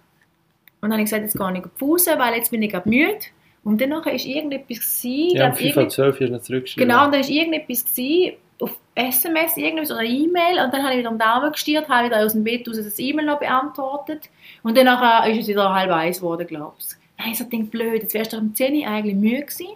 [0.83, 2.71] Und dann habe ich gesagt, jetzt gehe ich auf die Pause, weil jetzt bin ich
[2.73, 3.19] gerade müde.
[3.65, 6.43] Und dann ist irgendetwas gewesen, Ja, um glaub, 5 irgend- ab 12 hast du noch
[6.43, 6.89] zurückgeschrieben.
[6.89, 10.99] Genau, und dann ist irgendetwas gewesen, auf SMS, irgendwas oder E-Mail und dann habe ich
[10.99, 14.29] wieder am Daumen gestiert, habe wieder aus dem Bett aus das E-Mail noch beantwortet
[14.65, 16.97] und dann nachher ist es wieder halb eins geworden, glaubst du.
[17.17, 19.67] Dann habe ich gedacht, blöd, jetzt wärst du um 10 Uhr eigentlich müde gewesen.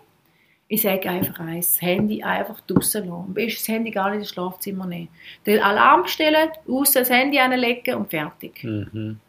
[0.69, 3.25] Ich sage einfach eins, das Handy einfach draussen lassen.
[3.29, 5.09] Am besten das Handy gar nicht ins Schlafzimmer nehmen.
[5.47, 8.65] Den Alarm stellen, raus das Handy anlegen und fertig.
[8.65, 9.21] Mhm.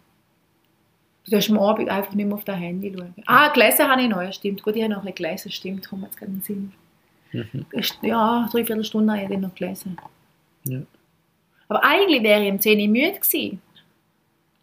[1.27, 3.13] Du darfst am Abend einfach nicht mehr auf dein Handy schauen.
[3.25, 4.63] Ah, gelesen habe ich noch, ja stimmt.
[4.63, 6.73] Gut, ich habe noch ein bisschen gelesen, stimmt, kommt jetzt gerade in den Sinn.
[7.33, 7.65] Mhm.
[8.01, 9.97] Ja, dreiviertel Stunde habe ich dann noch gelesen.
[10.63, 10.79] Ja.
[11.67, 13.61] Aber eigentlich wäre ich um 10 Uhr müde gewesen.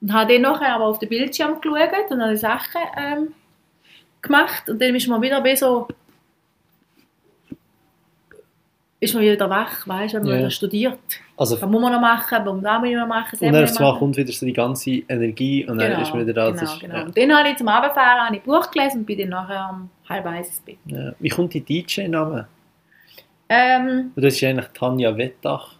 [0.00, 3.28] Und habe dann nachher aber auf den Bildschirm geschaut und habe Sachen ähm,
[4.22, 4.68] gemacht.
[4.70, 5.86] Und dann ist man wieder so...
[9.04, 10.38] Ist man wieder wach, weißt du, wenn man Ja.
[10.38, 10.98] wieder studiert.
[11.36, 13.98] Also, Was muss man noch machen, was muss man noch machen, und dann machen.
[13.98, 16.50] kommt wieder so die ganze Energie und dann ist man wieder da.
[16.50, 17.02] genau, ist, genau.
[17.04, 20.24] Und dann habe ich zum Abendfahren ich Buch gelesen und bin dann nachher um halb
[20.26, 20.78] eins ins Bett.
[20.86, 21.06] ja.
[21.06, 21.12] Ja.
[21.18, 22.46] Wie kommt die DJ-Name?
[23.48, 25.74] Ähm, Das ist ja eigentlich Tanja Wettach.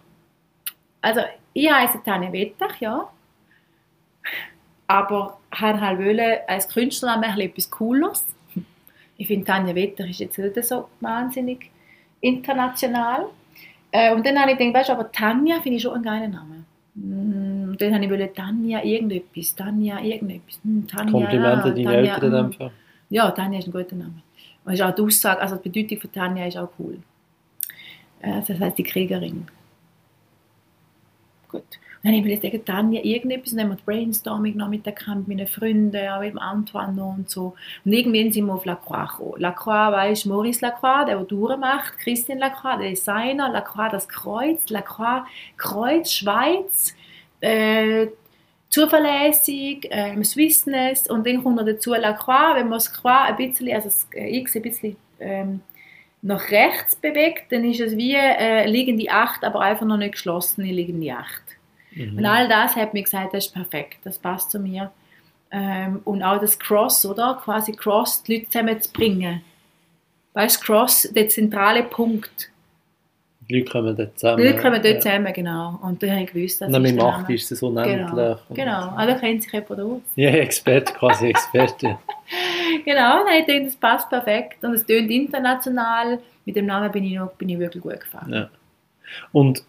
[1.01, 1.21] also,
[1.53, 3.07] ich heiße Tanja Wettach, ja.
[4.87, 8.23] Aber halt wollen, als Künstlername ein etwas Cooles.
[9.17, 11.71] Ich finde, Tanja Wettach ist jetzt nicht so wahnsinnig
[12.21, 13.25] international.
[13.91, 16.31] Äh, und dann habe ich gedacht, weißt du, aber Tanja finde ich schon einen geilen
[16.31, 16.65] Namen.
[16.95, 20.59] Mm, Und dann habe ich wollen, Tanja irgendetwas, Tanja irgendetwas.
[20.63, 22.53] Hm, Tanja, Komplimente ja, deinen Eltern hm.
[22.53, 22.71] Fall.
[23.09, 24.21] Ja, Tanja ist ein guter Name.
[24.63, 26.97] Und ist auch die Aussage, also die Bedeutung von Tanja ist auch cool.
[28.21, 29.47] Äh, Das heißt die Kriegerin.
[31.49, 31.63] Gut.
[32.05, 35.37] Dann habe ich überlegt, Tanja irgendetwas, dann haben wir Brainstorming noch mit der Kamp, mit
[35.37, 37.55] meinen Freunden, auch mit Antoine noch und so.
[37.83, 39.41] Und irgendwann sind wir auf Lacroix gekommen.
[39.41, 44.69] Lacroix, weißt Maurice Lacroix, der, der Touren macht, Christian Lacroix, der Designer, Lacroix das Kreuz,
[44.69, 45.23] Lacroix
[45.57, 46.95] Kreuz, Schweiz,
[47.41, 48.05] äh,
[48.69, 53.73] zuverlässig, ähm, Swissness und dann kommt noch dazu Lacroix, wenn man das Croix ein bisschen,
[53.73, 55.61] also das X ein bisschen ähm,
[56.21, 60.71] nach rechts bewegt, dann ist es wie äh, liegende 8, aber einfach noch nicht geschlossene
[60.71, 61.44] liegende 8.
[61.95, 62.17] Mhm.
[62.17, 64.91] Und all das hat mir gesagt, das ist perfekt, das passt zu mir.
[65.51, 67.39] Ähm, und auch das Cross, oder?
[67.43, 69.41] Quasi Cross, die Leute zusammenzubringen.
[70.33, 72.51] Weißt du, Cross, der zentrale Punkt.
[73.47, 74.37] Die Leute kommen dort zusammen.
[74.37, 74.99] Die Leute kommen dort ja.
[74.99, 75.79] zusammen, genau.
[75.83, 78.09] Und dann habe ich gewusst, das Und dann Macht ist es unendlich.
[78.09, 78.93] Genau, genau.
[78.95, 80.01] Ah, da kennt sich jemand aus.
[80.15, 81.97] Ja, Experte, quasi Experte.
[82.83, 84.63] Genau, habe ich gedacht, das passt perfekt.
[84.63, 86.19] Und es tönt international.
[86.43, 88.33] Mit dem Namen bin ich, noch, bin ich wirklich gut gefahren.
[88.33, 88.49] Ja.
[89.31, 89.63] Und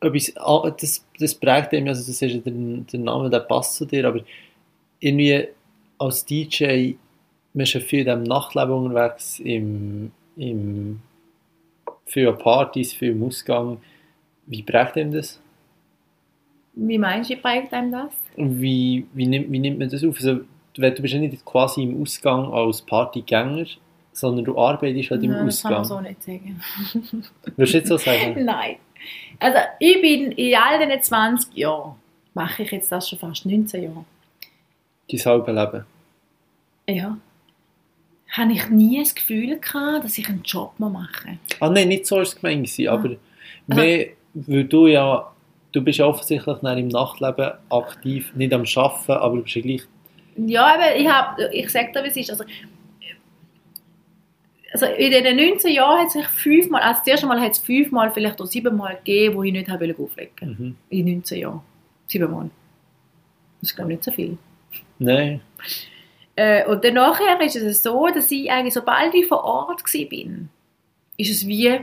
[0.00, 0.32] etwas,
[0.80, 4.20] das, das prägt eben, also das ist der, der Name, der passt zu dir, aber
[5.00, 5.48] irgendwie
[5.98, 6.94] als DJ,
[7.54, 11.00] man ist ja viel in Nachtleben unterwegs, im, im,
[12.06, 13.78] viel an Partys, viel im Ausgang.
[14.46, 15.40] Wie prägt ihm das?
[16.74, 18.12] Wie meinst du, wie prägt einem das?
[18.36, 20.16] Wie, wie, nimmt, wie nimmt man das auf?
[20.16, 20.40] Also,
[20.74, 23.66] du bist ja nicht quasi im Ausgang als Partygänger,
[24.12, 25.98] sondern du arbeitest halt im Ja, das kann Ausgang.
[25.98, 26.60] man so nicht sagen.
[27.56, 28.44] Würdest du jetzt so sagen?
[28.44, 28.76] Nein.
[29.38, 31.94] Also ich bin in all diesen 20 Jahren,
[32.34, 34.04] mache ich jetzt das schon fast 19 Jahre,
[35.10, 35.84] Dein halbe Leben.
[36.88, 37.16] ja,
[38.30, 41.56] habe ich nie das Gefühl gehabt, dass ich einen Job machen muss.
[41.60, 43.16] Ah nein, nicht so war es gemeint, gewesen, aber Also-
[43.66, 45.32] mehr, weil du ja,
[45.72, 49.82] du bist ja offensichtlich im Nachtleben aktiv, nicht am Arbeiten, aber du bist ja gleich,
[50.36, 52.30] Ja, aber ich, hab, ich sage dir, wie es ist.
[52.30, 52.44] Also,
[54.72, 57.58] also in den 19 Jahren hat es sich fünfmal, also das erste Mal hat es
[57.58, 60.76] fünfmal, vielleicht auch siebenmal gegeben, wo ich nicht habe auflegen mhm.
[60.90, 61.60] In 19 Jahren.
[62.06, 62.50] Siebenmal.
[63.60, 64.38] Das ist, glaube ich, nicht so viel.
[64.98, 65.40] nein,
[66.36, 70.48] Äh, und dann nachher ist es so, dass ich eigentlich, sobald ich vor Ort war,
[71.16, 71.80] ist es wie,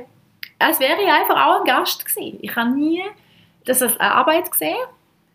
[0.60, 2.40] als wäre ich einfach auch ein Gast gewesen.
[2.42, 3.02] Ich habe nie
[3.66, 4.78] das als Arbeit gesehen,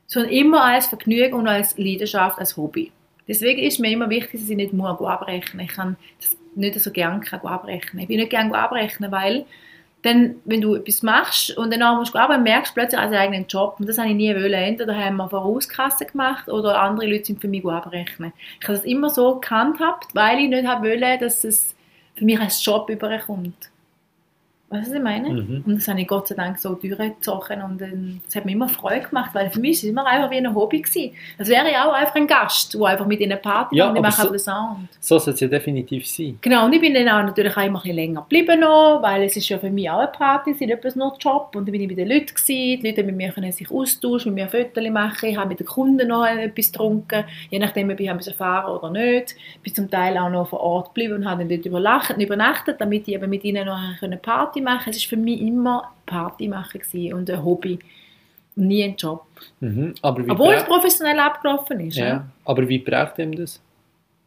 [0.07, 2.93] sondern immer als Vergnügen und als Leidenschaft, als Hobby.
[3.29, 5.67] Deswegen ist mir immer wichtig, dass ich nicht muss abrechnen.
[5.67, 8.03] Ich kann das nicht so gerne abrechnen.
[8.03, 9.45] Ich bin nicht gerne abrechnen, weil
[10.03, 13.47] dann, wenn du etwas machst und dann musst du arbeiten, merkst du plötzlich als eigenen
[13.47, 13.77] Job.
[13.79, 14.53] Und das habe ich nie wollen.
[14.55, 18.33] Entweder haben wir Vorauskasse gemacht oder andere Leute sind für mich abrechnen.
[18.61, 21.75] Ich habe das immer so gehandhabt, weil ich nicht wollen, dass es
[22.15, 23.71] für mich als Job überkommt.
[24.73, 25.29] Weißt du, was ich meine?
[25.31, 25.65] Mhm.
[25.67, 28.69] Und das habe ich Gott sei Dank so durchgezogen und ähm, das hat mir immer
[28.69, 31.11] Freude gemacht, weil für mich ist es immer einfach wie ein Hobby gewesen.
[31.39, 33.97] Das wäre ich auch einfach ein Gast, der einfach mit in eine Party Ja, und
[33.97, 34.89] ich mache so- den Sound.
[35.01, 36.39] so soll es ja definitiv sein.
[36.41, 39.25] Genau, und ich bin dann auch natürlich auch immer ein bisschen länger geblieben noch, weil
[39.25, 41.51] es ist ja für mich auch eine Party, es ist nicht etwas nur Job.
[41.57, 42.47] Und dann bin ich bei den Leuten gewesen,
[42.81, 45.67] die Leute mit mir können sich austauschen, mit mir Fotos machen, ich habe mit den
[45.67, 49.35] Kunden noch etwas getrunken, je nachdem, ob ich haben fahren oder nicht.
[49.57, 53.09] Ich bin zum Teil auch noch vor Ort geblieben und habe dann dort übernachtet, damit
[53.09, 54.99] ich eben mit ihnen noch eine Party machen konnte.
[54.99, 57.78] Es war für mich immer Party machen gewesen und ein Hobby
[58.57, 59.27] und nie ein Job.
[59.61, 59.95] Mhm.
[60.03, 61.97] Aber, wie Obwohl es professionell abgelaufen ist.
[61.97, 62.07] ja.
[62.07, 62.27] Ja.
[62.45, 63.61] aber wie prägt ihm das?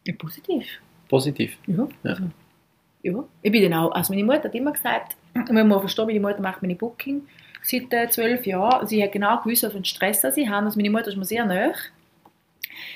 [0.06, 0.66] Ja, positiv.
[1.10, 1.58] Positiv.
[1.68, 1.88] Ja.
[2.04, 2.10] Ja.
[2.12, 2.24] Also,
[3.04, 3.24] ja.
[3.42, 5.16] Ich bin dann auch, also meine Mutter hat immer gesagt,
[5.52, 7.22] man muss verstehen, meine Mutter macht meine Booking
[7.62, 8.88] seit äh, zwölf Jahren.
[8.88, 10.66] Sie hat genau gewusst, was für einen Stress sie haben.
[10.66, 11.74] Also meine Mutter ist mir sehr nahe.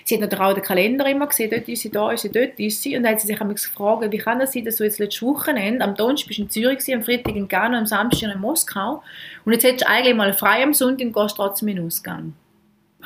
[0.04, 2.82] Sie hat auch den Kalender immer gesehen, dort ist sie, da ist sie, dort ist
[2.82, 2.96] sie.
[2.96, 5.22] Und dann hat sie sich einmal gefragt, wie kann das sein, dass du jetzt letztes
[5.22, 8.40] Wochenende, am Donnerstag bist du in Zürich, gewesen, am Freitag in Ghana, am Samstag in
[8.42, 9.04] Moskau.
[9.46, 12.34] Und jetzt hättest du eigentlich mal frei am Sonntag und gehst trotzdem in den Ausgang.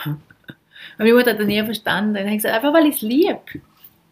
[0.98, 2.18] Und meine Mutter hat das nie verstanden.
[2.18, 3.40] Und hat gesagt, einfach weil ich es liebe.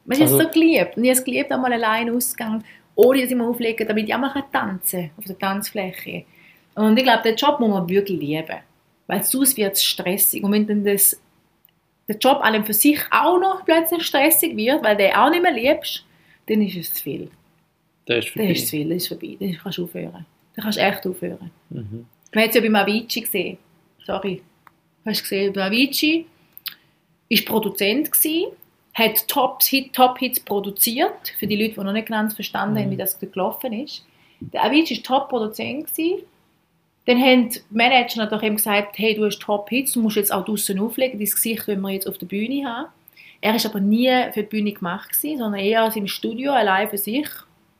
[0.05, 0.97] Man ist Also- so geliebt.
[0.97, 2.63] Und ich habe es geliebt, einmal allein ausgegangen,
[2.95, 6.25] ohne dass ich mich auflege, damit ich auch mal tanzen kann auf der Tanzfläche.
[6.75, 8.57] Und ich glaube, den Job muss man wirklich lieben.
[9.07, 10.43] Weil sonst wird es stressig.
[10.43, 11.19] Und wenn dann das,
[12.09, 15.41] der Job allem für sich auch noch plötzlich stressig wird, weil du den auch nicht
[15.43, 16.03] mehr liebst,
[16.47, 17.31] dann ist es zu viel.
[18.07, 18.49] Der ist vorbei.
[18.51, 19.37] ist es zu viel, dann ist vorbei.
[19.39, 20.25] Dann kannst du aufhören.
[20.55, 21.51] Dann kannst du echt aufhören.
[21.69, 22.05] Mhm.
[22.33, 23.57] Man hat es ja beim Avicii gesehen.
[24.05, 24.41] Sorry.
[25.05, 25.53] Hast du gesehen?
[25.53, 26.25] Der Avicii
[27.29, 28.51] war Produzent, gewesen,
[28.95, 32.91] hat Tops, Hit, Top-Hits produziert, für die Leute, die noch nicht ganz verstanden haben, Mhm.
[32.91, 34.03] wie das gelaufen ist.
[34.39, 35.89] Der Avicii war Top-Produzent.
[37.09, 40.45] Dann haben die Manager natürlich ihm gesagt, hey, du hast Top-Hits, du musst jetzt auch
[40.45, 42.89] draussen auflegen, dein Gesicht wollen wir jetzt auf der Bühne haben.
[43.41, 46.99] Er war aber nie für die Bühne gemacht, gewesen, sondern eher im Studio, allein für
[46.99, 47.27] sich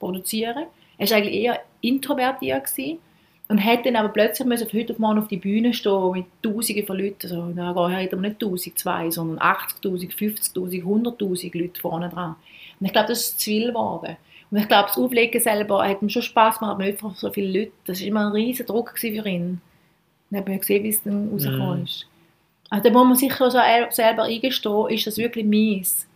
[0.00, 0.64] produzieren.
[0.98, 2.98] Er war eigentlich eher introvertiert gewesen
[3.46, 6.26] und hat dann aber plötzlich müssen von heute auf morgen auf die Bühne stehen mit
[6.42, 7.30] Tausenden von Leuten.
[7.30, 12.34] Also, da hat aber nicht 1000, zwei, sondern 80'000, 50'000, 100'000 Leute vorne dran.
[12.80, 14.16] Und ich glaube, das ist zu viel geworden.
[14.50, 17.60] Und ich glaube, das Auflegen selber hat ihm schon Spass gemacht, aber nicht so viele
[17.60, 17.72] Leute.
[17.86, 19.60] Das war immer ein riesen Druck für ihn.
[20.30, 21.84] Dann hat man gesehen, wie es dann rausgekommen Mhm.
[21.84, 22.06] ist.
[22.68, 26.06] Also da muss man sich so el- selber eingestehen, ist das wirklich mies.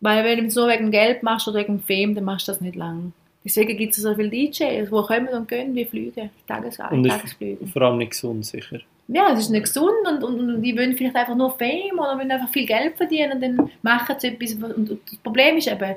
[0.00, 2.60] Weil wenn du es nur wegen Geld machst oder wegen Fame, dann machst du das
[2.60, 3.12] nicht lang.
[3.44, 7.12] Deswegen gibt es so viele DJs, die kommen und gehen wie Flüge, Tages Und ist
[7.16, 7.66] Tagesflüge.
[7.68, 8.80] vor allem nicht gesund, sicher.
[9.08, 12.18] Ja, es ist nicht gesund und, und, und die wollen vielleicht einfach nur Fame oder
[12.18, 14.54] wollen einfach viel Geld verdienen und dann machen sie etwas.
[14.54, 15.94] Und das Problem ist eben,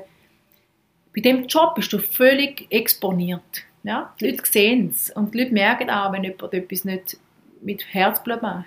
[1.14, 3.42] bei dem Job bist du völlig exponiert.
[3.82, 4.14] Ja?
[4.20, 7.18] Die Leute sehen es und die Leute merken auch, wenn jemand etwas nicht
[7.62, 8.66] mit Herzblut macht.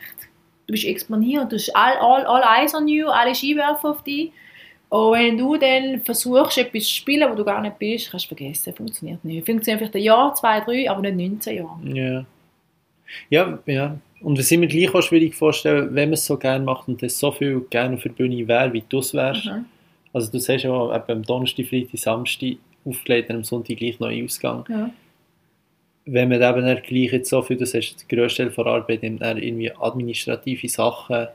[0.68, 4.32] Du bist exponiert, du hast all, all, all eyes on you, alle Skiwerfer auf dich.
[4.90, 8.36] Und wenn du dann versuchst, etwas zu spielen, wo du gar nicht bist, kannst du
[8.36, 9.46] vergessen, funktioniert nicht.
[9.46, 11.80] Funktioniert vielleicht ein Jahr, zwei, drei, aber nicht 19 Jahre.
[11.84, 12.26] Ja.
[13.30, 13.98] Ja, ja.
[14.22, 17.02] Und was ich mir gleich auch schwierig vorstellen, wenn man es so gerne macht und
[17.02, 19.46] das so viel gerne auf der Bühne wäre, wie du es wärst.
[19.46, 19.66] Mhm.
[20.14, 24.12] Also du sagst ja, eben am Donnerstag, Freitag, Samstag aufgelegt, und am Sonntag gleich noch
[24.12, 24.64] Ausgang.
[24.70, 24.92] Ja.
[26.06, 29.02] Wenn man eben dann gleich jetzt so viel, das heißt, der grösste Teil der Arbeit
[29.02, 31.28] nimmt dann irgendwie administrative Sachen,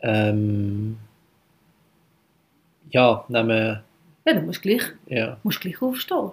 [0.00, 0.96] ähm,
[2.90, 3.80] ja, nehmen,
[4.26, 5.36] Ja, dann musst du gleich, ja.
[5.42, 6.30] musst du gleich aufstehen.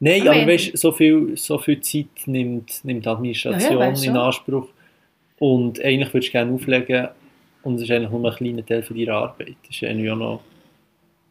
[0.00, 4.02] Nein, Aber aber weißt, so viel, so viel Zeit nimmt, nimmt die Administration Ja, ja,
[4.02, 4.16] in.
[4.16, 4.68] Anspruch.
[5.38, 7.08] Und eigentlich würdest du gerne auflegen
[7.62, 9.56] und es ist eigentlich nur ein kleiner Teil von deiner Arbeit.
[9.66, 10.40] Das ist irgendwie auch noch,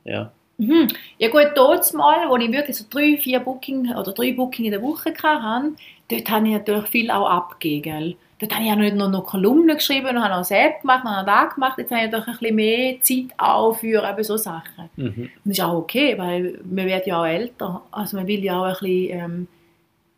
[0.04, 0.32] ja.
[0.58, 0.88] Mhm.
[1.18, 4.72] Ja gut, dort mal, wo ich wirklich so drei, vier Booking oder drei Booking in
[4.72, 5.74] der Woche hatte,
[6.10, 8.16] dort habe ich natürlich viel auch abgegeben.
[8.40, 11.26] Dort habe ich ja nicht nur noch Kolumnen geschrieben und habe noch Selbst gemacht, noch
[11.26, 11.78] das gemacht.
[11.78, 14.90] Jetzt habe ich doch ein bisschen mehr Zeit auch für eben so Sachen.
[14.96, 15.06] Mhm.
[15.06, 17.82] Und das ist auch okay, weil man wird ja auch älter.
[17.92, 19.48] Also man will ja auch ein bisschen ähm,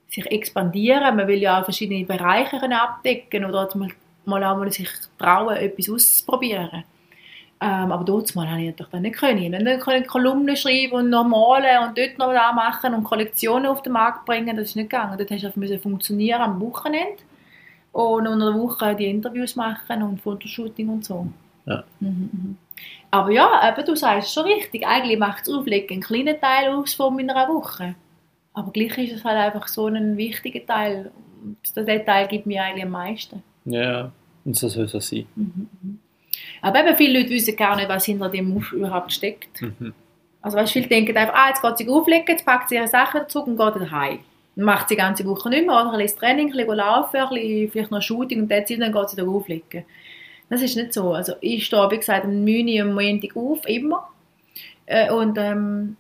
[0.10, 3.90] sich expandieren, man will ja auch verschiedene Bereiche abdecken oder mal,
[4.26, 6.84] mal auch mal sich trauen, etwas auszuprobieren.
[7.66, 9.56] Ähm, aber dort mal habe ich natürlich dann nicht können.
[9.56, 13.66] Und dann können Kolumnen schreiben und noch malen und dort noch da machen und Kollektionen
[13.66, 15.18] auf den Markt bringen, das ist nicht gegangen.
[15.18, 17.24] Dort musste einfach funktionieren am Wochenende
[17.92, 21.28] und unter der Woche die Interviews machen und Fotoshooting und so.
[21.66, 21.84] Ja.
[22.00, 22.58] Mhm, mhm.
[23.10, 24.86] Aber ja, eben, du sagst schon richtig.
[24.86, 27.96] Eigentlich macht das Auflegen einen kleinen Teil aus von meiner Woche.
[28.54, 31.12] Aber gleich ist es halt einfach so ein wichtiger Teil.
[31.76, 33.42] Der Teil gibt mir eigentlich am meisten.
[33.66, 34.12] Ja,
[34.44, 35.26] und so soll es auch sein.
[35.36, 36.00] Mhm, mhm.
[36.62, 39.62] Aber eben viele Leute wissen gar nicht, was hinter dem überhaupt steckt.
[39.62, 39.94] Mhm.
[40.42, 43.22] Also weißt, viele denken einfach, ah, jetzt geht sie auflegen, jetzt packt sie ihre Sachen
[43.22, 44.20] dazu und geht wieder heim.
[44.56, 47.18] Dann macht sie die ganze Woche nicht mehr, oder ein bisschen Training, ein bisschen laufen,
[47.18, 49.86] ein bisschen, vielleicht noch Shooting und dann, dann geht sie wieder auflegen.
[50.50, 51.14] Das ist nicht so.
[51.14, 54.08] Also ich stehe, wie gesagt, um 9 Uhr am Montag auf, immer.
[54.86, 55.98] Äh, und ähm,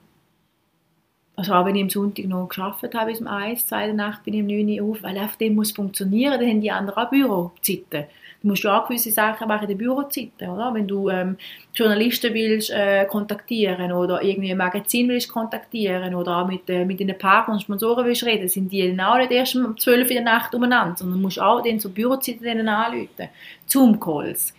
[1.36, 4.24] also auch wenn ich am Sonntag noch geschafft habe bis um 1, 2 der Nacht
[4.24, 7.04] bin ich um 9 Uhr auf, weil auf dem muss funktionieren, dann haben die anderen
[7.04, 8.06] auch Bürozeiten.
[8.46, 10.72] Du musst ja auch gewisse Sachen machen in den Bürozeiten, oder?
[10.72, 11.36] Wenn du ähm,
[11.74, 17.00] Journalisten willst äh, kontaktieren oder irgendwie ein Magazin willst kontaktieren oder auch mit, äh, mit
[17.00, 20.10] deinen Partnern und Sponsoren willst reden, sind die dann auch nicht erst um 12 Uhr
[20.12, 23.30] in der Nacht umeinander, sondern du musst auch dann zur Bürozeiten denen anrufen.
[23.66, 24.54] Zoom-Calls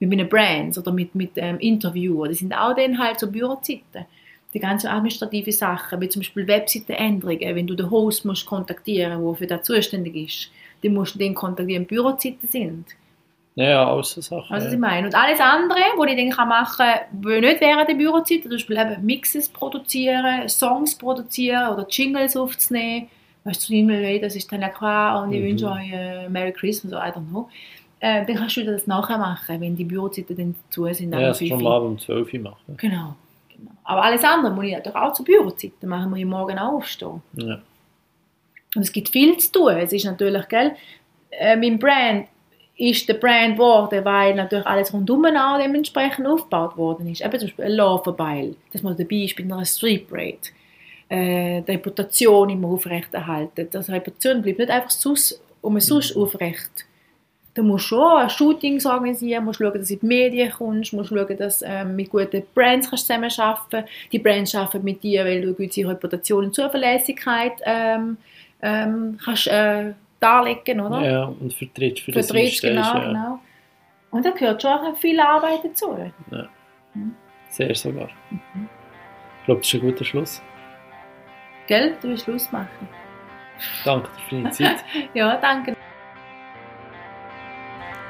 [0.00, 4.04] mit meinen Brands oder mit, mit ähm, Interviewen, die sind auch dann halt so Bürozeiten
[4.52, 9.34] die ganzen administrativen Sachen, wie zum Beispiel Webseitenänderungen, wenn du den Host musst kontaktieren, der
[9.34, 10.50] für das zuständig ist,
[10.82, 12.97] dann musst du den kontaktieren, Bürozeiten sind.
[13.60, 14.54] Ja, so Sachen.
[14.54, 15.08] Also, was ich meine.
[15.08, 16.76] Und alles andere, was ich dann kann machen
[17.20, 23.08] kann, nicht während der Bürozeit, zum Beispiel eben Mixes produzieren, Songs produzieren oder Jingles aufzunehmen.
[23.42, 25.46] Weißt du, E-Mail, das ist dann klar und ich Mhm.
[25.46, 27.48] wünsche euch äh, Merry Christmas oder I don't know.
[27.98, 31.12] Äh, dann kannst du das nachher machen, wenn die Bürozeiten dann zu sind.
[31.12, 32.76] ja, das kann 5 man abends um 12 Uhr machen.
[32.76, 33.16] Genau.
[33.52, 33.70] genau.
[33.82, 37.22] Aber alles andere muss ich natürlich auch zur Bürozeit machen, muss ich morgen auch aufstehen.
[37.32, 37.58] Ja.
[38.76, 39.72] Und es gibt viel zu tun.
[39.78, 40.76] Es ist natürlich, gell,
[41.30, 42.28] äh, mein Brand
[42.78, 47.20] ist der Brand geworden, weil natürlich alles rundum auch dementsprechend aufgebaut worden ist.
[47.20, 50.38] Eben zum Beispiel ein Laufenbeil, dass man dabei ist bei einer Street Parade.
[51.08, 53.68] Äh, die Reputation immer aufrechterhalten.
[53.70, 56.86] Das Reputation bleibt nicht einfach sus, um es sonst aufrecht.
[57.54, 61.36] Du musst schon Shootings organisieren, musst schauen, dass du in die Medien kommst, musst schauen,
[61.36, 63.88] dass du ähm, mit guten Brands kannst zusammenarbeiten kannst.
[64.12, 68.18] Die Brands arbeiten mit dir, weil du eine gewisse Reputation und Zuverlässigkeit ähm,
[68.62, 71.00] ähm, kannst, äh, darlegen, oder?
[71.02, 73.08] ja, und vertrittst für das Vertriebst, einstehst, genau, ja.
[73.08, 73.40] genau.
[74.10, 75.96] Und da gehört schon auch viel Arbeit dazu.
[77.48, 78.08] Sehr sogar.
[78.30, 80.42] Ich glaube, das ist ein guter Schluss.
[81.66, 81.96] Gell?
[82.00, 82.88] Du willst Schluss machen.
[83.84, 84.84] Danke dir für deine Zeit.
[85.14, 85.76] Ja, danke.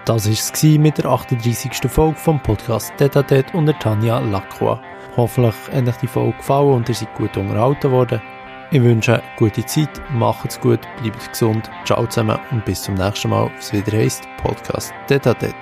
[0.04, 1.90] Das war es mit der 38.
[1.90, 4.80] Folge vom Podcast Detatet unter Tanja Lacroix.
[5.16, 8.22] Hoffentlich hat euch die Folge gefallen und ihr seid gut unterhalten worden.
[8.70, 13.30] Ich wünsche eine gute Zeit, macht's gut, bleibt gesund, ciao zusammen und bis zum nächsten
[13.30, 15.56] Mal, was wieder heisst Podcast Detatet.